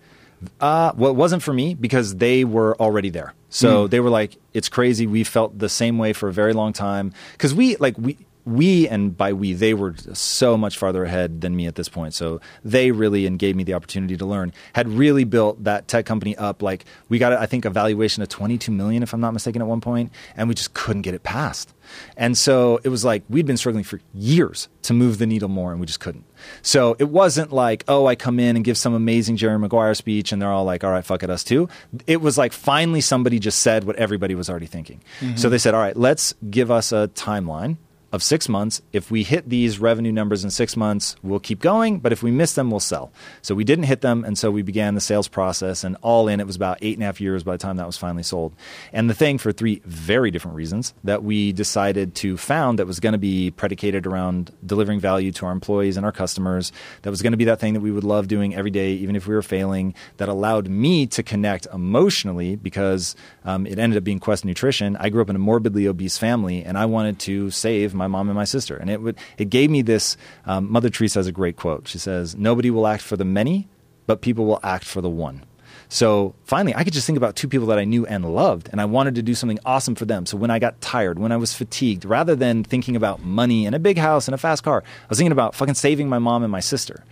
[0.60, 3.34] Uh, well, it wasn't for me because they were already there.
[3.48, 6.72] So they were like, "It's crazy." We felt the same way for a very long
[6.72, 11.40] time because we like we we and by we they were so much farther ahead
[11.40, 12.14] than me at this point.
[12.14, 14.52] So they really and gave me the opportunity to learn.
[14.74, 16.62] Had really built that tech company up.
[16.62, 19.62] Like we got I think a valuation of twenty two million if I'm not mistaken
[19.62, 21.72] at one point, and we just couldn't get it passed.
[22.16, 25.70] And so it was like we'd been struggling for years to move the needle more,
[25.70, 26.24] and we just couldn't.
[26.60, 30.32] So it wasn't like, oh, I come in and give some amazing Jerry Maguire speech,
[30.32, 31.68] and they're all like, all right, fuck it, us too.
[32.06, 35.00] It was like finally somebody just said what everybody was already thinking.
[35.20, 35.36] Mm-hmm.
[35.36, 37.76] So they said, all right, let's give us a timeline
[38.14, 38.80] of six months.
[38.92, 41.98] If we hit these revenue numbers in six months, we'll keep going.
[41.98, 43.12] But if we miss them, we'll sell.
[43.42, 44.24] So we didn't hit them.
[44.24, 45.82] And so we began the sales process.
[45.82, 47.86] And all in, it was about eight and a half years by the time that
[47.86, 48.54] was finally sold.
[48.92, 53.00] And the thing, for three very different reasons, that we decided to found that was
[53.00, 56.70] going to be predicated around delivering value to our employees and our customers,
[57.02, 59.16] that was going to be that thing that we would love doing every day, even
[59.16, 64.04] if we were failing, that allowed me to connect emotionally because um, it ended up
[64.04, 64.96] being Quest Nutrition.
[64.98, 68.28] I grew up in a morbidly obese family, and I wanted to save my mom
[68.28, 68.76] and my sister.
[68.76, 70.16] And it would it gave me this.
[70.46, 71.88] Um, Mother Teresa has a great quote.
[71.88, 73.68] She says, "Nobody will act for the many,
[74.06, 75.42] but people will act for the one."
[75.88, 78.80] So finally, I could just think about two people that I knew and loved, and
[78.80, 80.26] I wanted to do something awesome for them.
[80.26, 83.74] So when I got tired, when I was fatigued, rather than thinking about money and
[83.74, 86.42] a big house and a fast car, I was thinking about fucking saving my mom
[86.42, 87.04] and my sister.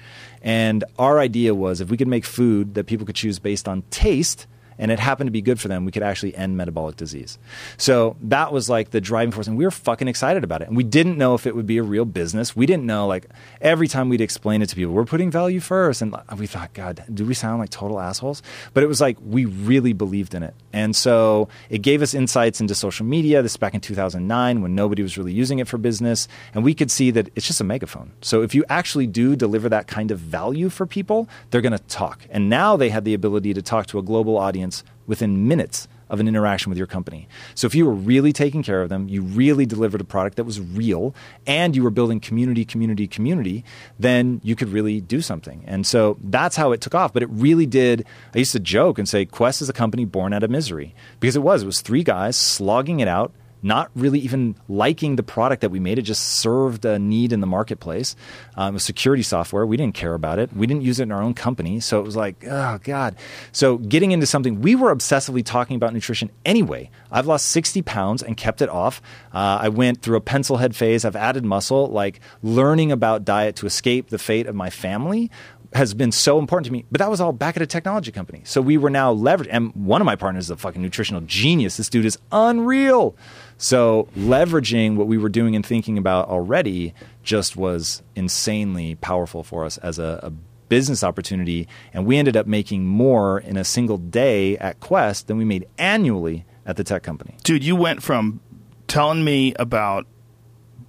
[0.43, 3.83] And our idea was if we could make food that people could choose based on
[3.91, 4.47] taste,
[4.79, 7.39] and it happened to be good for them, we could actually end metabolic disease.
[7.77, 10.69] So that was like the driving force, and we were fucking excited about it.
[10.69, 12.57] And we didn't know if it would be a real business.
[12.57, 13.27] We didn't know, like,
[13.61, 16.03] every time we'd explain it to people, we're putting value first.
[16.03, 18.43] And we thought, God, do we sound like total assholes?
[18.75, 20.55] But it was like we really believed in it.
[20.73, 23.43] And so it gave us insights into social media.
[23.43, 26.29] This is back in 2009 when nobody was really using it for business.
[26.55, 28.13] And we could see that it's just a megaphone.
[28.21, 31.79] So if you actually do deliver that kind of value for people, they're going to
[31.85, 32.27] talk.
[32.31, 34.62] And now they had the ability to talk to a global audience
[35.07, 37.27] within minutes of an interaction with your company.
[37.55, 40.45] So if you were really taking care of them, you really delivered a product that
[40.45, 41.15] was real,
[41.47, 43.65] and you were building community, community, community,
[43.99, 45.65] then you could really do something.
[45.67, 47.15] And so that's how it took off.
[47.15, 48.05] But it really did.
[48.35, 51.35] I used to joke and say Quest is a company born out of misery because
[51.35, 51.63] it was.
[51.63, 53.33] It was three guys slogging it out
[53.63, 55.99] not really even liking the product that we made.
[55.99, 58.17] It just served a need in the marketplace.
[58.57, 59.65] Um, security software.
[59.65, 60.53] We didn't care about it.
[60.53, 61.81] We didn't use it in our own company.
[61.81, 63.17] So it was like, oh, God.
[63.53, 66.91] So getting into something, we were obsessively talking about nutrition anyway.
[67.11, 69.01] I've lost 60 pounds and kept it off.
[69.33, 71.05] Uh, I went through a pencil head phase.
[71.05, 71.87] I've added muscle.
[71.89, 75.31] Like learning about diet to escape the fate of my family
[75.75, 76.85] has been so important to me.
[76.91, 78.43] But that was all back at a technology company.
[78.45, 79.49] So we were now leveraged.
[79.51, 81.77] And one of my partners is a fucking nutritional genius.
[81.77, 83.17] This dude is unreal.
[83.59, 89.65] So leveraging what we were doing and thinking about already just was insanely powerful for
[89.65, 90.31] us as a, a
[90.69, 91.69] business opportunity.
[91.93, 95.67] And we ended up making more in a single day at Quest than we made
[95.79, 97.37] annually at the tech company.
[97.45, 98.41] Dude, you went from
[98.89, 100.07] telling me about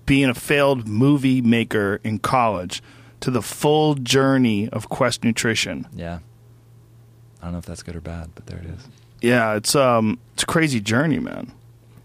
[0.05, 2.81] being a failed movie maker in college
[3.21, 5.87] to the full journey of Quest Nutrition.
[5.93, 6.19] Yeah.
[7.41, 8.87] I don't know if that's good or bad, but there it is.
[9.21, 11.51] Yeah, it's um it's a crazy journey, man.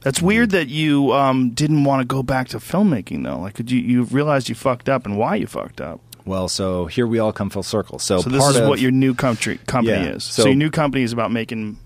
[0.09, 3.39] That's weird that you um, didn't want to go back to filmmaking though.
[3.41, 6.01] Like, could you you realized you fucked up and why you fucked up?
[6.25, 7.99] Well, so here we all come full circle.
[7.99, 10.25] So, So this part is of, what your new country company Yeah, is.
[10.25, 11.77] So, so- your new company is about making.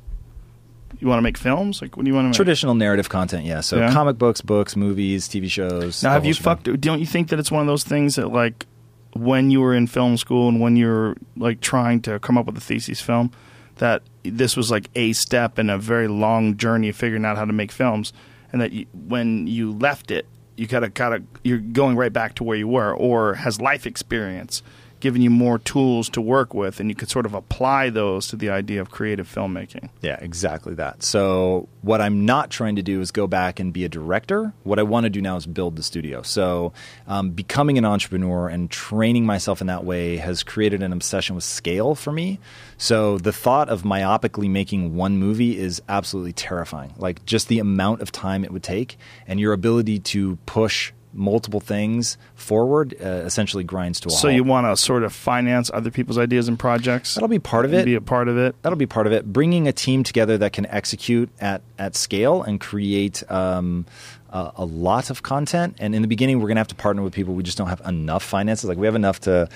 [1.01, 1.83] You want to make films?
[1.83, 2.37] Like, what do you want to make?
[2.37, 3.45] traditional narrative content.
[3.45, 3.93] Yeah, so Yeah.
[3.93, 6.05] comic books, books, movies, TV shows.
[6.05, 6.81] Now, have you fucked?
[6.81, 8.67] Don't you think that it's one of those things that, like,
[9.15, 12.47] when you were in film school and when you were like trying to come up
[12.47, 13.33] with a thesis film,
[13.79, 17.45] that this was like a step in a very long journey of figuring out how
[17.45, 18.13] to make films,
[18.53, 20.27] and that you, when you left it,
[20.57, 24.63] you gotta gotta you're going right back to where you were, or has life experience
[25.03, 28.37] given you more tools to work with, and you could sort of apply those to
[28.37, 29.91] the idea of creative filmmaking.
[30.01, 31.03] Yeah, exactly that.
[31.03, 34.55] So, what I'm not trying to do is go back and be a director.
[34.63, 36.23] What I want to do now is build the studio.
[36.23, 36.73] So,
[37.09, 41.45] um, becoming an entrepreneur and training myself in that way has created an obsession with
[41.45, 42.39] scale for me.
[42.79, 46.95] So, the thought of myopically making one movie is absolutely terrifying.
[46.97, 51.61] Like, just the amount of time it would take and your ability to push multiple
[51.61, 54.35] things forward uh, essentially grinds to a So halt.
[54.35, 57.15] you want to sort of finance other people's ideas and projects.
[57.15, 57.85] That'll be part of it.
[57.85, 58.55] Be a part of it.
[58.63, 59.33] that'll be part of it.
[59.33, 63.87] Bringing a team together that can execute at at scale and create um,
[64.31, 65.77] a, a lot of content.
[65.79, 67.35] And in the beginning, we're going to have to partner with people.
[67.35, 68.69] We just don't have enough finances.
[68.69, 69.49] Like we have enough to.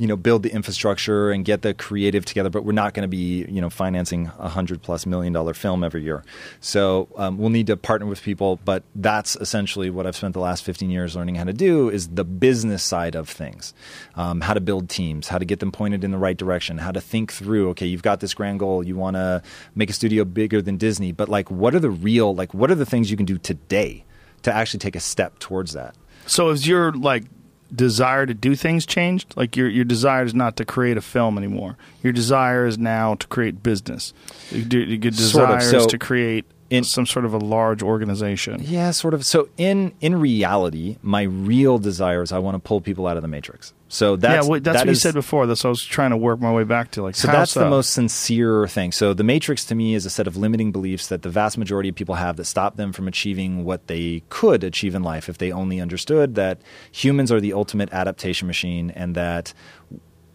[0.00, 3.08] You know, build the infrastructure and get the creative together, but we're not going to
[3.08, 6.24] be, you know, financing a hundred plus million dollar film every year.
[6.60, 8.58] So um, we'll need to partner with people.
[8.64, 12.08] But that's essentially what I've spent the last fifteen years learning how to do is
[12.08, 13.74] the business side of things,
[14.14, 16.92] um, how to build teams, how to get them pointed in the right direction, how
[16.92, 17.68] to think through.
[17.70, 19.42] Okay, you've got this grand goal, you want to
[19.74, 22.74] make a studio bigger than Disney, but like, what are the real, like, what are
[22.74, 24.04] the things you can do today
[24.42, 25.94] to actually take a step towards that?
[26.26, 27.24] So is your like
[27.74, 29.34] desire to do things changed?
[29.36, 31.76] Like your your desire is not to create a film anymore.
[32.02, 34.12] Your desire is now to create business.
[34.50, 35.82] Your, your Sort desire of.
[35.82, 38.62] is to create in- some sort of a large organization.
[38.64, 39.24] Yeah, sort of.
[39.26, 43.22] So in in reality, my real desire is I want to pull people out of
[43.22, 43.72] the matrix.
[43.88, 45.46] So that's yeah, well, that's that what you said before.
[45.46, 47.02] That's what I was trying to work my way back to.
[47.02, 48.92] Like, So that's the most sincere thing.
[48.92, 51.88] So the matrix to me is a set of limiting beliefs that the vast majority
[51.88, 55.38] of people have that stop them from achieving what they could achieve in life if
[55.38, 56.60] they only understood that
[56.92, 59.52] humans are the ultimate adaptation machine and that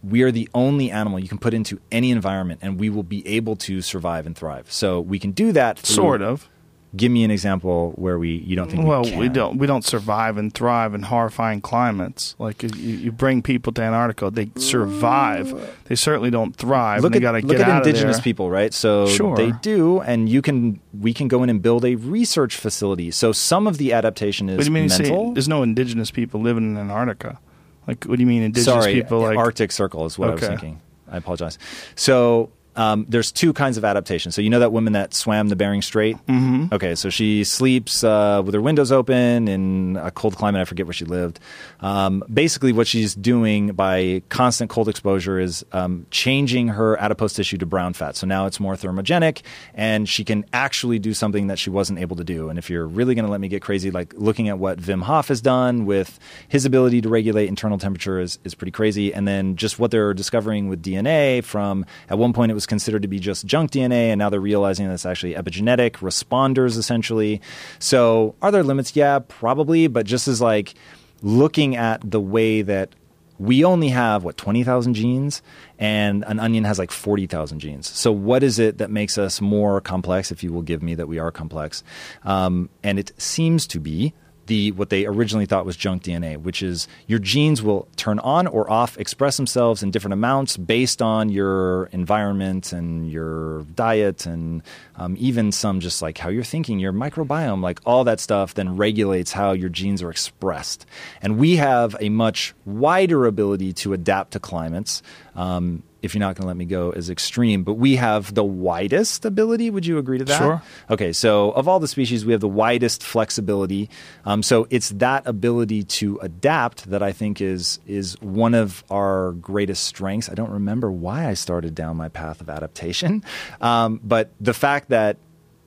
[0.08, 3.26] we are the only animal you can put into any environment and we will be
[3.28, 4.72] able to survive and thrive.
[4.72, 6.48] So we can do that through, sort of.
[6.96, 9.20] Give me an example where we you don't think Well, we, can.
[9.20, 12.36] we don't we don't survive and thrive in horrifying climates.
[12.40, 15.54] Like you, you bring people to Antarctica, they survive.
[15.86, 17.02] They certainly don't thrive.
[17.04, 18.74] look at got to look get at out of indigenous people, right?
[18.74, 19.36] So Sure.
[19.36, 23.12] they do, and you can we can go in and build a research facility.
[23.12, 24.84] So some of the adaptation is What do you mean?
[24.84, 27.40] you say there's no indigenous people living in Antarctica.
[27.88, 29.20] Like, what do you mean indigenous Sorry, people?
[29.22, 30.52] Like, Arctic Circle is what I was Okay.
[30.54, 30.82] thinking.
[31.12, 31.58] I apologize.
[31.96, 34.32] So um, there's two kinds of adaptation.
[34.32, 36.18] So you know that woman that swam the Bering Strait.
[36.28, 36.74] Mm-hmm.
[36.74, 40.62] Okay, so she sleeps uh, with her windows open in a cold climate.
[40.62, 41.40] I forget where she lived.
[41.80, 47.58] Um, basically, what she's doing by constant cold exposure is um, changing her adipose tissue
[47.58, 48.16] to brown fat.
[48.16, 49.42] So now it's more thermogenic,
[49.74, 52.50] and she can actually do something that she wasn't able to do.
[52.50, 55.04] And if you're really going to let me get crazy, like looking at what Wim
[55.04, 59.14] Hof has done with his ability to regulate internal temperature is, is pretty crazy.
[59.14, 63.02] And then just what they're discovering with DNA from at one point it was considered
[63.02, 67.42] to be just junk DNA, and now they're realizing that it's actually epigenetic responders essentially.
[67.80, 68.96] So are there limits?
[68.96, 69.88] Yeah, probably.
[69.88, 70.76] But just as like
[71.22, 72.94] looking at the way that
[73.38, 75.42] we only have what 20,000 genes
[75.78, 77.90] and an onion has like 40,000 genes.
[77.90, 81.08] So what is it that makes us more complex if you will give me that
[81.08, 81.84] we are complex?
[82.24, 84.14] Um, and it seems to be
[84.48, 88.48] the what they originally thought was junk DNA, which is your genes will turn on
[88.48, 94.62] or off, express themselves in different amounts based on your environment and your diet, and
[94.98, 98.78] um, even some just like how you're thinking, your microbiome, like all that stuff, then
[98.78, 100.86] regulates how your genes are expressed.
[101.22, 105.02] And we have a much wider ability to adapt to climates.
[105.36, 108.44] Um, if you're not going to let me go as extreme, but we have the
[108.44, 109.70] widest ability.
[109.70, 110.38] Would you agree to that?
[110.38, 110.62] Sure.
[110.90, 113.90] Okay, so of all the species, we have the widest flexibility.
[114.26, 119.34] Um, so it's that ability to adapt that I think is is one of our
[119.34, 120.30] greatest strengths.
[120.30, 123.24] I don't remember why I started down my path of adaptation,
[123.62, 125.18] um, but the fact that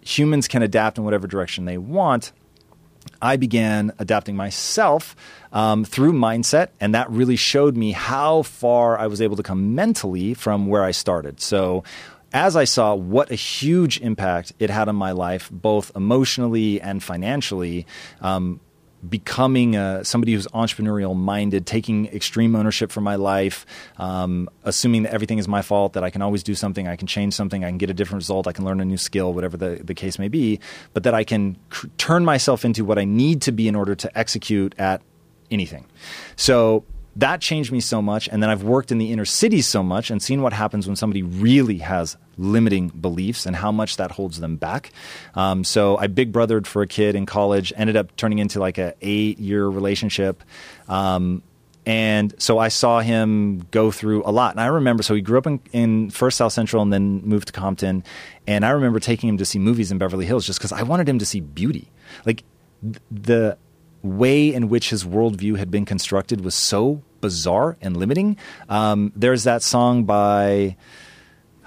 [0.01, 2.33] humans can adapt in whatever direction they want.
[3.21, 5.17] I began adapting myself
[5.53, 9.75] um, through mindset, and that really showed me how far I was able to come
[9.75, 11.41] mentally from where I started.
[11.41, 11.85] So,
[12.33, 17.03] as I saw what a huge impact it had on my life, both emotionally and
[17.03, 17.87] financially,
[18.21, 18.61] um,
[19.07, 23.65] becoming uh, somebody who's entrepreneurial minded, taking extreme ownership for my life,
[23.99, 27.07] um, assuming that everything is my fault, that I can always do something, I can
[27.07, 29.57] change something, I can get a different result, I can learn a new skill, whatever
[29.57, 30.59] the, the case may be,
[30.95, 33.95] but that I can cr- turn myself into what I need to be in order
[33.95, 35.01] to execute at
[35.51, 35.87] anything.
[36.37, 36.85] So
[37.17, 38.29] that changed me so much.
[38.29, 40.97] And then I've worked in the inner cities so much and seen what happens when
[40.97, 44.93] somebody really has limiting beliefs and how much that holds them back.
[45.35, 48.79] Um, so I big brothered for a kid in college, ended up turning into like
[48.79, 50.43] a eight year relationship.
[50.89, 51.43] Um,
[51.89, 54.53] and so I saw him go through a lot.
[54.53, 57.47] And I remember, so he grew up in, in first South Central and then moved
[57.47, 58.05] to Compton.
[58.47, 61.09] And I remember taking him to see movies in Beverly Hills just because I wanted
[61.09, 61.91] him to see beauty.
[62.27, 62.45] Like
[62.83, 63.57] th- the
[64.03, 68.37] way in which his worldview had been constructed was so bizarre and limiting.
[68.69, 70.77] Um, there's that song by,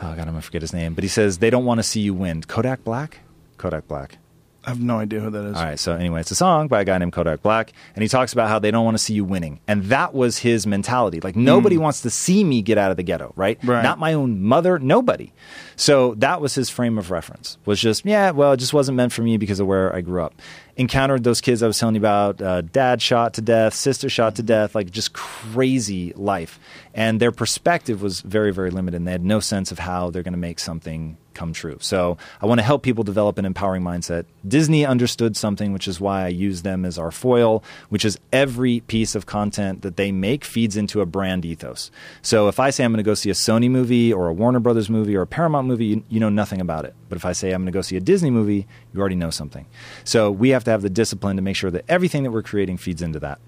[0.01, 2.01] oh God, I'm to forget his name, but he says, They don't want to see
[2.01, 2.43] you win.
[2.43, 3.19] Kodak Black?
[3.57, 4.17] Kodak Black.
[4.63, 5.57] I have no idea who that is.
[5.57, 5.79] All right.
[5.79, 8.47] So anyway, it's a song by a guy named Kodak Black, and he talks about
[8.47, 11.19] how they don't want to see you winning, and that was his mentality.
[11.19, 11.43] Like hmm.
[11.43, 13.57] nobody wants to see me get out of the ghetto, right?
[13.63, 13.81] Right.
[13.81, 15.33] Not my own mother, nobody.
[15.75, 17.57] So that was his frame of reference.
[17.65, 20.21] Was just yeah, well, it just wasn't meant for me because of where I grew
[20.21, 20.39] up.
[20.77, 22.41] Encountered those kids I was telling you about.
[22.41, 26.59] Uh, dad shot to death, sister shot to death, like just crazy life,
[26.93, 28.97] and their perspective was very, very limited.
[28.97, 31.77] And they had no sense of how they're going to make something come true.
[31.79, 34.25] So I want to help people develop an empowering mindset.
[34.47, 38.81] Disney understood something, which is why I use them as our foil, which is every
[38.81, 41.91] piece of content that they make feeds into a brand ethos.
[42.21, 44.59] So if I say I'm going to go see a Sony movie or a Warner
[44.59, 46.93] Brothers movie or a Paramount movie, you, you know nothing about it.
[47.09, 49.29] But if I say I'm going to go see a Disney movie, you already know
[49.29, 49.65] something.
[50.03, 52.77] So we have to have the discipline to make sure that everything that we're creating
[52.77, 53.39] feeds into that.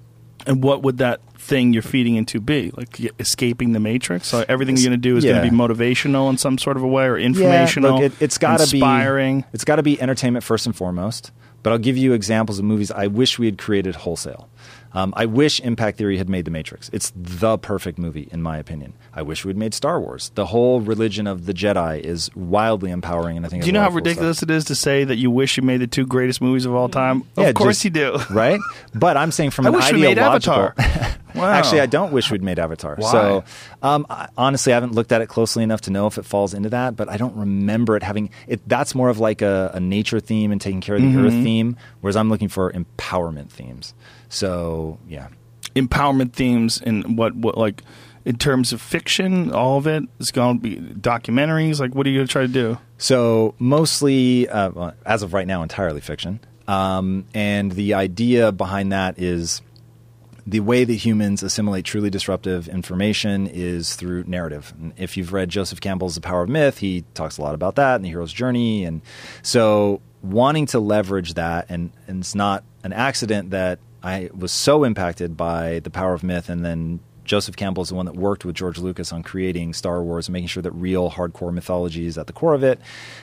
[0.45, 2.71] And what would that thing you're feeding into be?
[2.75, 4.27] Like escaping the matrix?
[4.27, 5.33] So everything you're going to do is Yeah.
[5.33, 8.21] going to be motivational in some sort of a way, or informational, Yeah, look, it,
[8.21, 9.45] it's got to be inspiring.
[9.53, 11.31] It's got to be entertainment first and foremost.
[11.61, 14.49] But I'll give you examples of movies I wish we had created wholesale.
[14.95, 16.89] Um, I wish Impact Theory had made The Matrix.
[16.93, 18.93] It's the perfect movie, in my opinion.
[19.13, 20.31] I wish we'd made Star Wars.
[20.35, 23.81] The whole religion of the Jedi is wildly empowering, and I think Do you know
[23.81, 24.49] how ridiculous stuff.
[24.49, 26.89] it is to say that you wish you made the two greatest movies of all
[26.89, 27.23] time?
[27.37, 28.17] Yeah, of course just- you do.
[28.31, 28.59] right?
[28.93, 30.17] But I'm saying from I an wish we made.
[30.19, 30.75] Avatar.
[30.77, 31.45] Wow.
[31.49, 32.95] Actually, I don't wish we'd made Avatar.
[32.95, 33.11] Why?
[33.11, 33.43] So,
[33.81, 36.53] um, I, honestly, I haven't looked at it closely enough to know if it falls
[36.53, 36.95] into that.
[36.95, 38.61] But I don't remember it having it.
[38.69, 41.25] That's more of like a, a nature theme and taking care of the Mm-hmm.
[41.25, 43.95] earth theme, whereas I'm looking for empowerment themes.
[44.33, 45.27] So, yeah.
[45.75, 47.83] empowerment themes and what, what like
[48.25, 51.79] in terms of fiction, all of it is going to be documentaries.
[51.79, 52.77] Like, what are you going to try to do?
[52.97, 56.39] So mostly, uh, well, as of right now, entirely fiction.
[56.67, 59.61] Um, and the idea behind that is
[60.47, 64.73] the way that humans assimilate truly disruptive information is through narrative.
[64.79, 67.75] And if you've read Joseph Campbell's The Power of Myth, he talks a lot about
[67.75, 68.85] that and the hero's journey.
[68.85, 69.01] And
[69.41, 74.83] so, wanting to leverage that, and, and it's not an accident that I was so
[74.83, 78.45] impacted by The Power of Myth and then Joseph Campbell is the one that worked
[78.45, 82.17] with George Lucas on creating Star Wars and making sure that real hardcore mythology is
[82.17, 82.79] at the core of it.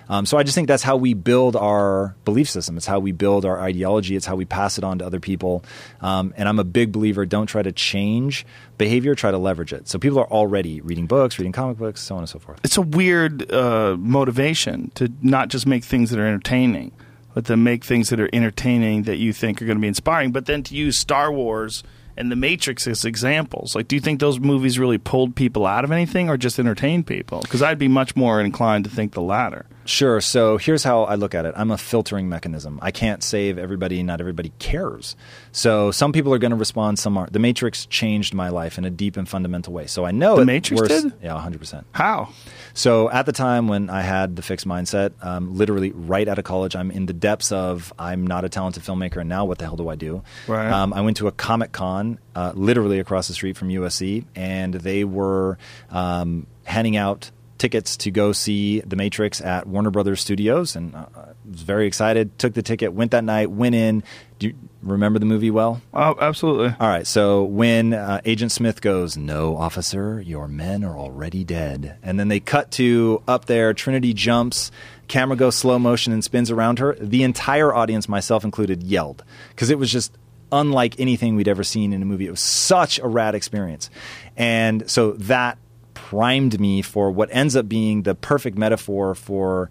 [0.08, 2.76] Um, so I just think that's how we build our belief system.
[2.76, 4.16] It's how we build our ideology.
[4.16, 5.64] It's how we pass it on to other people.
[6.00, 8.46] Um, and I'm a big believer don't try to change
[8.78, 9.88] behavior, try to leverage it.
[9.88, 12.60] So people are already reading books, reading comic books, so on and so forth.
[12.64, 16.92] It's a weird uh, motivation to not just make things that are entertaining,
[17.34, 20.32] but to make things that are entertaining that you think are going to be inspiring,
[20.32, 21.82] but then to use Star Wars
[22.16, 23.74] and The Matrix as examples.
[23.74, 27.06] Like, do you think those movies really pulled people out of anything or just entertained
[27.06, 27.40] people?
[27.40, 29.66] Because I'd be much more inclined to think the latter.
[29.90, 30.20] Sure.
[30.20, 31.54] So here's how I look at it.
[31.56, 32.78] I'm a filtering mechanism.
[32.80, 34.02] I can't save everybody.
[34.04, 35.16] Not everybody cares.
[35.50, 37.00] So some people are going to respond.
[37.00, 37.32] Some aren't.
[37.32, 39.88] The Matrix changed my life in a deep and fundamental way.
[39.88, 41.12] So I know The it Matrix worse- did?
[41.20, 41.58] Yeah, 100.
[41.58, 42.28] percent How?
[42.72, 46.44] So at the time when I had the fixed mindset, um, literally right out of
[46.44, 49.64] college, I'm in the depths of I'm not a talented filmmaker, and now what the
[49.64, 50.22] hell do I do?
[50.46, 50.70] Right.
[50.70, 54.72] Um, I went to a Comic Con, uh, literally across the street from USC, and
[54.74, 55.58] they were
[55.90, 61.06] um, handing out tickets to go see The Matrix at Warner Brothers Studios, and uh,
[61.14, 62.36] I was very excited.
[62.38, 64.02] Took the ticket, went that night, went in.
[64.38, 65.82] Do you remember the movie well?
[65.92, 66.74] Oh, absolutely.
[66.80, 71.98] All right, so when uh, Agent Smith goes, "No, officer, your men are already dead,"
[72.02, 74.72] and then they cut to up there, Trinity jumps,
[75.06, 76.96] camera goes slow motion and spins around her.
[76.98, 80.16] The entire audience, myself included, yelled because it was just
[80.50, 82.26] unlike anything we'd ever seen in a movie.
[82.26, 83.90] It was such a rad experience,
[84.36, 85.58] and so that
[86.10, 89.70] primed me for what ends up being the perfect metaphor for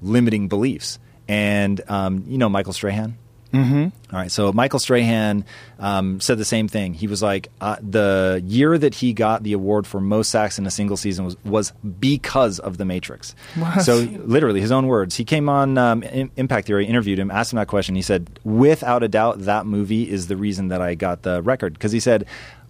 [0.00, 1.00] limiting beliefs.
[1.26, 3.18] And um, you know Michael Strahan.
[3.52, 4.16] Mm-hmm.
[4.16, 4.30] right.
[4.30, 5.44] So Michael Strahan
[5.80, 6.94] um, said the same thing.
[6.94, 10.66] He was like, uh, the year that he got the award for most sacks in
[10.68, 13.34] a single season was, was because of The Matrix.
[13.56, 13.80] What?
[13.82, 15.16] So literally, his own words.
[15.16, 17.96] He came on um, Impact Theory, interviewed him, asked him that question.
[17.96, 21.72] He said, without a doubt, that movie is the reason that I got the record.
[21.72, 22.26] Because he said,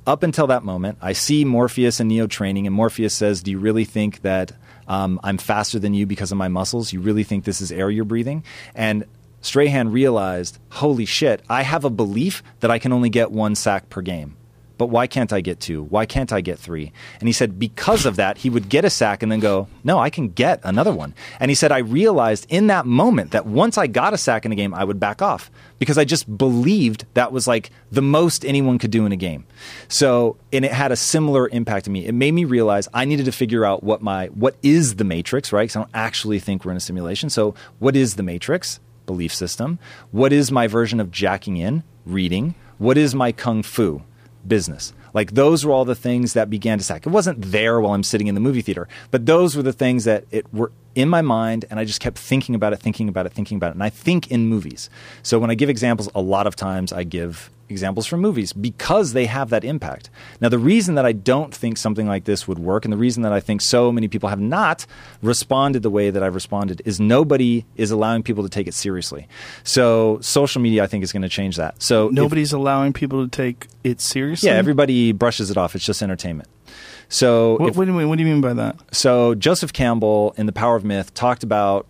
[0.07, 3.59] up until that moment, I see Morpheus and Neo training, and Morpheus says, Do you
[3.59, 4.53] really think that
[4.89, 6.93] um, I'm faster than you because of my muscles?
[6.93, 8.45] You really think this is air you're breathing?
[8.75, 9.05] And
[9.41, 13.89] Strahan realized, Holy shit, I have a belief that I can only get one sack
[13.89, 14.37] per game.
[14.81, 15.83] But why can't I get two?
[15.83, 16.91] Why can't I get three?
[17.19, 19.99] And he said, because of that, he would get a sack and then go, no,
[19.99, 21.15] I can get another one.
[21.39, 24.53] And he said, I realized in that moment that once I got a sack in
[24.53, 28.43] a game, I would back off because I just believed that was like the most
[28.43, 29.45] anyone could do in a game.
[29.89, 32.07] So, and it had a similar impact to me.
[32.07, 35.53] It made me realize I needed to figure out what my, what is the matrix,
[35.53, 35.65] right?
[35.65, 37.29] Because I don't actually think we're in a simulation.
[37.29, 38.81] So, what is the matrix?
[39.05, 39.79] Belief system.
[40.11, 41.85] What is my version of jacking in?
[42.07, 42.55] Reading.
[42.79, 44.05] What is my kung fu?
[44.47, 44.93] Business.
[45.13, 47.07] Like those were all the things that began to sack.
[47.07, 50.05] It wasn't there while I'm sitting in the movie theater, but those were the things
[50.05, 53.27] that it were in my mind, and I just kept thinking about it, thinking about
[53.27, 53.75] it, thinking about it.
[53.75, 54.91] And I think in movies.
[55.23, 59.13] So when I give examples, a lot of times I give examples from movies because
[59.13, 60.11] they have that impact.
[60.41, 63.23] Now, the reason that I don't think something like this would work, and the reason
[63.23, 64.87] that I think so many people have not
[65.23, 69.29] responded the way that I've responded, is nobody is allowing people to take it seriously.
[69.65, 71.83] So social media, I think, is going to change that.
[71.83, 74.49] So if- Nobody's allowing people to take it seriously.
[74.49, 75.75] yeah, everybody brushes it off.
[75.75, 76.49] It's just entertainment.
[77.09, 78.09] So, What, if- what do you mean?
[78.09, 78.77] What do you mean by that?
[78.93, 81.87] so Joseph Campbell in The Power of Myth talked about.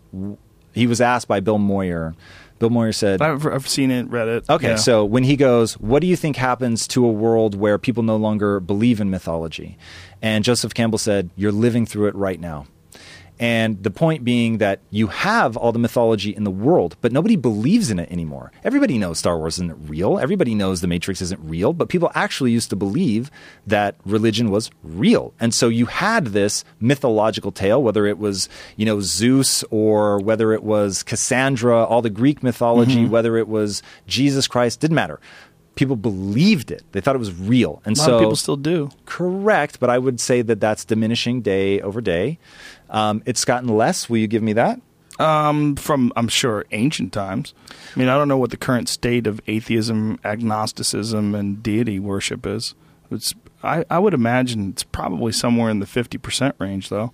[0.72, 2.14] He was asked by Bill Moyer.
[2.60, 4.48] Bill Moyer said, I've, I've seen it, read it.
[4.48, 4.76] Okay, Yeah.
[4.76, 8.16] so when he goes, what do you think happens to a world where people no
[8.16, 9.76] longer believe in mythology?
[10.22, 12.66] And Joseph Campbell said, You're living through it right now.
[13.40, 17.36] And the point being that you have all the mythology in the world, but nobody
[17.36, 18.52] believes in it anymore.
[18.64, 20.18] Everybody knows Star Wars isn't real.
[20.18, 23.30] Everybody knows The Matrix isn't real, but people actually used to believe
[23.66, 25.32] that religion was real.
[25.40, 30.52] And so you had this mythological tale, whether it was, you know, Zeus or whether
[30.52, 33.10] it was Cassandra, all the Greek mythology, mm-hmm.
[33.10, 35.18] whether it was Jesus Christ, didn't matter.
[35.76, 36.82] People believed it.
[36.92, 37.80] They thought it was real.
[37.86, 38.90] And a lot so of people still do.
[39.06, 42.38] Correct, but I would say that that's diminishing day over day.
[42.90, 44.10] Um, it's gotten less.
[44.10, 44.80] Will you give me that?
[45.18, 47.54] Um, from I'm sure ancient times.
[47.94, 52.46] I mean, I don't know what the current state of atheism, agnosticism, and deity worship
[52.46, 52.74] is.
[53.10, 57.12] It's I, I would imagine it's probably somewhere in the fifty percent range, though.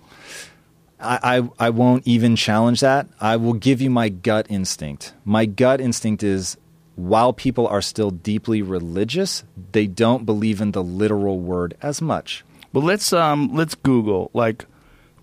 [0.99, 3.07] I, I, I won't even challenge that.
[3.21, 5.13] I will give you my gut instinct.
[5.25, 6.57] My gut instinct is
[6.95, 9.43] while people are still deeply religious,
[9.73, 12.43] they don't believe in the literal word as much.
[12.73, 14.65] But let's um let's Google like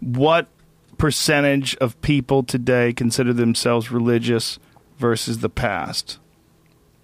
[0.04, 0.48] what
[0.98, 4.58] percentage of people today consider themselves religious
[4.98, 6.18] versus the past.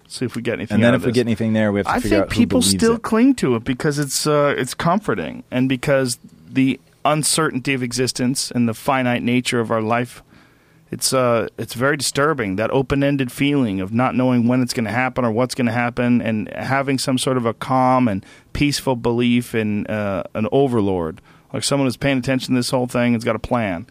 [0.07, 0.75] See if we get anything.
[0.75, 2.61] And then if we get anything there, we have to I figure think out people
[2.61, 3.01] still it.
[3.01, 8.67] cling to it because it's uh, it's comforting and because the uncertainty of existence and
[8.67, 10.23] the finite nature of our life.
[10.91, 14.91] It's uh, it's very disturbing that open-ended feeling of not knowing when it's going to
[14.91, 18.97] happen or what's going to happen, and having some sort of a calm and peaceful
[18.97, 21.21] belief in uh, an overlord,
[21.53, 23.87] like someone who's paying attention to this whole thing, has got a plan.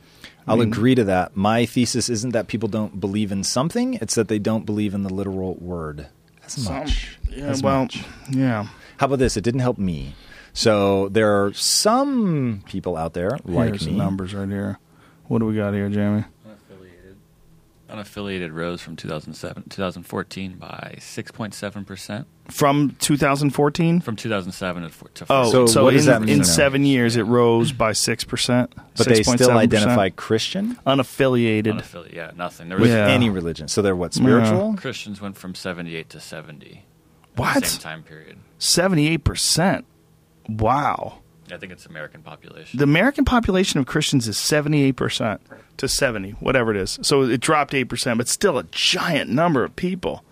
[0.46, 1.36] I I'll mean, agree to that.
[1.36, 5.02] My thesis isn't that people don't believe in something; it's that they don't believe in
[5.02, 6.06] the literal word
[6.44, 7.18] as some- much.
[7.30, 8.02] Yeah, as well, much.
[8.30, 8.66] yeah.
[8.96, 9.36] How about this?
[9.36, 10.14] It didn't help me.
[10.52, 13.92] So there are some people out there like Here's me.
[13.92, 14.78] numbers right here.
[15.28, 16.24] What do we got here, Jamie?
[17.90, 18.50] Unaffiliated.
[18.50, 22.26] Unaffiliated rose from 2007, 2014 by 6.7 percent.
[22.48, 24.00] From 2014.
[24.00, 26.44] From 2007 to, four- to Oh, So so, what in, does that mean in now?
[26.44, 28.72] seven years it rose by six percent.
[28.96, 31.64] but they still identify Christian unaffiliated.
[31.80, 32.14] unaffiliated.
[32.14, 32.68] Yeah, nothing.
[32.68, 33.08] There was with Yeah.
[33.08, 33.68] any religion.
[33.68, 34.74] So they're what spiritual?
[34.76, 36.66] Christians went from 78 to 70.
[36.70, 36.78] in
[37.36, 37.62] What?
[37.62, 38.38] The same time period.
[38.58, 39.84] Seventy-eight percent.
[40.48, 41.20] Wow.
[41.52, 42.78] I think it's American population.
[42.78, 45.40] The American population of Christians is seventy-eight percent
[45.76, 46.98] to seventy, whatever it is.
[47.02, 50.24] So it dropped eight percent, but still a giant number of people.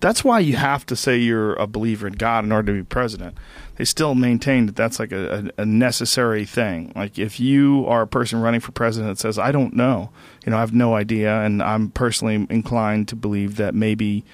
[0.00, 2.84] That's why you have to say you're a believer in God in order to be
[2.84, 3.36] president.
[3.76, 6.92] They still maintain that that's like a, a, a necessary thing.
[6.94, 10.10] Like if you are a person running for president that says, "I don't know,"
[10.44, 14.24] you know, I have no idea, and I'm personally inclined to believe that maybe.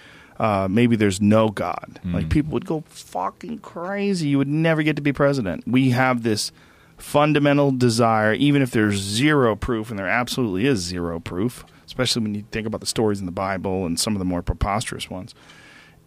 [0.40, 2.00] Uh, maybe there's no God.
[2.02, 4.28] Like people would go fucking crazy.
[4.28, 5.64] You would never get to be president.
[5.68, 6.50] We have this
[6.96, 12.34] fundamental desire, even if there's zero proof, and there absolutely is zero proof, especially when
[12.34, 15.34] you think about the stories in the Bible and some of the more preposterous ones.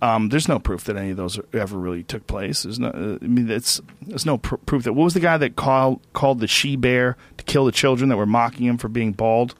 [0.02, 2.64] Um, there's no proof that any of those ever really took place.
[2.64, 4.94] There's no, uh, I mean, it's there's no pr- proof that.
[4.94, 8.18] What was the guy that called called the she bear to kill the children that
[8.18, 9.54] were mocking him for being bald?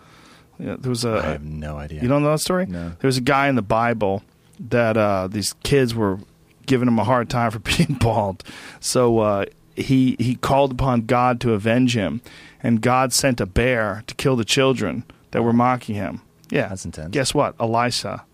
[0.58, 1.22] Yeah, there was a.
[1.24, 2.02] I have no idea.
[2.02, 2.66] You don't know that story?
[2.66, 2.94] No.
[3.00, 4.24] There's a guy in the Bible
[4.60, 6.20] that uh, these kids were
[6.66, 8.44] giving him a hard time for being bald.
[8.80, 12.22] So uh, he he called upon God to avenge him,
[12.62, 16.22] and God sent a bear to kill the children that were mocking him.
[16.50, 17.10] Yeah, That's intense.
[17.12, 17.56] Guess what?
[17.60, 18.26] Elisha.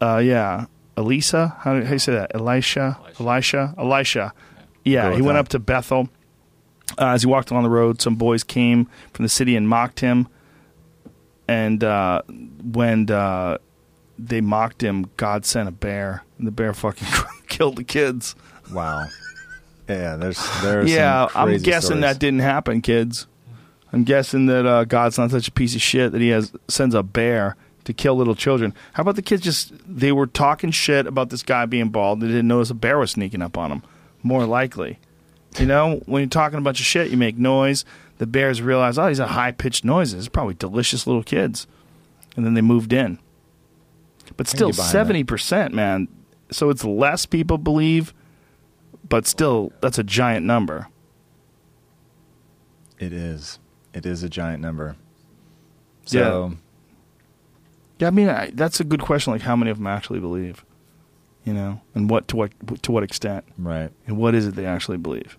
[0.00, 0.66] Uh, yeah,
[0.96, 1.56] Elisa.
[1.60, 2.34] How do, how do you say that?
[2.34, 2.98] Elisha.
[3.18, 3.74] Elisha.
[3.78, 4.32] Elisha.
[4.84, 5.40] Yeah, Go he went that.
[5.40, 6.08] up to Bethel.
[6.98, 10.00] Uh, as he walked along the road, some boys came from the city and mocked
[10.00, 10.28] him.
[11.46, 12.22] And uh,
[12.62, 13.58] when uh,
[14.18, 17.08] they mocked him, God sent a bear, and the bear fucking
[17.48, 18.34] killed the kids.
[18.72, 19.06] Wow.
[19.88, 22.02] Yeah, there's there's yeah, I'm guessing stories.
[22.02, 23.26] that didn't happen, kids.
[23.92, 26.94] I'm guessing that uh, God's not such a piece of shit that he has sends
[26.94, 28.74] a bear to kill little children.
[28.92, 32.20] How about the kids just they were talking shit about this guy being bald.
[32.20, 33.82] They didn't notice a bear was sneaking up on them.
[34.22, 34.98] More likely,
[35.58, 37.86] you know, when you're talking a bunch of shit, you make noise.
[38.18, 40.26] The bears realize, oh, these are high pitched noises.
[40.26, 41.66] It's probably delicious little kids,
[42.36, 43.18] and then they moved in.
[44.38, 44.92] But still, get behind that.
[44.92, 46.08] seventy percent, man.
[46.50, 48.14] So it's less people believe,
[49.06, 50.88] but still, that's a giant number.
[52.98, 53.58] It is.
[53.92, 54.96] It is a giant number.
[56.06, 56.52] Yeah.
[57.98, 59.32] Yeah, I mean I, that's a good question.
[59.32, 60.64] Like, how many of them actually believe?
[61.44, 62.52] You know, and what to what
[62.82, 63.90] to what extent, right.
[64.06, 65.38] and what is it they actually believe?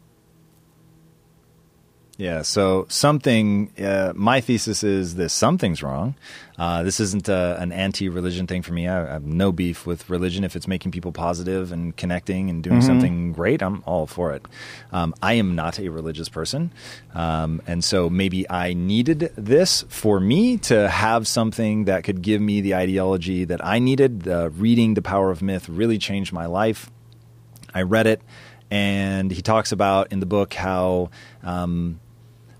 [2.19, 6.15] Yeah, so something, uh, my thesis is this something's wrong.
[6.57, 8.89] Uh, this isn't a, an anti religion thing for me.
[8.89, 10.43] I, I have no beef with religion.
[10.43, 14.45] If it's making people positive and connecting and doing something great, I'm all for it.
[14.91, 16.73] Um, I am not a religious person.
[17.13, 22.41] Um, and so maybe I needed this for me to have something that could give
[22.41, 24.27] me the ideology that I needed.
[24.27, 26.91] Uh, reading The Power of Myth really changed my life.
[27.73, 28.21] I read it,
[28.69, 31.11] and he talks about in the book how
[31.43, 32.01] um,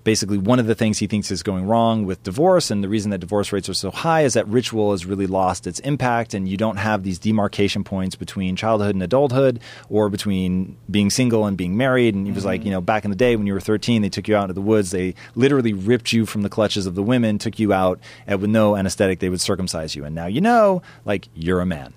[0.10, 3.11] basically one of the things he thinks is going wrong with divorce, and the reason
[3.11, 6.49] that divorce rates are so high is that ritual has really lost its impact, and
[6.49, 11.57] you don't have these demarcation points between childhood and adulthood, or between being single and
[11.57, 12.15] being married.
[12.15, 12.69] And he was like, mm-hmm.
[12.69, 14.56] you know, back in the day when you were 13, they took you out into
[14.56, 17.99] the woods, they literally ripped you from the clutches of the women, took you out,
[18.26, 21.68] and with no anesthetic, they would circumcise you, and now you know, like you're a
[21.68, 21.94] man.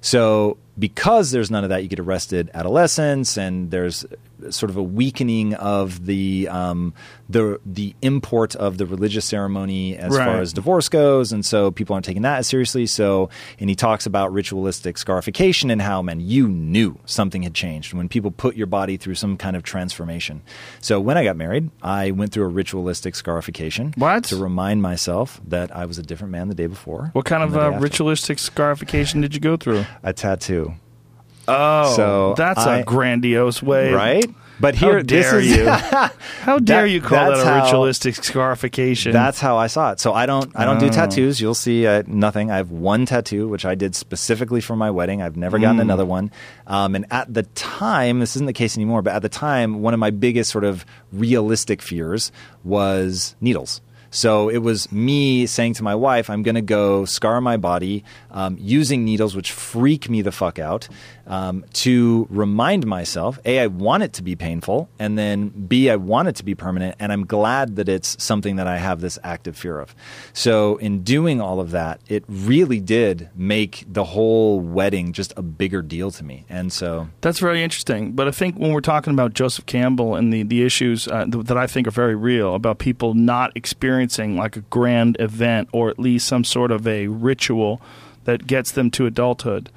[0.00, 4.04] So because there's none of that, you get arrested adolescence, and there's
[4.50, 6.94] sort of a weakening of the um,
[7.28, 11.94] the the import of the religious ceremony as far as divorce goes, and so people
[11.94, 12.86] aren't taking that as seriously.
[12.86, 13.28] So,
[13.58, 18.08] and he talks about ritualistic scarification and how, man, you knew something had changed when
[18.08, 20.42] people put your body through some kind of transformation.
[20.80, 24.24] So, when I got married, I went through a ritualistic scarification What?
[24.24, 27.10] to remind myself that I was a different man the day before.
[27.12, 29.84] What kind of uh, ritualistic scarification did you go through?
[30.02, 30.74] A tattoo.
[31.48, 34.24] Oh, So that's I- a grandiose way, right?
[34.58, 35.66] But How here, this dare is you?
[36.40, 39.12] How dare That- you call that a how- ritualistic scarification?
[39.12, 40.00] That's how I saw it.
[40.00, 40.90] So I don't, I don't do Oh.
[40.90, 41.42] tattoos.
[41.42, 42.50] You'll see uh, nothing.
[42.50, 45.20] I have one tattoo, which I did specifically for my wedding.
[45.20, 46.30] I've never gotten another one.
[46.66, 49.02] Um, and at the time, this isn't the case anymore.
[49.02, 52.32] But at the time, one of my biggest sort of realistic fears
[52.64, 53.82] was needles.
[54.10, 58.04] So it was me saying to my wife, I'm going to go scar my body
[58.30, 60.88] um, using needles, which freak me the fuck out,
[61.26, 65.96] um, to remind myself A, I want it to be painful, and then B, I
[65.96, 66.96] want it to be permanent.
[66.98, 69.94] And I'm glad that it's something that I have this active fear of.
[70.32, 75.42] So in doing all of that, it really did make the whole wedding just a
[75.42, 76.44] bigger deal to me.
[76.48, 78.12] And so, That's very interesting.
[78.12, 81.46] But I think when we're talking about Joseph Campbell and the, the issues uh, th-
[81.46, 85.88] that I think are very real about people not experiencing like a grand event or
[85.88, 87.80] at least some sort of a ritual
[88.24, 89.70] that gets them to adulthood,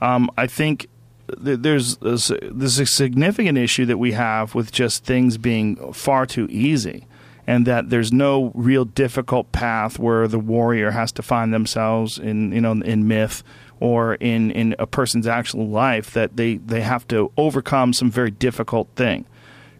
[0.00, 0.90] um, I think th-
[1.38, 6.48] there's, there's there's a significant issue that we have with just things being far too
[6.50, 7.06] easy.
[7.44, 12.52] And that there's no real difficult path where the warrior has to find themselves in
[12.52, 13.42] you know in myth
[13.82, 18.30] or in, in a person's actual life that they, they have to overcome some very
[18.30, 19.26] difficult thing.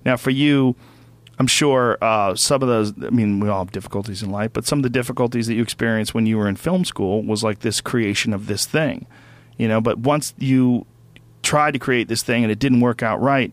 [0.04, 0.74] Now, for you,
[1.38, 4.66] I'm sure uh, some of those, I mean, we all have difficulties in life, but
[4.66, 7.60] some of the difficulties that you experienced when you were in film school was like
[7.60, 9.06] this creation of this thing,
[9.56, 10.84] you know, but once you
[11.42, 13.52] tried to create this thing and it didn't work out right,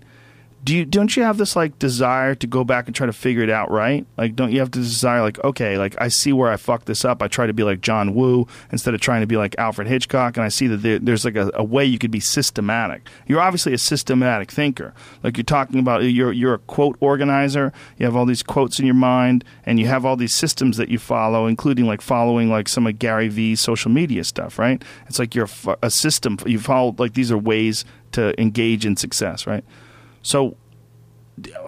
[0.64, 3.44] do you don't you have this like desire to go back and try to figure
[3.44, 4.06] it out right?
[4.18, 7.06] Like don't you have this desire like okay like i see where i fucked this
[7.06, 7.22] up.
[7.22, 10.38] I try to be like john woo instead of trying to be like alfred hitchcock
[10.38, 13.08] and i see that there, there's like a, a way you could be systematic.
[13.26, 14.94] You're obviously a systematic thinker.
[15.24, 17.72] Like you're talking about you're you're a quote organizer.
[17.98, 20.90] You have all these quotes in your mind and you have all these systems that
[20.90, 24.84] you follow including like following like some of gary vee's social media stuff right?
[25.08, 25.50] It's like you're
[25.82, 26.38] a system.
[26.46, 29.64] You follow like these are ways to engage in success right
[30.30, 30.56] so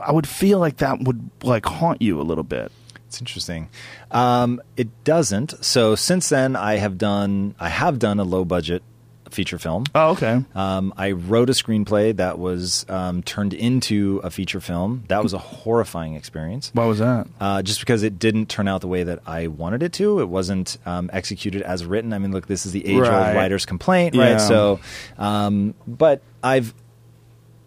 [0.03, 2.71] I would feel like that would like haunt you a little bit.
[3.07, 3.69] It's interesting.
[4.11, 5.63] Um, it doesn't.
[5.65, 8.83] So since then, I have done I have done a low budget
[9.31, 9.85] feature film.
[9.95, 10.43] Oh, okay.
[10.55, 15.05] Um, I wrote a screenplay that was um, turned into a feature film.
[15.07, 16.69] That was a horrifying experience.
[16.73, 17.27] What was that?
[17.39, 20.19] Uh, just because it didn't turn out the way that I wanted it to.
[20.19, 22.11] It wasn't um, executed as written.
[22.11, 23.33] I mean, look, this is the age old Right.
[23.35, 24.33] writer's complaint, Yeah.
[24.33, 24.41] right?
[24.41, 24.81] So,
[25.17, 26.73] um, but I've,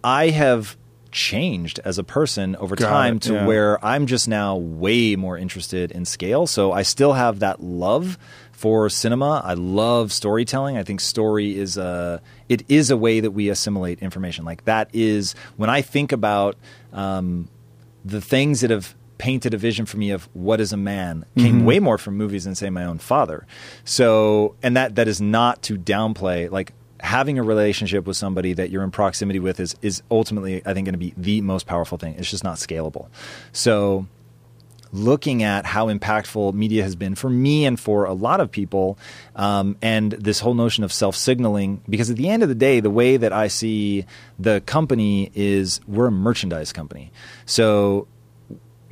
[0.02, 0.76] I have
[1.14, 3.46] changed as a person over Got time it, to yeah.
[3.46, 6.46] where I'm just now way more interested in scale.
[6.46, 8.18] So I still have that love
[8.52, 9.40] for cinema.
[9.44, 10.76] I love storytelling.
[10.76, 14.44] I think story is a it is a way that we assimilate information.
[14.44, 16.56] Like that is when I think about
[16.92, 17.48] um,
[18.04, 21.58] the things that have painted a vision for me of what is a man came
[21.58, 21.64] Mm-hmm.
[21.64, 23.46] way more from movies than say my own father.
[23.84, 26.72] So, and that that is not to downplay like
[27.04, 30.86] having a relationship with somebody that you're in proximity with is is ultimately I think
[30.86, 32.14] going to be the most powerful thing.
[32.18, 33.08] It's just not scalable.
[33.52, 34.06] So,
[34.90, 38.98] looking at how impactful media has been for me and for a lot of people,
[39.36, 41.82] um, and this whole notion of self signaling.
[41.88, 44.06] Because at the end of the day, the way that I see
[44.38, 47.12] the company is we're a merchandise company.
[47.44, 48.08] So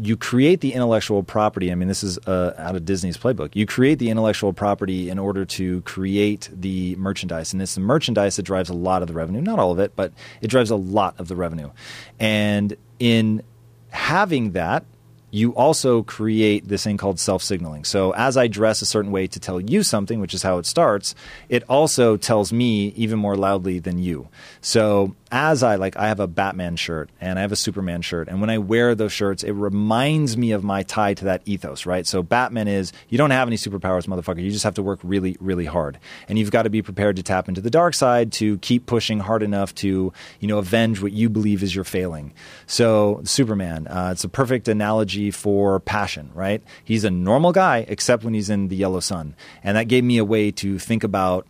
[0.02, 1.70] you create the intellectual property.
[1.70, 3.50] I mean, this is uh, out of Disney's playbook.
[3.54, 8.34] You create the intellectual property in order to create the merchandise, and it's the merchandise
[8.36, 9.40] that drives a lot of the revenue.
[9.40, 11.70] Not all of it, but it drives a lot of the revenue.
[12.18, 13.42] And in
[13.90, 14.84] having that,
[15.30, 17.84] you also create this thing called self signaling.
[17.84, 20.66] So, as I dress a certain way to tell you something, which is how it
[20.66, 21.14] starts,
[21.48, 24.28] it also tells me even more loudly than you.
[24.60, 28.28] So, as I like, I have a Batman shirt and I have a Superman shirt.
[28.28, 31.86] And when I wear those shirts, it reminds me of my tie to that ethos,
[31.86, 32.06] right?
[32.06, 34.42] So, Batman is you don't have any superpowers, motherfucker.
[34.42, 35.98] You just have to work really, really hard.
[36.28, 39.20] And you've got to be prepared to tap into the dark side to keep pushing
[39.20, 42.34] hard enough to, you know, avenge what you believe is your failing.
[42.66, 46.62] So, Superman, uh, it's a perfect analogy for passion, right?
[46.84, 49.34] He's a normal guy, except when he's in the yellow sun.
[49.64, 51.46] And that gave me a way to think about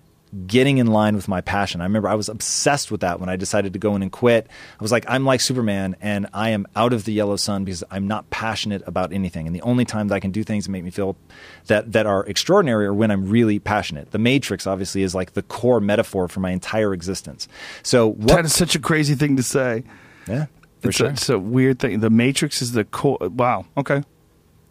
[0.46, 1.80] getting in line with my passion.
[1.80, 4.46] I remember I was obsessed with that when I decided to go in and quit.
[4.48, 7.84] I was like, I'm like Superman and I am out of the yellow sun because
[7.90, 9.46] I'm not passionate about anything.
[9.46, 11.16] And the only time that I can do things that make me feel
[11.66, 14.10] that, that are extraordinary are when I'm really passionate.
[14.12, 17.46] The Matrix obviously is like the core metaphor for my entire existence.
[17.82, 19.84] So what That is such a crazy thing to say.
[20.26, 20.46] yeah,
[20.80, 21.08] for It's, sure.
[21.08, 22.00] a, it's a weird thing.
[22.00, 23.18] The Matrix is the core.
[23.20, 23.66] Wow.
[23.76, 24.02] Okay.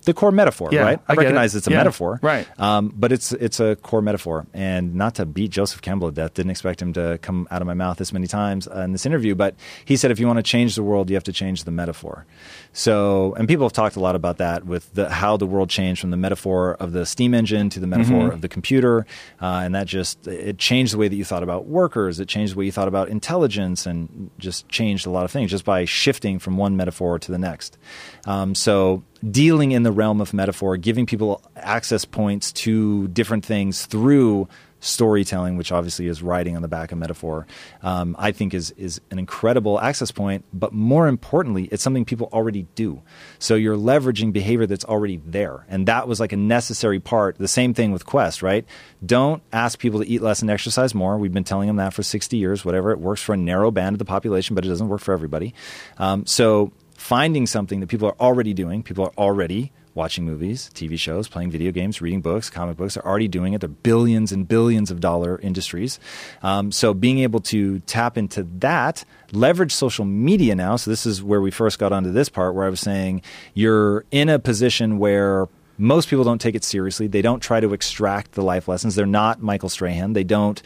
[0.05, 0.99] The core metaphor, Yeah, right?
[1.07, 1.25] I I, get it.
[1.25, 2.47] recognize it's a Yeah, metaphor, right.
[2.59, 6.33] Um, but it's it's a core metaphor, and not to beat Joseph Campbell to death.
[6.33, 9.05] Didn't expect him to come out of my mouth this many times uh, in this
[9.05, 9.55] interview, but
[9.85, 12.25] he said if you want to change the world, you have to change the metaphor.
[12.73, 15.99] So, and people have talked a lot about that with the, how the world changed
[15.99, 18.31] from the metaphor of the steam engine to the metaphor Mm-hmm.
[18.31, 19.05] of the computer,
[19.41, 22.19] uh, and that just it changed the way that you thought about workers.
[22.19, 25.51] It changed the way you thought about intelligence, and just changed a lot of things
[25.51, 27.77] just by shifting from one metaphor to the next.
[28.25, 33.85] Um, so, dealing in the realm of metaphor, giving people access points to different things
[33.85, 34.47] through
[34.81, 37.47] storytelling, which obviously is writing on the back of metaphor,
[37.81, 40.43] um, I think is is an incredible access point.
[40.51, 43.01] But more importantly, it's something people already do.
[43.39, 47.37] So you're leveraging behavior that's already there, and that was like a necessary part.
[47.37, 48.65] The same thing with Quest, right?
[49.05, 51.17] Don't ask people to eat less and exercise more.
[51.17, 52.65] We've been telling them that for 60 years.
[52.65, 55.13] Whatever, it works for a narrow band of the population, but it doesn't work for
[55.13, 55.53] everybody.
[55.97, 60.97] Um, so finding something that people are already doing, people are already watching movies, TV
[60.97, 63.61] shows, playing video games, reading books, comic books are already doing it.
[63.61, 65.99] They're billions and billions of dollar industries.
[66.41, 70.75] Um, so being able to tap into that, leverage social media now.
[70.75, 73.21] So this is where we first got onto this part where I was saying
[73.53, 75.47] you're in a position where
[75.77, 77.07] most people don't take it seriously.
[77.07, 78.95] They don't try to extract the life lessons.
[78.95, 80.13] They're not Michael Strahan.
[80.13, 80.61] They don't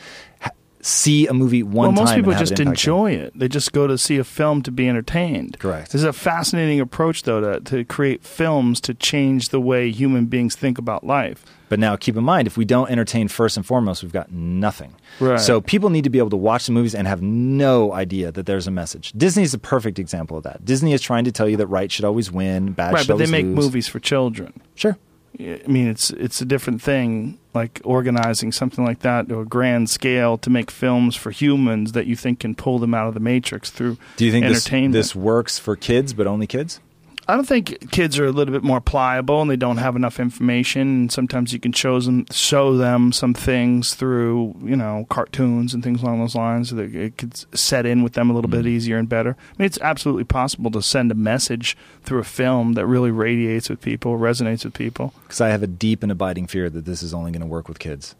[0.86, 2.68] see a movie one well, most people just it impact them.
[2.68, 3.38] enjoy it.
[3.38, 5.58] They just go to see a film to be entertained.
[5.58, 5.92] Correct.
[5.92, 10.28] This is a fascinating approach, though, to, to create films to change the way human
[10.28, 11.44] beings think about life.
[11.70, 14.94] But now keep in mind, if we don't entertain first and foremost, we've got nothing.
[15.20, 15.40] Right.
[15.40, 18.46] So people need to be able to watch the movies and have no idea that
[18.46, 19.12] there's a message.
[19.14, 20.64] Disney is a perfect example of that.
[20.64, 23.18] Disney is trying to tell you that right should always win, bad right, should but
[23.18, 23.56] they make lose.
[23.56, 24.62] movies for children.
[24.76, 24.98] Sure.
[25.40, 29.90] I mean, it's it's a different thing, like organizing something like that to a grand
[29.90, 33.20] scale to make films for humans that you think can pull them out of the
[33.20, 34.94] matrix through Do you think this, entertainment.
[34.94, 36.80] this works for kids, but only kids?
[37.28, 40.20] I don't think kids are a little bit more pliable and they don't have enough
[40.20, 40.82] information.
[40.82, 45.84] And sometimes you can show them show them some things through you know cartoons and
[45.84, 46.70] things along those lines.
[46.70, 49.32] So that it could set in with them a little bit easier and better.
[49.40, 53.70] I mean, it's absolutely possible to send a message through a film that really radiates
[53.70, 55.14] with people, resonates with people.
[55.24, 57.68] Because I have a deep and abiding fear that this is only going to work
[57.68, 58.16] with kids.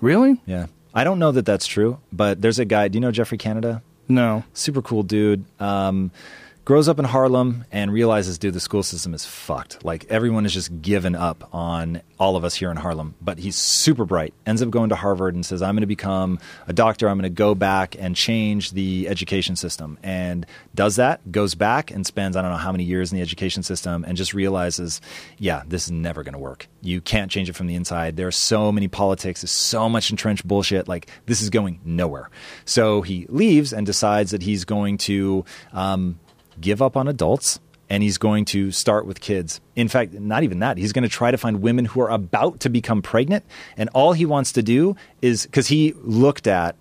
[0.00, 0.40] Really?
[0.46, 0.66] Yeah.
[0.94, 2.88] I don't know that that's true, but there's a guy.
[2.88, 3.82] Do you know Geoffrey Canada?
[4.08, 4.42] No.
[4.54, 5.44] super cool dude.
[5.60, 6.10] Um,
[6.64, 9.84] grows up in Harlem and realizes, dude, the school system is fucked.
[9.84, 13.14] Like everyone is just given up on all of us here in Harlem.
[13.20, 16.38] But he's super bright, ends up going to Harvard and says, I'm going to become
[16.66, 17.08] a doctor.
[17.08, 19.98] I'm going to go back and change the education system.
[20.02, 23.22] And does that, goes back and spends, I don't know how many years in the
[23.22, 25.00] education system and just realizes,
[25.38, 26.68] yeah, this is never going to work.
[26.82, 28.16] You can't change it from the inside.
[28.16, 30.88] There are so many politics, there's so much entrenched bullshit.
[30.88, 32.28] Like this is going nowhere.
[32.66, 36.18] So he leaves and decides that he's going to um,
[36.60, 39.60] give up on adults and he's going to start with kids.
[39.74, 40.78] In fact, not even that.
[40.78, 43.44] He's going to try to find women who are about to become pregnant.
[43.76, 46.76] And all he wants to do is because he looked at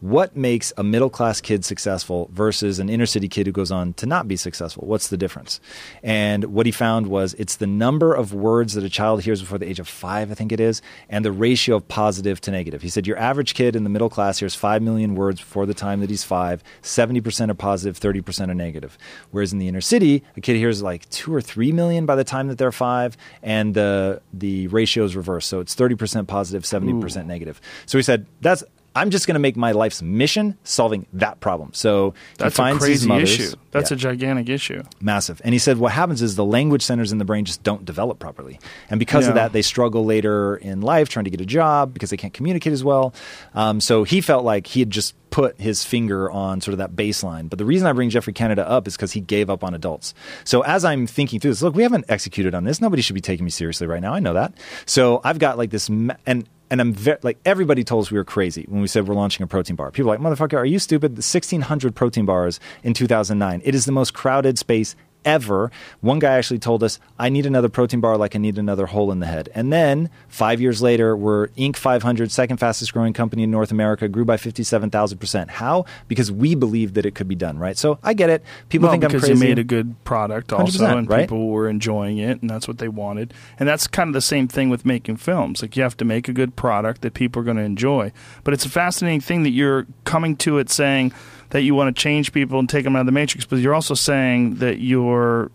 [0.00, 3.92] what makes a middle class kid successful versus an inner city kid who goes on
[3.94, 4.86] to not be successful?
[4.86, 5.60] What's the difference?
[6.02, 9.58] And what he found was it's the number of words that a child hears before
[9.58, 12.82] the age of five, I think it is, and the ratio of positive to negative.
[12.82, 15.74] He said your average kid in the middle class hears five million words before the
[15.74, 18.96] time that he's five, 70% are positive, 30% are negative.
[19.32, 22.24] Whereas in the inner city, a kid hears like two or three million by the
[22.24, 25.48] time that they're five, and the, the ratio is reversed.
[25.48, 27.60] So it's 30% positive, 70% negative.
[27.86, 28.62] So he said, that's
[28.96, 31.70] I'm just going to make my life's mission solving that problem.
[31.72, 33.56] So That's he finds a crazy mothers, issue.
[33.70, 34.82] That's Yeah, a gigantic issue.
[35.00, 35.40] massive.
[35.44, 38.18] And he said what happens is the language centers in the brain just don't develop
[38.18, 38.58] properly,
[38.90, 42.10] and because of that, they struggle later in life trying to get a job because
[42.10, 43.14] they can't communicate as well.
[43.54, 46.96] Um, so he felt like he had just put his finger on sort of that
[46.96, 47.50] baseline.
[47.50, 50.14] But the reason I bring Geoffrey Canada up is because he gave up on adults.
[50.44, 52.80] So as I'm thinking through this, look, we haven't executed on this.
[52.80, 54.14] Nobody should be taking me seriously right now.
[54.14, 54.54] I know that.
[54.86, 58.24] So I've got like this, and and I'm ve- like everybody told us we were
[58.24, 59.90] crazy when we said we're launching a protein bar.
[59.90, 61.12] People are like, motherfucker, are you stupid?
[61.12, 63.62] 1,600 protein bars in 2009.
[63.64, 64.94] It is the most crowded space
[65.28, 65.70] ever.
[66.00, 69.12] One guy actually told us, I need another protein bar like I need another hole
[69.12, 69.50] in the head.
[69.54, 71.76] And then five years later, we're Inc.
[71.76, 75.50] 500, second fastest growing company in North America, grew by 57,000%.
[75.50, 75.84] How?
[76.08, 77.76] Because we believed that it could be done, right?
[77.76, 78.42] So I get it.
[78.70, 79.28] People well, think I'm crazy.
[79.28, 81.20] because you made a good product also, 100%, and right?
[81.20, 83.34] people were enjoying it, and that's what they wanted.
[83.58, 85.60] And that's kind of the same thing with making films.
[85.60, 88.12] Like you have to make a good product that people are going to enjoy.
[88.44, 91.12] But it's a fascinating thing that you're coming to it saying
[91.50, 93.74] that you want to change people and take them out of the matrix, but you're
[93.74, 95.50] also saying that you're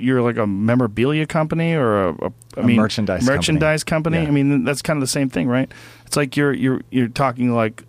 [0.00, 3.36] you're like a memorabilia company or a, a, I A mean, merchandise company.
[3.36, 4.22] merchandise company.
[4.22, 4.28] Yeah.
[4.28, 5.70] I mean, that's kind of the same thing, right?
[6.06, 7.84] It's like you're you're you're talking like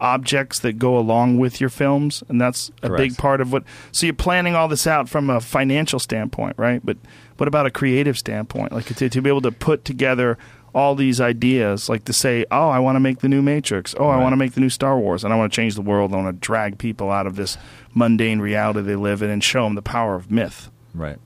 [0.00, 2.98] objects that go along with your films, and that's a Correct.
[2.98, 3.64] big part of what.
[3.92, 6.84] So you're planning all this out from a financial standpoint, right?
[6.84, 6.98] But
[7.36, 8.72] what about a creative standpoint?
[8.72, 10.36] Like to, to be able to put together
[10.76, 13.94] all these ideas, like to say, "Oh, I want to make the new Matrix.
[13.98, 15.80] Oh, I want to make the new Star Wars, and I want to change the
[15.80, 16.12] world.
[16.12, 17.56] I want to drag people out of this
[17.94, 21.18] mundane reality they live in and show them the power of myth." Right.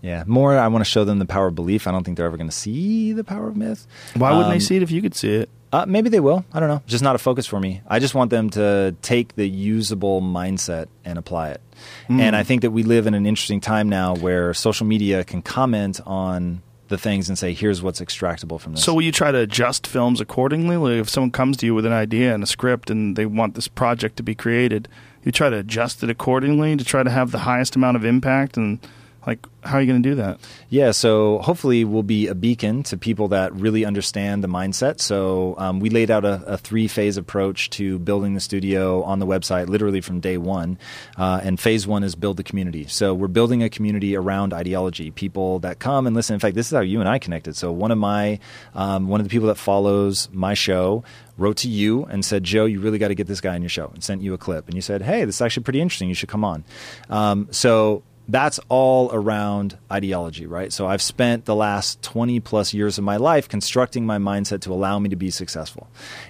[0.00, 0.24] Yeah.
[0.26, 1.86] More, I want to show them the power of belief.
[1.86, 3.86] I don't think they're ever going to see the power of myth.
[4.14, 5.50] Why wouldn't Um, they see it if you could see it?
[5.72, 6.44] Uh, maybe they will.
[6.52, 6.82] I don't know.
[6.86, 7.80] Just not a focus for me.
[7.86, 11.60] I just want them to take the usable mindset and apply it.
[12.06, 12.18] Hmm.
[12.20, 15.42] And I think that we live in an interesting time now where social media can
[15.42, 19.32] comment on the things and say, "Here's what's extractable from this." So will you try
[19.32, 20.76] to adjust films accordingly?
[20.76, 23.54] Like if someone comes to you with an idea and a script and they want
[23.54, 24.88] this project to be created,
[25.24, 28.56] you try to adjust it accordingly to try to have the highest amount of impact
[28.58, 28.78] and
[29.26, 30.40] like how are you going to do that?
[30.70, 35.00] Yeah, so hopefully we'll be a beacon to people that really understand the mindset.
[35.00, 39.18] So um, we laid out a, a three phase approach to building the studio on
[39.18, 40.78] the website, literally from day one.
[41.16, 42.86] Uh, and phase one is build the community.
[42.86, 46.34] So we're building a community around ideology, people that come and listen.
[46.34, 47.56] In fact, this is how you and I connected.
[47.56, 48.38] So one of my
[48.74, 51.04] um, one of the people that follows my show
[51.36, 53.70] wrote to you and said, Joe, you really got to get this guy on your
[53.70, 54.66] show, and sent you a clip.
[54.66, 56.08] And you said, Hey, this is actually pretty interesting.
[56.08, 56.64] You should come on.
[57.08, 60.72] Um, so that's all around ideology, right?
[60.72, 64.72] So I've spent the last 20 plus years of my life constructing my mindset to
[64.72, 65.88] allow me to be successful.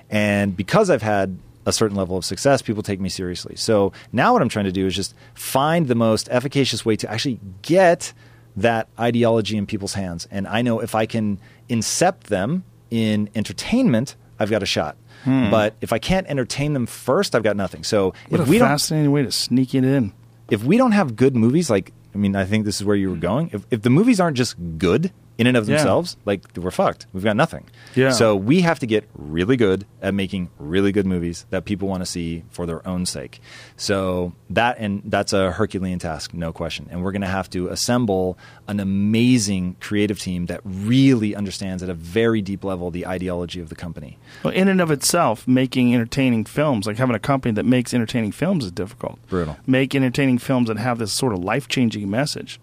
[0.09, 3.55] And because I've had a certain level of success, people take me seriously.
[3.57, 7.11] So now what I'm trying to do is just find the most efficacious way to
[7.11, 8.13] actually get
[8.57, 10.27] that ideology in people's hands.
[10.31, 14.97] And I know if I can incept them in entertainment, I've got a shot.
[15.25, 15.51] Hmm.
[15.51, 17.85] But if I can't entertain them first, I've got nothing.
[17.85, 20.13] So What if a we don't fascinating way to sneak it in.
[20.51, 23.11] If we don't have good movies, like I mean, I think this is where you
[23.11, 23.51] were going.
[23.53, 25.77] If if the movies aren't just good in and of Yeah.
[25.77, 27.07] themselves, like we're fucked.
[27.15, 27.65] We've got nothing.
[27.95, 28.11] Yeah.
[28.11, 32.03] So we have to get really good at making really good movies that people want
[32.03, 33.41] to see for their own sake.
[33.77, 36.89] So that and that's a Herculean task, no question.
[36.91, 38.37] And we're going to have to assemble
[38.69, 43.71] an amazing creative team that really understands at a very deep level the ideology of
[43.71, 44.19] the company.
[44.45, 48.33] Well, in and of itself, making entertaining films, like having a company that makes entertaining
[48.33, 49.19] films, is difficult.
[49.29, 49.57] Brutal.
[49.67, 52.61] Make entertaining films that have this sort of life changing message.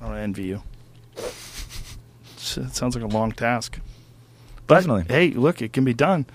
[0.00, 0.62] I don't envy you.
[2.56, 3.78] It sounds like a long task.
[4.66, 5.04] But Definitely.
[5.08, 6.26] hey, look, it can be done.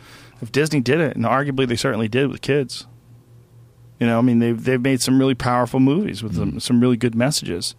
[0.42, 2.88] If Disney did it, and arguably they certainly did with kids.
[4.00, 6.96] You know, I mean, they've they've made some really powerful movies with some, some really
[6.96, 7.76] good messages.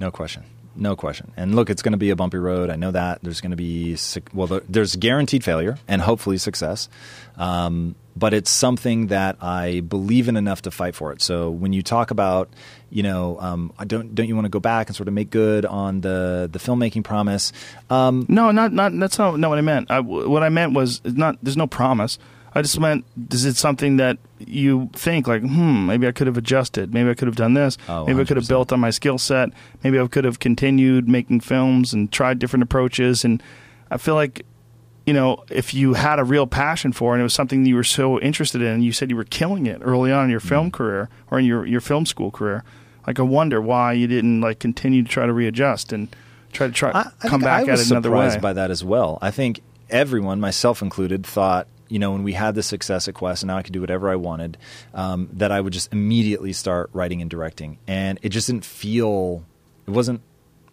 [0.00, 0.44] No question.
[0.76, 1.32] No question.
[1.36, 2.70] And look, it's going to be a bumpy road.
[2.70, 3.20] I know that.
[3.22, 3.96] There's going to be,
[4.32, 6.88] well, there's guaranteed failure and hopefully success.
[7.36, 11.20] Um, but it's something that I believe in enough to fight for it.
[11.20, 12.48] So when you talk about,
[12.90, 15.64] you know, um, don't don't you want to go back and sort of make good
[15.66, 17.52] on the the filmmaking promise?
[17.90, 19.90] Um, No, not not that's not, not what I meant.
[19.90, 21.38] I, what I meant was not.
[21.42, 22.18] There's no promise.
[22.56, 26.36] I just meant is it something that you think like, hmm, maybe I could have
[26.36, 26.94] adjusted.
[26.94, 27.76] Maybe I could have done this.
[27.88, 29.48] Oh, maybe I could have built on my skill set.
[29.82, 33.24] Maybe I could have continued making films and tried different approaches.
[33.24, 33.42] And
[33.90, 34.46] I feel like,
[35.06, 37.74] you know, if you had a real passion for it and it was something you
[37.76, 40.40] were so interested in, and you said you were killing it early on in your
[40.40, 40.76] film Mm-hmm.
[40.76, 42.64] career or in your your film school career.
[43.06, 46.08] Like I wonder why you didn't like continue to try to readjust and
[46.52, 48.70] try to try I, I come back I was at it another surprised by that
[48.70, 49.18] as well.
[49.20, 49.60] I think
[49.90, 53.58] everyone, myself included, thought you know when we had the success at Quest and now
[53.58, 54.56] I could do whatever I wanted,
[54.94, 59.44] um, that I would just immediately start writing and directing, and it just didn't feel.
[59.86, 60.22] It wasn't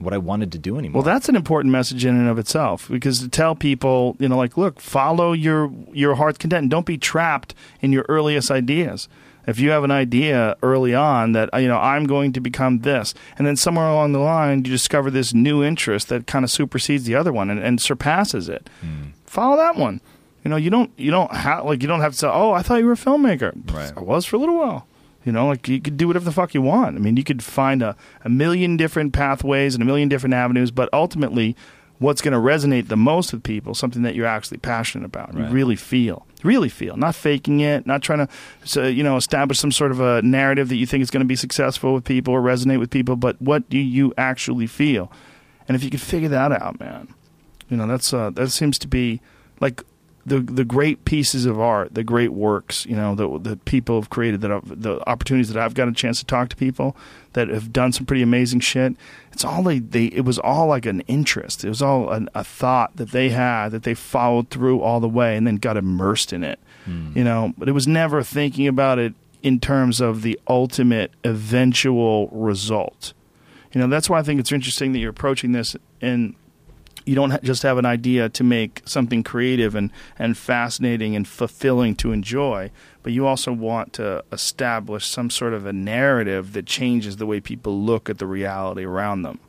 [0.02, 1.02] what I wanted to do anymore.
[1.02, 4.38] Well, that's an important message in and of itself because to tell people, you know,
[4.38, 6.70] like, look, follow your your heart's content.
[6.70, 9.08] Don't be trapped in your earliest ideas.
[9.48, 13.14] If you have an idea early on that you know I'm going to become this,
[13.38, 17.06] and then somewhere along the line you discover this new interest that kind of supersedes
[17.06, 19.10] the other one and, and surpasses it, hmm.
[19.26, 20.02] follow that one.
[20.44, 22.62] You know, you don't you don't have like you don't have to say, oh, I
[22.62, 23.52] thought you were a filmmaker.
[23.72, 23.94] Right.
[23.96, 24.88] I was for a little while.
[25.24, 26.96] You know, like you could do whatever the fuck you want.
[26.96, 27.96] I mean, you could find a,
[28.26, 31.56] a million different pathways and a million different avenues, but ultimately,
[32.00, 35.46] what's going to resonate the most with people, something that you're actually passionate about, you
[35.46, 38.28] really feel, really feel, not faking it, not trying to,
[38.64, 41.28] so, you know, establish some sort of a narrative that you think is going to
[41.28, 45.12] be successful with people or resonate with people, but what do you actually feel?
[45.68, 47.14] And if you could figure that out, man,
[47.70, 49.22] you know, that's uh, that seems to be
[49.60, 49.84] like
[50.26, 54.10] the the great pieces of art, the great works, you know, that that people have
[54.10, 56.96] created, that I've, the opportunities that I've got a chance to talk to people
[57.34, 58.96] that have done some pretty amazing shit.
[59.32, 61.64] It's all they, they it was all like an interest.
[61.64, 65.10] It was all an, a thought that they had that they followed through all the
[65.10, 66.60] way and then got immersed in it.
[66.86, 67.12] Hmm.
[67.16, 72.28] You know, but it was never thinking about it in terms of the ultimate eventual
[72.28, 73.14] result.
[73.74, 76.36] You know, that's why I think it's interesting that you're approaching this in
[77.06, 81.96] you don't just have an idea to make something creative and, and fascinating and fulfilling
[81.98, 82.72] to enjoy,
[83.04, 87.40] but you also want to establish some sort of a narrative that changes the way
[87.40, 89.40] people look at the reality around them.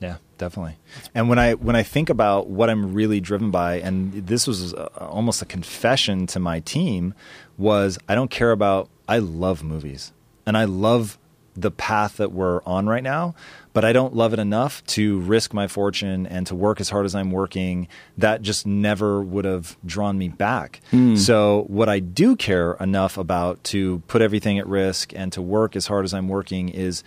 [0.00, 0.76] Yeah, definitely.
[1.14, 4.74] And when I when I think about what I'm really driven by, and this was
[4.74, 7.14] uh, almost a confession to my team,
[7.56, 8.88] was I don't care about.
[9.08, 10.12] I love movies,
[10.46, 11.18] and I love
[11.60, 13.34] the path that we're on right now,
[13.72, 17.04] but I don't love it enough to risk my fortune and to work as hard
[17.04, 17.88] as I'm working.
[18.16, 20.80] That just never would have drawn me back.
[20.90, 21.16] Hmm.
[21.16, 25.76] So what I do care enough about to put everything at risk and to work
[25.76, 27.02] as hard as I'm working is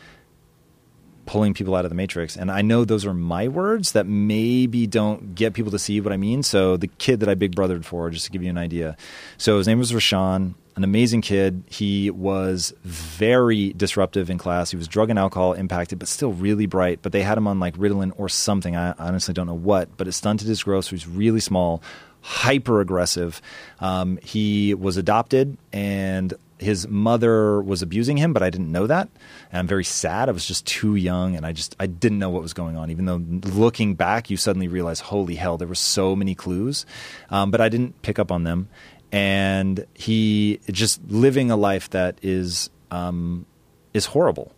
[1.26, 2.36] pulling people out of the matrix.
[2.36, 6.12] And I know those are my words that maybe don't get people to see what
[6.12, 6.44] I mean.
[6.44, 8.98] So the kid that I big brothered for, just to give you an idea.
[9.38, 11.64] So his name was Rashawn, an amazing kid.
[11.68, 14.72] He was very disruptive in class.
[14.72, 17.00] He was drug and alcohol impacted, but still really bright.
[17.02, 18.76] But they had him on like Ritalin or something.
[18.76, 20.86] I honestly don't know what, but it stunted his growth.
[20.86, 21.82] So he was really small,
[22.22, 23.42] hyper aggressive.
[23.80, 29.10] Um, he was adopted and his mother was abusing him, but I didn't know that.
[29.52, 30.30] And I'm very sad.
[30.30, 32.92] I was just too young and I just I didn't know what was going on.
[32.92, 33.22] Even though
[33.52, 36.86] looking back, you suddenly realize, holy hell, there were so many clues.
[37.32, 38.70] Um, but I didn't pick up on them.
[39.12, 43.46] And he just living a life that is um,
[43.94, 44.54] is horrible.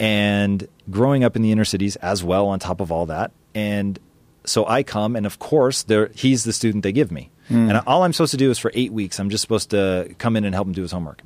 [0.00, 3.32] And growing up in the inner cities as well, on top of all that.
[3.54, 3.98] And
[4.44, 7.30] so I come, and of course, there he's the student they give me.
[7.70, 10.36] And all I'm supposed to do is for eight weeks, I'm just supposed to come
[10.36, 11.22] in and help him do his homework.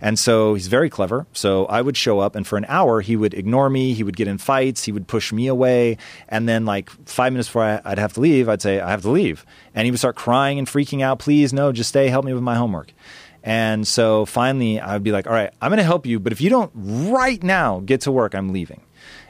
[0.00, 1.26] And so he's very clever.
[1.32, 3.94] So I would show up, and for an hour, he would ignore me.
[3.94, 4.84] He would get in fights.
[4.84, 5.98] He would push me away.
[6.28, 9.10] And then, like five minutes before I'd have to leave, I'd say, I have to
[9.10, 9.46] leave.
[9.74, 11.18] And he would start crying and freaking out.
[11.18, 12.08] Please, no, just stay.
[12.08, 12.92] Help me with my homework.
[13.42, 16.18] And so finally, I would be like, all right, I'm going to help you.
[16.18, 18.80] But if you don't right now get to work, I'm leaving.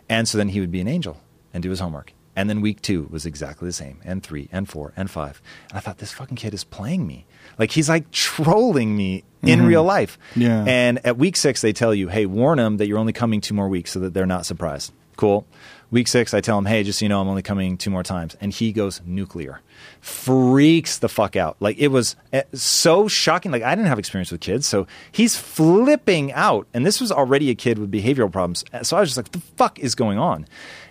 [0.08, 1.20] And so then he would be an angel
[1.52, 2.12] and do his homework.
[2.36, 5.40] And then week two was exactly the same, and three, and four, and five.
[5.70, 7.24] And I thought, this fucking kid is playing me.
[7.58, 10.18] Like he's like trolling me in real life.
[10.34, 10.64] Yeah.
[10.66, 13.54] And at week six, they tell you, hey, warn them that you're only coming two
[13.54, 14.92] more weeks so that they're not surprised.
[15.16, 15.46] Cool.
[15.90, 18.02] Week six, I tell him, hey, just so you know, I'm only coming two more
[18.02, 18.36] times.
[18.40, 19.60] And he goes nuclear.
[20.00, 21.56] Freaks the fuck out.
[21.60, 23.52] Like it was eh, so shocking.
[23.52, 24.66] Like I didn't have experience with kids.
[24.66, 26.66] So he's flipping out.
[26.74, 28.64] And this was already a kid with behavioral problems.
[28.82, 30.46] So I was just like, the fuck is going on?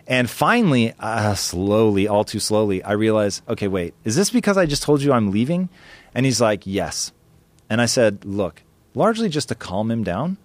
[0.07, 4.65] And finally, uh, slowly, all too slowly, I realized, okay, wait, is this because I
[4.65, 5.69] just told you I'm leaving?
[6.13, 7.11] And he's like, yes.
[7.69, 8.61] And I said, look,
[8.93, 10.37] largely just to calm him down.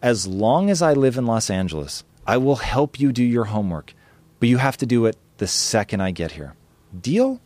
[0.00, 3.94] As long as I live in Los Angeles, I will help you do your homework,
[4.38, 6.54] but you have to do it the second I get here.
[6.98, 7.40] Deal?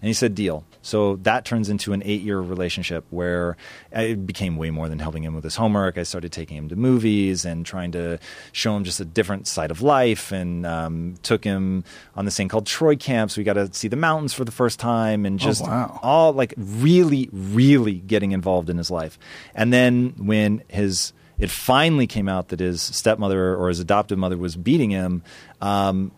[0.00, 0.64] And he said, Deal.
[0.82, 3.56] So that turns into an eight year relationship where
[3.92, 5.98] it became way more than helping him with his homework.
[5.98, 8.18] I started taking him to movies and trying to
[8.52, 11.84] show him just a different side of life and um, took him
[12.14, 13.30] on this thing called Troy Camp.
[13.30, 15.98] So we got to see the mountains for the first time and just wow.
[16.02, 19.18] all like really, really getting involved in his life.
[19.54, 24.36] And then when his it finally came out that his stepmother or his adoptive mother
[24.36, 25.22] was beating him.
[25.62, 26.12] Um,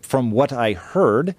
[0.00, 1.34] from what I heard,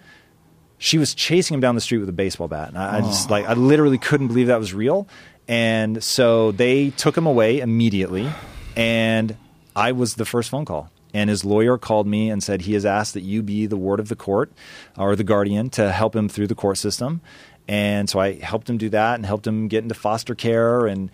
[0.82, 2.70] she was chasing him down the street with a baseball bat.
[2.70, 3.34] And I, I just oh.
[3.34, 5.08] like I literally couldn't believe that was real.
[5.48, 8.28] And so they took him away immediately,
[8.76, 9.38] and
[9.76, 10.92] I was the first phone call.
[11.14, 14.00] And his lawyer called me and said he has asked that you be the ward
[14.00, 14.52] of the court
[14.98, 17.22] or the guardian to help him through the court system.
[17.68, 21.12] And so I helped him do that and helped him get into foster care and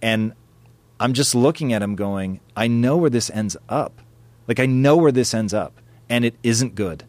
[0.00, 0.32] and
[1.00, 4.00] I'm just looking at him going, I know where this ends up.
[4.46, 7.04] Like I know where this ends up and it isn't good.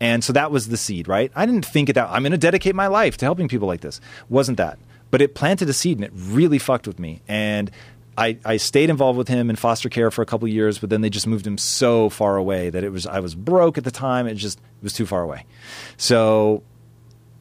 [0.00, 1.30] And so that was the seed, right?
[1.36, 2.08] I didn't think it out.
[2.10, 4.00] I'm going to dedicate my life to helping people like this.
[4.28, 4.78] Wasn't that.
[5.10, 7.20] But it planted a seed and it really fucked with me.
[7.28, 7.70] And
[8.16, 11.00] I, I stayed involved with him in foster care for a couple years, but then
[11.00, 13.90] they just moved him so far away that it was I was broke at the
[13.90, 14.26] time.
[14.26, 15.46] It just it was too far away.
[15.96, 16.62] So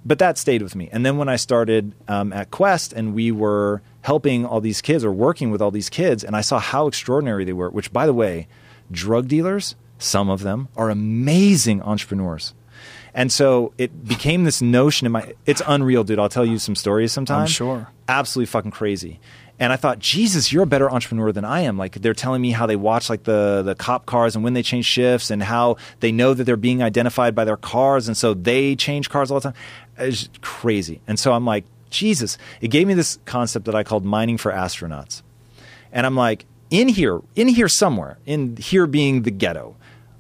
[0.06, 0.90] but that stayed with me.
[0.92, 5.04] And then when I started um, at Quest and we were helping all these kids
[5.04, 8.06] or working with all these kids, and I saw how extraordinary they were, which, by
[8.06, 8.48] the way,
[8.90, 12.54] drug dealers, some of them, are amazing entrepreneurs.
[13.14, 16.20] And so it became this notion in my, it's unreal, dude.
[16.20, 17.42] I'll tell you some stories sometime.
[17.42, 17.88] I'm sure.
[18.08, 19.20] Absolutely fucking crazy.
[19.60, 21.78] And I thought, Jesus, you're a better entrepreneur than I am.
[21.78, 24.64] Like they're telling me how they watch like the the cop cars and when they
[24.64, 28.34] change shifts and how they know that they're being identified by their cars and so
[28.34, 29.62] they change cars all the time.
[29.98, 31.02] It's crazy.
[31.08, 32.38] And so I'm like, Jesus.
[32.62, 35.24] It gave me this concept that I called mining for astronauts.
[35.92, 39.76] And I'm like, in here, in here somewhere, in here being the ghetto,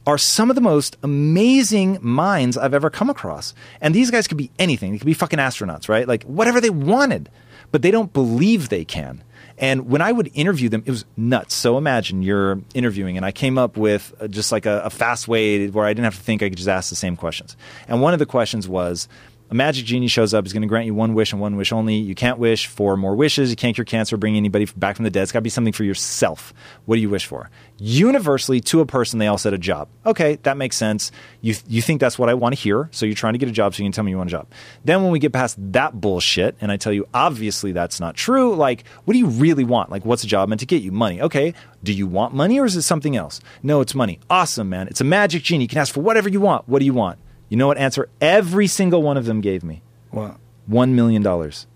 [0.09, 3.53] are some of the most amazing minds I've ever come across.
[3.79, 4.91] And these guys could be anything.
[4.91, 6.07] They could be fucking astronauts, right?
[6.07, 7.29] Like whatever they wanted,
[7.71, 9.23] but they don't believe they can.
[9.59, 11.53] And when I would interview them, it was nuts.
[11.53, 15.27] So imagine you're interviewing, and I came up with uh, just like a, a fast
[15.27, 17.55] way where I didn't have to think, I could just ask the same questions.
[17.87, 19.07] And one of the questions was,
[19.49, 20.45] a magic genie shows up.
[20.45, 21.95] He's going to grant you one wish and one wish only.
[21.95, 23.49] You can't wish for more wishes.
[23.49, 25.23] You can't cure cancer, bring anybody back from the dead.
[25.23, 26.53] It's got to be something for yourself.
[26.85, 27.49] What do you wish for?
[27.79, 29.87] Universally, to a person, they all said a job.
[30.05, 31.11] Okay, that makes sense.
[31.41, 33.53] You, you think that's what I want to hear, so you're trying to get a
[33.53, 34.47] job, so you can tell me you want a job.
[34.83, 38.53] Then when we get past that bullshit, and I tell you, obviously that's not true,
[38.55, 39.89] like, what do you really want?
[39.89, 40.91] Like, what's a job meant to get you?
[40.91, 41.21] Money.
[41.21, 41.53] Okay,
[41.83, 43.39] do you want money or is it something else?
[43.63, 44.19] No, it's money.
[44.29, 44.87] Awesome, man.
[44.89, 45.63] It's a magic genie.
[45.63, 46.67] You can ask for whatever you want.
[46.67, 47.17] What do you want?
[47.49, 49.81] You know what answer every single one of them gave me?
[50.11, 50.37] What?
[50.67, 51.67] One million dollars.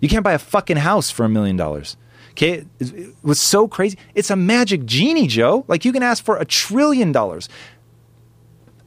[0.00, 1.96] You can't buy a fucking house for a million dollars.
[2.32, 3.96] Okay, it was so crazy.
[4.14, 5.64] It's a magic genie, Joe.
[5.68, 7.48] Like you can ask for a trillion dollars.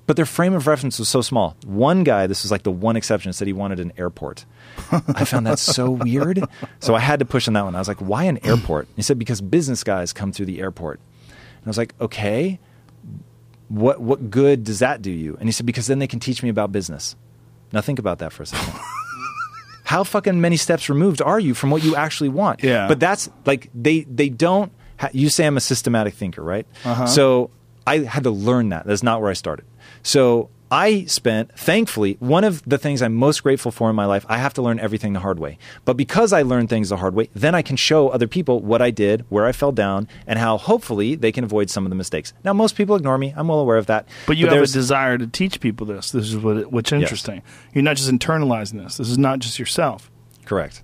[0.06, 1.58] But their frame of reference was so small.
[1.66, 4.46] One guy, this was like the one exception, said he wanted an airport.
[4.92, 6.44] I found that so weird.
[6.80, 7.76] So I had to push on that one.
[7.76, 8.88] I was like, why an airport?
[8.96, 11.02] He said, because business guys come through the airport.
[11.28, 12.58] And I was like, okay,
[13.70, 15.36] what, what good does that do you?
[15.40, 17.16] And he said, because then they can teach me about business.
[17.72, 18.74] Now think about that for a second.
[19.84, 22.64] How fucking many steps removed are you from what you actually want?
[22.64, 22.88] Yeah.
[22.88, 26.68] But that's like, they, they don't, ha- you say I'm a systematic thinker, right?
[26.84, 27.08] Uh-huh.
[27.08, 27.52] So
[27.86, 28.86] I had to learn that.
[28.86, 29.66] That's not where I started.
[30.04, 34.26] So I spent, thankfully, one of the things I'm most grateful for in my life,
[34.28, 35.58] I have to learn everything the hard way.
[35.86, 38.82] But because I learned things the hard way, then I can show other people what
[38.82, 41.96] I did, where I fell down, and how hopefully they can avoid some of the
[41.96, 42.34] mistakes.
[42.44, 43.34] Now, most people ignore me.
[43.38, 44.10] I'm well aware of that.
[44.26, 46.12] But you have a desire to teach people this.
[46.12, 47.44] This is what what's interesting.
[47.74, 48.98] You're not just internalizing this.
[48.98, 50.12] This is not just yourself.
[50.46, 50.84] Correct.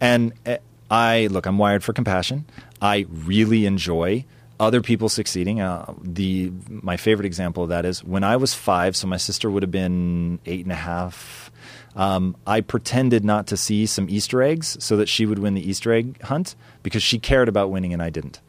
[0.00, 0.56] And uh,
[0.90, 2.46] I look, I'm wired for compassion.
[2.82, 4.24] I really enjoy
[4.60, 5.60] other people succeeding.
[5.60, 9.50] Uh, the my favorite example of that is when I was five, so my sister
[9.50, 11.50] would have been eight and a half.
[11.96, 15.68] Um, I pretended not to see some Easter eggs so that she would win the
[15.68, 16.54] Easter egg hunt
[16.84, 18.40] because she cared about winning and I didn't.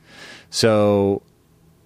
[0.51, 1.23] So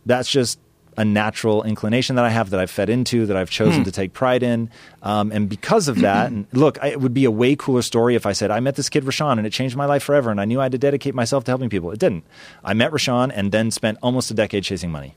[0.06, 0.60] that's just
[0.98, 4.14] a natural inclination that I have that I've fed into, that I've chosen to take
[4.14, 4.70] pride in.
[5.04, 8.16] Um, and because of that, and look, I, it would be a way cooler story
[8.16, 10.40] if I said, I met this kid, Rashawn, and it changed my life forever, and
[10.40, 11.92] I knew I had to dedicate myself to helping people.
[11.92, 12.24] It didn't.
[12.64, 15.16] I met Rashawn and then spent almost a decade chasing money.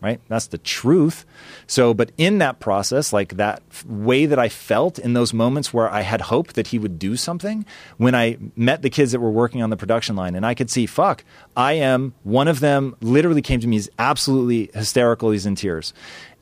[0.00, 0.20] Right?
[0.28, 1.26] That's the truth.
[1.66, 5.90] So, but in that process, like that way that I felt in those moments where
[5.90, 7.66] I had hope that he would do something,
[7.96, 10.70] when I met the kids that were working on the production line and I could
[10.70, 11.24] see, fuck,
[11.56, 15.92] I am one of them literally came to me, he's absolutely hysterical, he's in tears.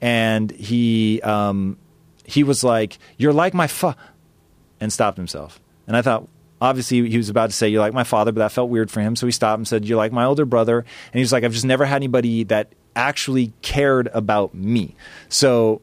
[0.03, 1.79] And he, um,
[2.27, 3.95] he was like, You're like my fu,
[4.81, 5.61] and stopped himself.
[5.87, 6.29] And I thought,
[6.61, 9.01] obviously he was about to say you're like my father, but that felt weird for
[9.01, 11.45] him, so he stopped and said you're like my older brother, and he was like
[11.45, 14.97] I've just never had anybody that actually cared about me.
[15.29, 15.81] So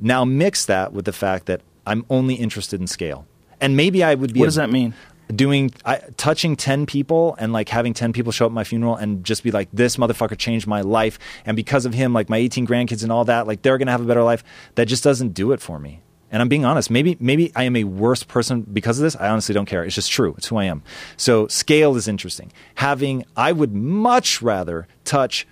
[0.00, 3.26] now mix that with the fact that I'm only interested in scale,
[3.60, 4.40] and maybe I would be.
[4.40, 4.94] What does that mean?
[5.34, 8.96] doing I, touching 10 people and like having 10 people show up at my funeral
[8.96, 11.18] and just be like this motherfucker changed my life.
[11.46, 13.92] And because of him like my 18 grandkids and all that like they're going to
[13.92, 14.44] have a better life.
[14.74, 16.00] That just doesn't do it for me.
[16.30, 19.16] And i'm being honest maybe maybe i am a worse person because of this.
[19.16, 19.84] I honestly don't care.
[19.84, 20.34] It's just true.
[20.36, 20.82] It's who i am.
[21.16, 22.52] So scale is interesting.
[22.76, 25.46] Having i would much rather touch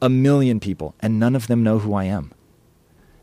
[0.00, 2.32] a million people and none of them know who i am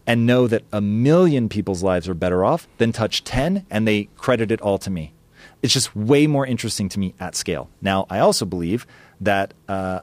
[0.07, 4.05] and know that a million people's lives are better off than touch 10 and they
[4.17, 5.13] credit it all to me.
[5.61, 7.69] It's just way more interesting to me at scale.
[7.81, 8.85] Now, I also believe
[9.19, 10.01] that uh,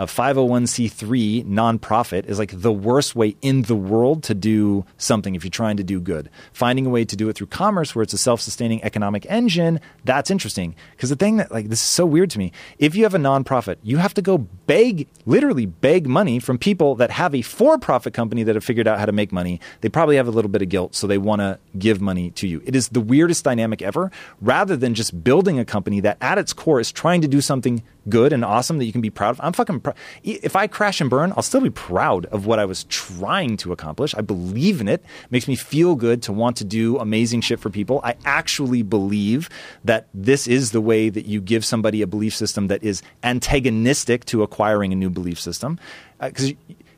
[0.00, 5.44] a 501c3 nonprofit is like the worst way in the world to do something if
[5.44, 6.30] you're trying to do good.
[6.54, 10.30] Finding a way to do it through commerce where it's a self-sustaining economic engine, that's
[10.30, 10.74] interesting.
[10.92, 12.50] Because the thing that like this is so weird to me.
[12.78, 16.94] If you have a nonprofit, you have to go beg, literally beg money from people
[16.94, 19.60] that have a for-profit company that have figured out how to make money.
[19.82, 22.48] They probably have a little bit of guilt, so they want to give money to
[22.48, 22.62] you.
[22.64, 24.10] It is the weirdest dynamic ever,
[24.40, 27.82] rather than just building a company that at its core is trying to do something
[28.10, 29.40] good and awesome that you can be proud of.
[29.42, 29.96] I'm fucking proud.
[30.22, 33.72] If I crash and burn, I'll still be proud of what I was trying to
[33.72, 34.14] accomplish.
[34.14, 34.90] I believe in it.
[34.90, 35.04] it.
[35.30, 38.00] Makes me feel good to want to do amazing shit for people.
[38.04, 39.48] I actually believe
[39.84, 44.24] that this is the way that you give somebody a belief system that is antagonistic
[44.26, 45.78] to acquiring a new belief system.
[46.20, 46.52] Uh, because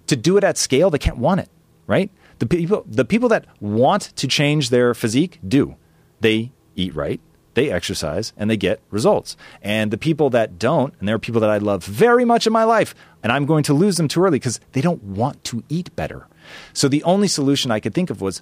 [0.09, 1.49] to do it at scale, they can't want it,
[1.87, 2.11] right?
[2.41, 5.77] The people, the people that want to change their physique do.
[6.21, 7.21] They eat right,
[7.55, 9.37] they exercise and they get results.
[9.63, 12.53] And the people that don't, and there are people that I love very much in
[12.53, 15.63] my life, and I'm going to lose them too early because they don't want to
[15.69, 16.27] eat better.
[16.73, 18.41] So the only solution I could think of was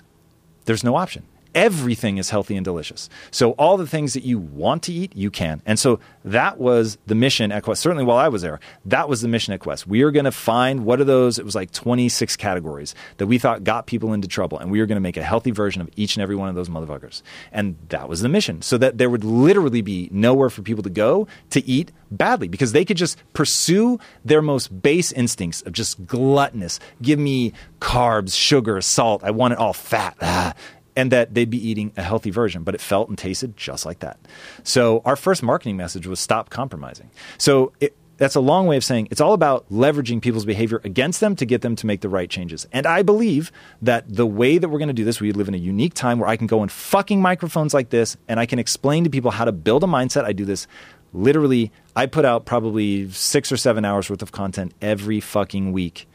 [0.64, 1.24] there's no option.
[1.54, 3.08] Everything is healthy and delicious.
[3.30, 5.62] So all the things that you want to eat, you can.
[5.66, 7.82] And so that was the mission at Quest.
[7.82, 9.86] Certainly while I was there, that was the mission at Quest.
[9.86, 13.38] We are going to find what are those, it was like 26 categories that we
[13.38, 14.58] thought got people into trouble.
[14.58, 16.54] And we are going to make a healthy version of each and every one of
[16.54, 17.22] those motherfuckers.
[17.52, 18.62] And that was the mission.
[18.62, 22.72] So that there would literally be nowhere for people to go to eat badly because
[22.72, 26.80] they could just pursue their most base instincts of just gluttonous.
[27.02, 29.22] Give me carbs, sugar, salt.
[29.24, 30.16] I want it all fat.
[30.20, 30.54] Ah
[30.96, 34.00] and that they'd be eating a healthy version, but it felt and tasted just like
[34.00, 34.18] that.
[34.62, 37.10] So our first marketing message was stop compromising.
[37.38, 41.20] So it, that's a long way of saying it's all about leveraging people's behavior against
[41.20, 42.66] them to get them to make the right changes.
[42.70, 43.50] And I believe
[43.80, 46.18] that the way that we're going to do this, we live in a unique time
[46.18, 49.30] where I can go in fucking microphones like this and I can explain to people
[49.30, 50.24] how to build a mindset.
[50.24, 50.66] I do this
[51.12, 56.06] literally, I put out probably six or seven hours worth of content every fucking week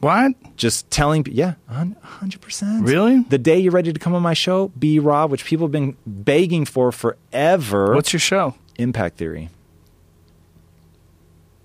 [0.00, 0.32] What?
[0.56, 3.20] just telling yeah 100% Really?
[3.28, 5.96] the day you're ready to come on my show be raw which people have been
[6.06, 8.54] begging for forever What's your show?
[8.76, 9.50] impact theory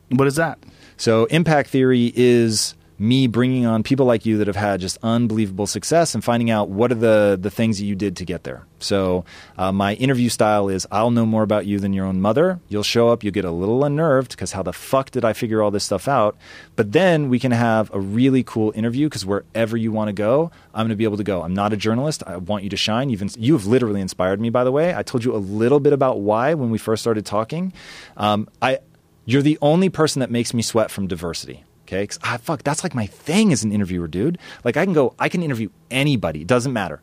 [0.09, 0.59] What is that?
[0.97, 5.67] so impact theory is me bringing on people like you that have had just unbelievable
[5.67, 8.65] success and finding out what are the, the things that you did to get there.
[8.79, 9.25] So,
[9.57, 12.59] uh, my interview style is I'll know more about you than your own mother.
[12.69, 15.61] You'll show up, you'll get a little unnerved because how the fuck did I figure
[15.61, 16.37] all this stuff out?
[16.75, 20.51] But then we can have a really cool interview because wherever you want to go,
[20.73, 21.41] I'm going to be able to go.
[21.41, 22.23] I'm not a journalist.
[22.25, 23.09] I want you to shine.
[23.09, 24.93] You've, ins- you've literally inspired me, by the way.
[24.95, 27.73] I told you a little bit about why when we first started talking.
[28.17, 28.79] Um, I,
[29.25, 31.63] you're the only person that makes me sweat from diversity.
[31.85, 34.39] Okay, because ah, fuck, that's like my thing as an interviewer, dude.
[34.63, 36.41] Like I can go, I can interview anybody.
[36.41, 37.01] It doesn't matter.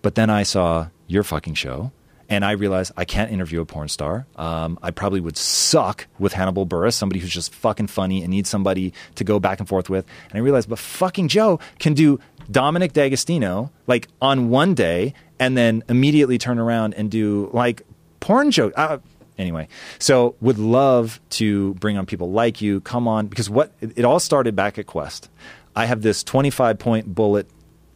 [0.00, 1.90] But then I saw your fucking show,
[2.28, 4.26] and I realized I can't interview a porn star.
[4.36, 8.48] Um, I probably would suck with Hannibal Buress, somebody who's just fucking funny and needs
[8.48, 10.06] somebody to go back and forth with.
[10.30, 15.56] And I realized, but fucking Joe can do Dominic D'Agostino like on one day, and
[15.56, 17.82] then immediately turn around and do like
[18.20, 18.72] porn joke.
[18.76, 18.98] Uh,
[19.40, 19.68] anyway,
[19.98, 22.80] so would love to bring on people like you.
[22.82, 25.28] Come on, because what it, all started back at Quest.
[25.74, 27.48] I have this 25 point bullet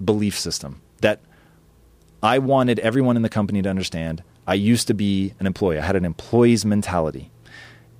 [0.05, 1.21] belief system that
[2.23, 4.23] I wanted everyone in the company to understand.
[4.47, 5.79] I used to be an employee.
[5.79, 7.31] I had an employee's mentality.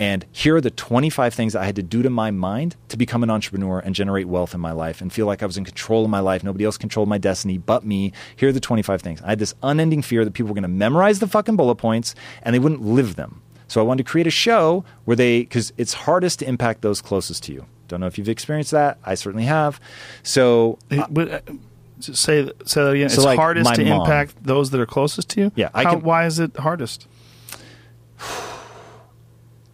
[0.01, 3.23] And here are the 25 things I had to do to my mind to become
[3.23, 6.05] an entrepreneur and generate wealth in my life and feel like I was in control
[6.05, 6.43] of my life.
[6.43, 8.13] Nobody else controlled my destiny but me.
[8.35, 9.23] Here are the 25 things.
[9.23, 12.15] I had this unending fear that people were going to memorize the fucking bullet points
[12.43, 13.41] and they wouldn't live them.
[13.69, 17.01] So I wanted to create a show where they, because it's hardest to impact those
[17.01, 17.65] closest to you.
[17.89, 18.99] Don't know if you've experienced that.
[19.05, 19.79] I certainly have.
[20.23, 21.41] So It- but, uh,
[22.01, 23.09] say say that again.
[23.09, 24.01] So, it's like, hardest to mom.
[24.01, 25.53] impact those that are closest to you.
[25.55, 27.07] Yeah, I How, can- why is it hardest?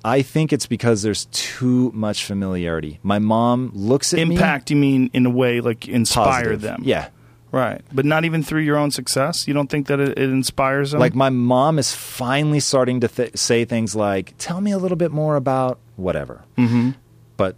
[0.04, 2.98] I think it's because there's too much familiarity.
[3.02, 4.34] My mom looks at me.
[4.36, 4.70] Impact?
[4.70, 6.60] You mean in a way like inspire positive.
[6.62, 6.82] them?
[6.84, 7.08] Yeah.
[7.52, 7.82] Right.
[7.92, 9.48] But not even through your own success?
[9.48, 11.00] You don't think that it, it inspires them?
[11.00, 14.96] Like my mom is finally starting to th- say things like, "Tell me a little
[14.96, 16.90] bit more about whatever." Mm-hmm.
[17.36, 17.56] But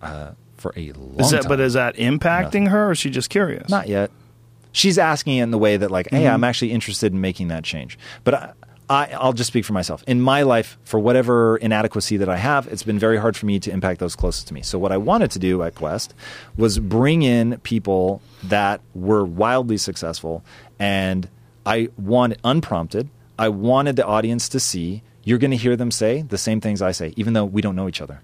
[0.00, 2.66] uh, for a long is that, time, but is that impacting Nothing.
[2.66, 3.68] her or is she just curious?
[3.68, 4.10] not yet.
[4.72, 6.16] She's asking in the way that, like, Mm-hmm.
[6.16, 8.52] "Hey, I'm actually interested in making that change." But I,
[8.88, 10.04] I, I'll just speak for myself.
[10.06, 13.58] In my life, for whatever inadequacy that I have, it's been very hard for me
[13.60, 14.62] to impact those closest to me.
[14.62, 16.12] So what I wanted to do at Quest
[16.56, 20.44] was bring in people that were wildly successful,
[20.78, 21.28] and
[21.64, 23.08] I wanted unprompted.
[23.38, 26.82] I wanted the audience to see you're going to hear them say the same things
[26.82, 28.20] I say, even though we don't know each other.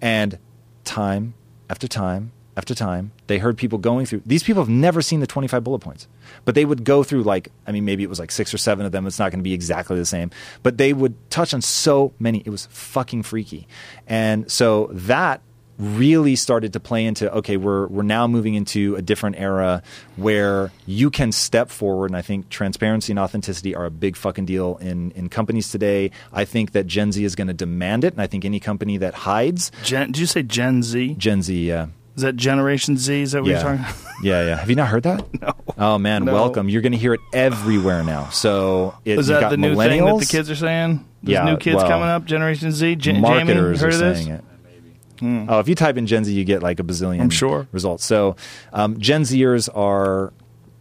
[0.00, 0.38] And
[0.84, 1.34] time
[1.68, 4.20] after time after time, they heard people going through.
[4.26, 6.08] These people have never seen the 25 bullet points,
[6.44, 8.84] but they would go through like, I mean, maybe it was like six or seven
[8.84, 9.06] of them.
[9.06, 10.32] It's not going to be exactly the same,
[10.64, 12.42] but they would touch on so many.
[12.44, 13.68] It was fucking freaky.
[14.08, 15.40] And so that
[15.78, 19.80] really started to play into okay we're we're now moving into a different era
[20.16, 24.44] where you can step forward and I think transparency and authenticity are a big fucking
[24.44, 26.10] deal in in companies today.
[26.32, 28.96] I think that Gen Z is going to demand it and I think any company
[28.96, 31.14] that hides Gen, did you say Gen Z?
[31.16, 31.86] Gen Z yeah
[32.18, 33.22] Is that Generation Z?
[33.22, 33.54] Is that what yeah.
[33.62, 34.14] you're talking about?
[34.24, 34.56] yeah, yeah.
[34.56, 35.40] Have you not heard that?
[35.40, 35.52] No.
[35.78, 36.32] Oh man, No.
[36.34, 36.68] welcome.
[36.68, 38.30] You're going to hear it everywhere now.
[38.30, 41.06] So it, Is that the new thing that the kids are saying?
[41.22, 42.96] There's Yeah, new kids well, coming up, Generation Z.
[42.96, 44.18] J- marketers Jamie, heard are of this?
[44.24, 45.48] saying it.
[45.48, 47.20] Oh, if you type in Gen Z, you get like a bazillion.
[47.20, 47.68] I'm sure.
[47.70, 48.04] results.
[48.04, 48.34] So,
[48.72, 50.32] um, Gen Zers are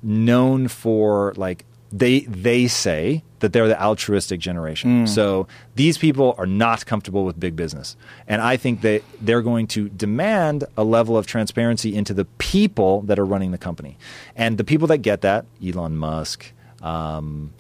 [0.02, 5.06] known for like they they say that they're the altruistic generation.
[5.06, 5.10] Mm.
[5.10, 7.96] So these people are not comfortable with big business,
[8.28, 13.02] and I think that they're going to demand a level of transparency into the people
[13.04, 13.98] that are running the company,
[14.36, 16.52] and the people that get that, Elon Musk.
[16.82, 17.54] Um,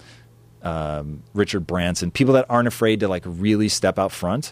[0.63, 4.51] um, Richard Branson, people that aren't afraid to like really step out front,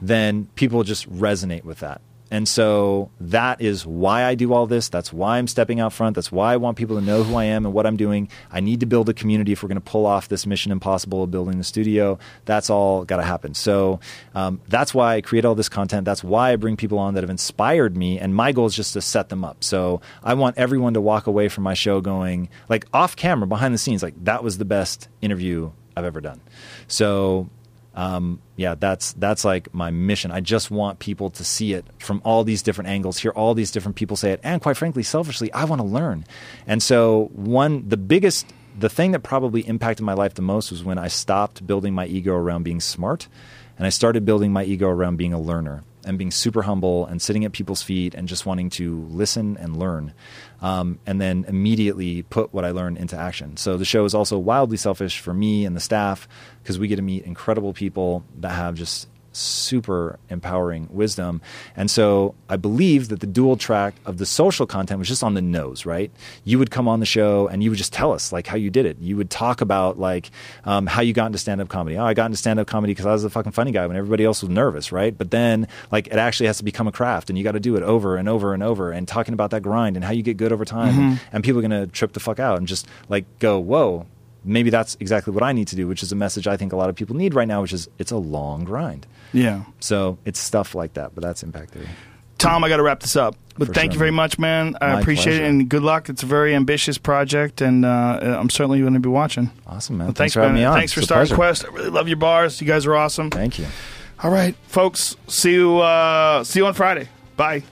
[0.00, 2.00] then people just resonate with that.
[2.30, 4.88] And so that is why I do all this.
[4.88, 6.14] That's why I'm stepping out front.
[6.16, 8.28] That's why I want people to know who I am and what I'm doing.
[8.50, 11.22] I need to build a community if we're going to pull off this mission impossible
[11.22, 12.18] of building the studio.
[12.44, 13.54] That's all got to happen.
[13.54, 14.00] So
[14.34, 16.04] um, that's why I create all this content.
[16.04, 18.18] That's why I bring people on that have inspired me.
[18.18, 19.62] And my goal is just to set them up.
[19.62, 23.72] So I want everyone to walk away from my show going, like off camera, behind
[23.72, 26.40] the scenes, like that was the best interview I've ever done.
[26.88, 27.48] So
[27.96, 30.30] um, yeah, that's that's like my mission.
[30.30, 33.70] I just want people to see it from all these different angles, hear all these
[33.70, 36.26] different people say it, and quite frankly, selfishly, I want to learn.
[36.66, 38.46] And so, one the biggest,
[38.78, 42.06] the thing that probably impacted my life the most was when I stopped building my
[42.06, 43.28] ego around being smart,
[43.78, 47.20] and I started building my ego around being a learner and being super humble and
[47.20, 50.14] sitting at people's feet and just wanting to listen and learn.
[50.62, 53.56] Um, and then immediately put what I learned into action.
[53.58, 56.26] So the show is also wildly selfish for me and the staff
[56.62, 61.40] because we get to meet incredible people that have just super empowering wisdom.
[61.76, 65.34] And so I believe that the dual track of the social content was just on
[65.34, 66.10] the nose, right?
[66.44, 68.70] You would come on the show and you would just tell us like how you
[68.70, 68.98] did it.
[69.00, 70.30] You would talk about like
[70.64, 71.96] um, how you got into stand up comedy.
[71.96, 73.96] Oh, I got into stand up comedy because I was a fucking funny guy when
[73.96, 75.16] everybody else was nervous, right?
[75.16, 77.76] But then like it actually has to become a craft and you got to do
[77.76, 80.36] it over and over and over and talking about that grind and how you get
[80.36, 80.94] good over time.
[81.10, 84.06] And, and people are going to trip the fuck out and just like go, whoa,
[84.46, 86.76] maybe that's exactly what I need to do, which is a message I think a
[86.76, 89.06] lot of people need right now, which is it's a long grind.
[89.36, 89.64] Yeah.
[89.80, 91.88] So it's stuff like that, but that's impact theory.
[92.38, 93.34] Tom, I got to wrap this up.
[93.58, 94.76] But For thank sure, you very much, man.
[94.82, 95.44] I My appreciate pleasure.
[95.44, 96.10] it and good luck.
[96.10, 99.50] It's a very ambitious project, and uh, I'm certainly going to be watching.
[99.66, 100.08] Awesome, man.
[100.08, 100.76] Well, thanks, thanks, for having me on.
[100.76, 101.34] Thanks for It's a starting.
[101.34, 101.64] Quest.
[101.64, 102.60] I really love your bars.
[102.60, 103.30] You guys are awesome.
[103.30, 103.66] Thank you.
[104.22, 105.16] All right, folks.
[105.28, 105.78] See you.
[105.78, 107.08] Uh, see you on Friday.
[107.38, 107.62] Bye.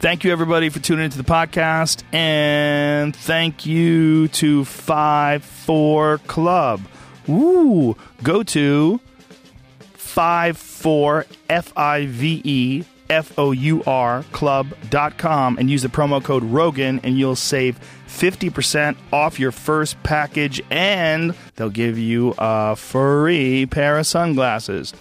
[0.00, 6.80] Thank you, everybody, for tuning into the podcast, and thank you to Five Four Club.
[7.28, 9.00] Ooh, go to
[10.10, 16.22] five four f i v e f o u r club.com and use the promo
[16.22, 22.34] code Rogan, and you'll save fifty percent off your first package, and they'll give you
[22.38, 24.94] a free pair of sunglasses.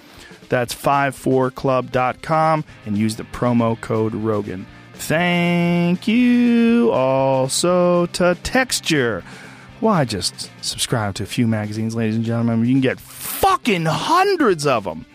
[0.49, 4.65] That's 54club.com and use the promo code Rogan.
[4.95, 9.23] Thank you also to Texture.
[9.79, 12.61] Why just subscribe to a few magazines, ladies and gentlemen?
[12.61, 15.05] You can get fucking hundreds of them.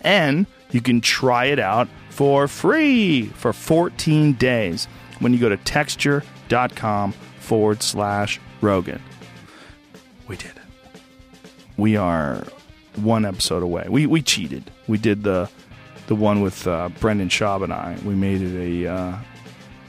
[0.00, 4.86] And you can try it out for free for 14 days
[5.20, 9.02] when you go to texture.com forward slash Rogan.
[10.26, 10.64] We did it
[11.76, 12.44] we are
[12.96, 13.86] one episode away.
[13.88, 14.70] We we cheated.
[14.86, 15.50] We did the
[16.06, 17.98] the one with uh, Brendan Schaub and I.
[18.04, 19.18] We made it a, uh,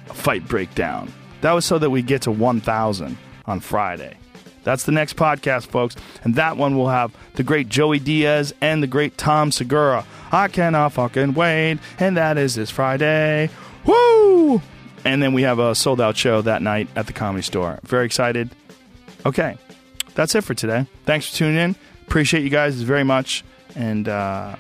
[0.10, 1.12] a fight breakdown.
[1.42, 4.16] That was so that we get to 1,000 on Friday.
[4.66, 5.96] That's the next podcast, folks.
[6.24, 10.06] And that one will have the great Joey Diaz and the great Tom Segura.
[10.32, 11.78] I cannot fucking wait.
[12.00, 13.50] And that is this Friday.
[13.86, 14.62] Woo!
[15.06, 17.80] And then we have a sold out show that night at the comedy store.
[17.84, 18.50] Very excited.
[19.24, 19.56] Okay,
[20.16, 20.88] that's it for today.
[21.06, 21.76] Thanks for tuning in.
[22.08, 23.44] Appreciate you guys very much.
[23.76, 24.56] And uh,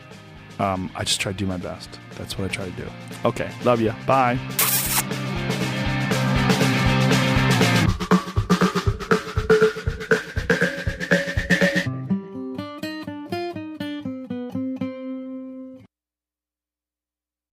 [0.60, 1.90] um, I just try to do my best.
[2.18, 2.88] That's what I try to do.
[3.26, 3.94] Okay, love you.
[4.06, 4.38] Bye.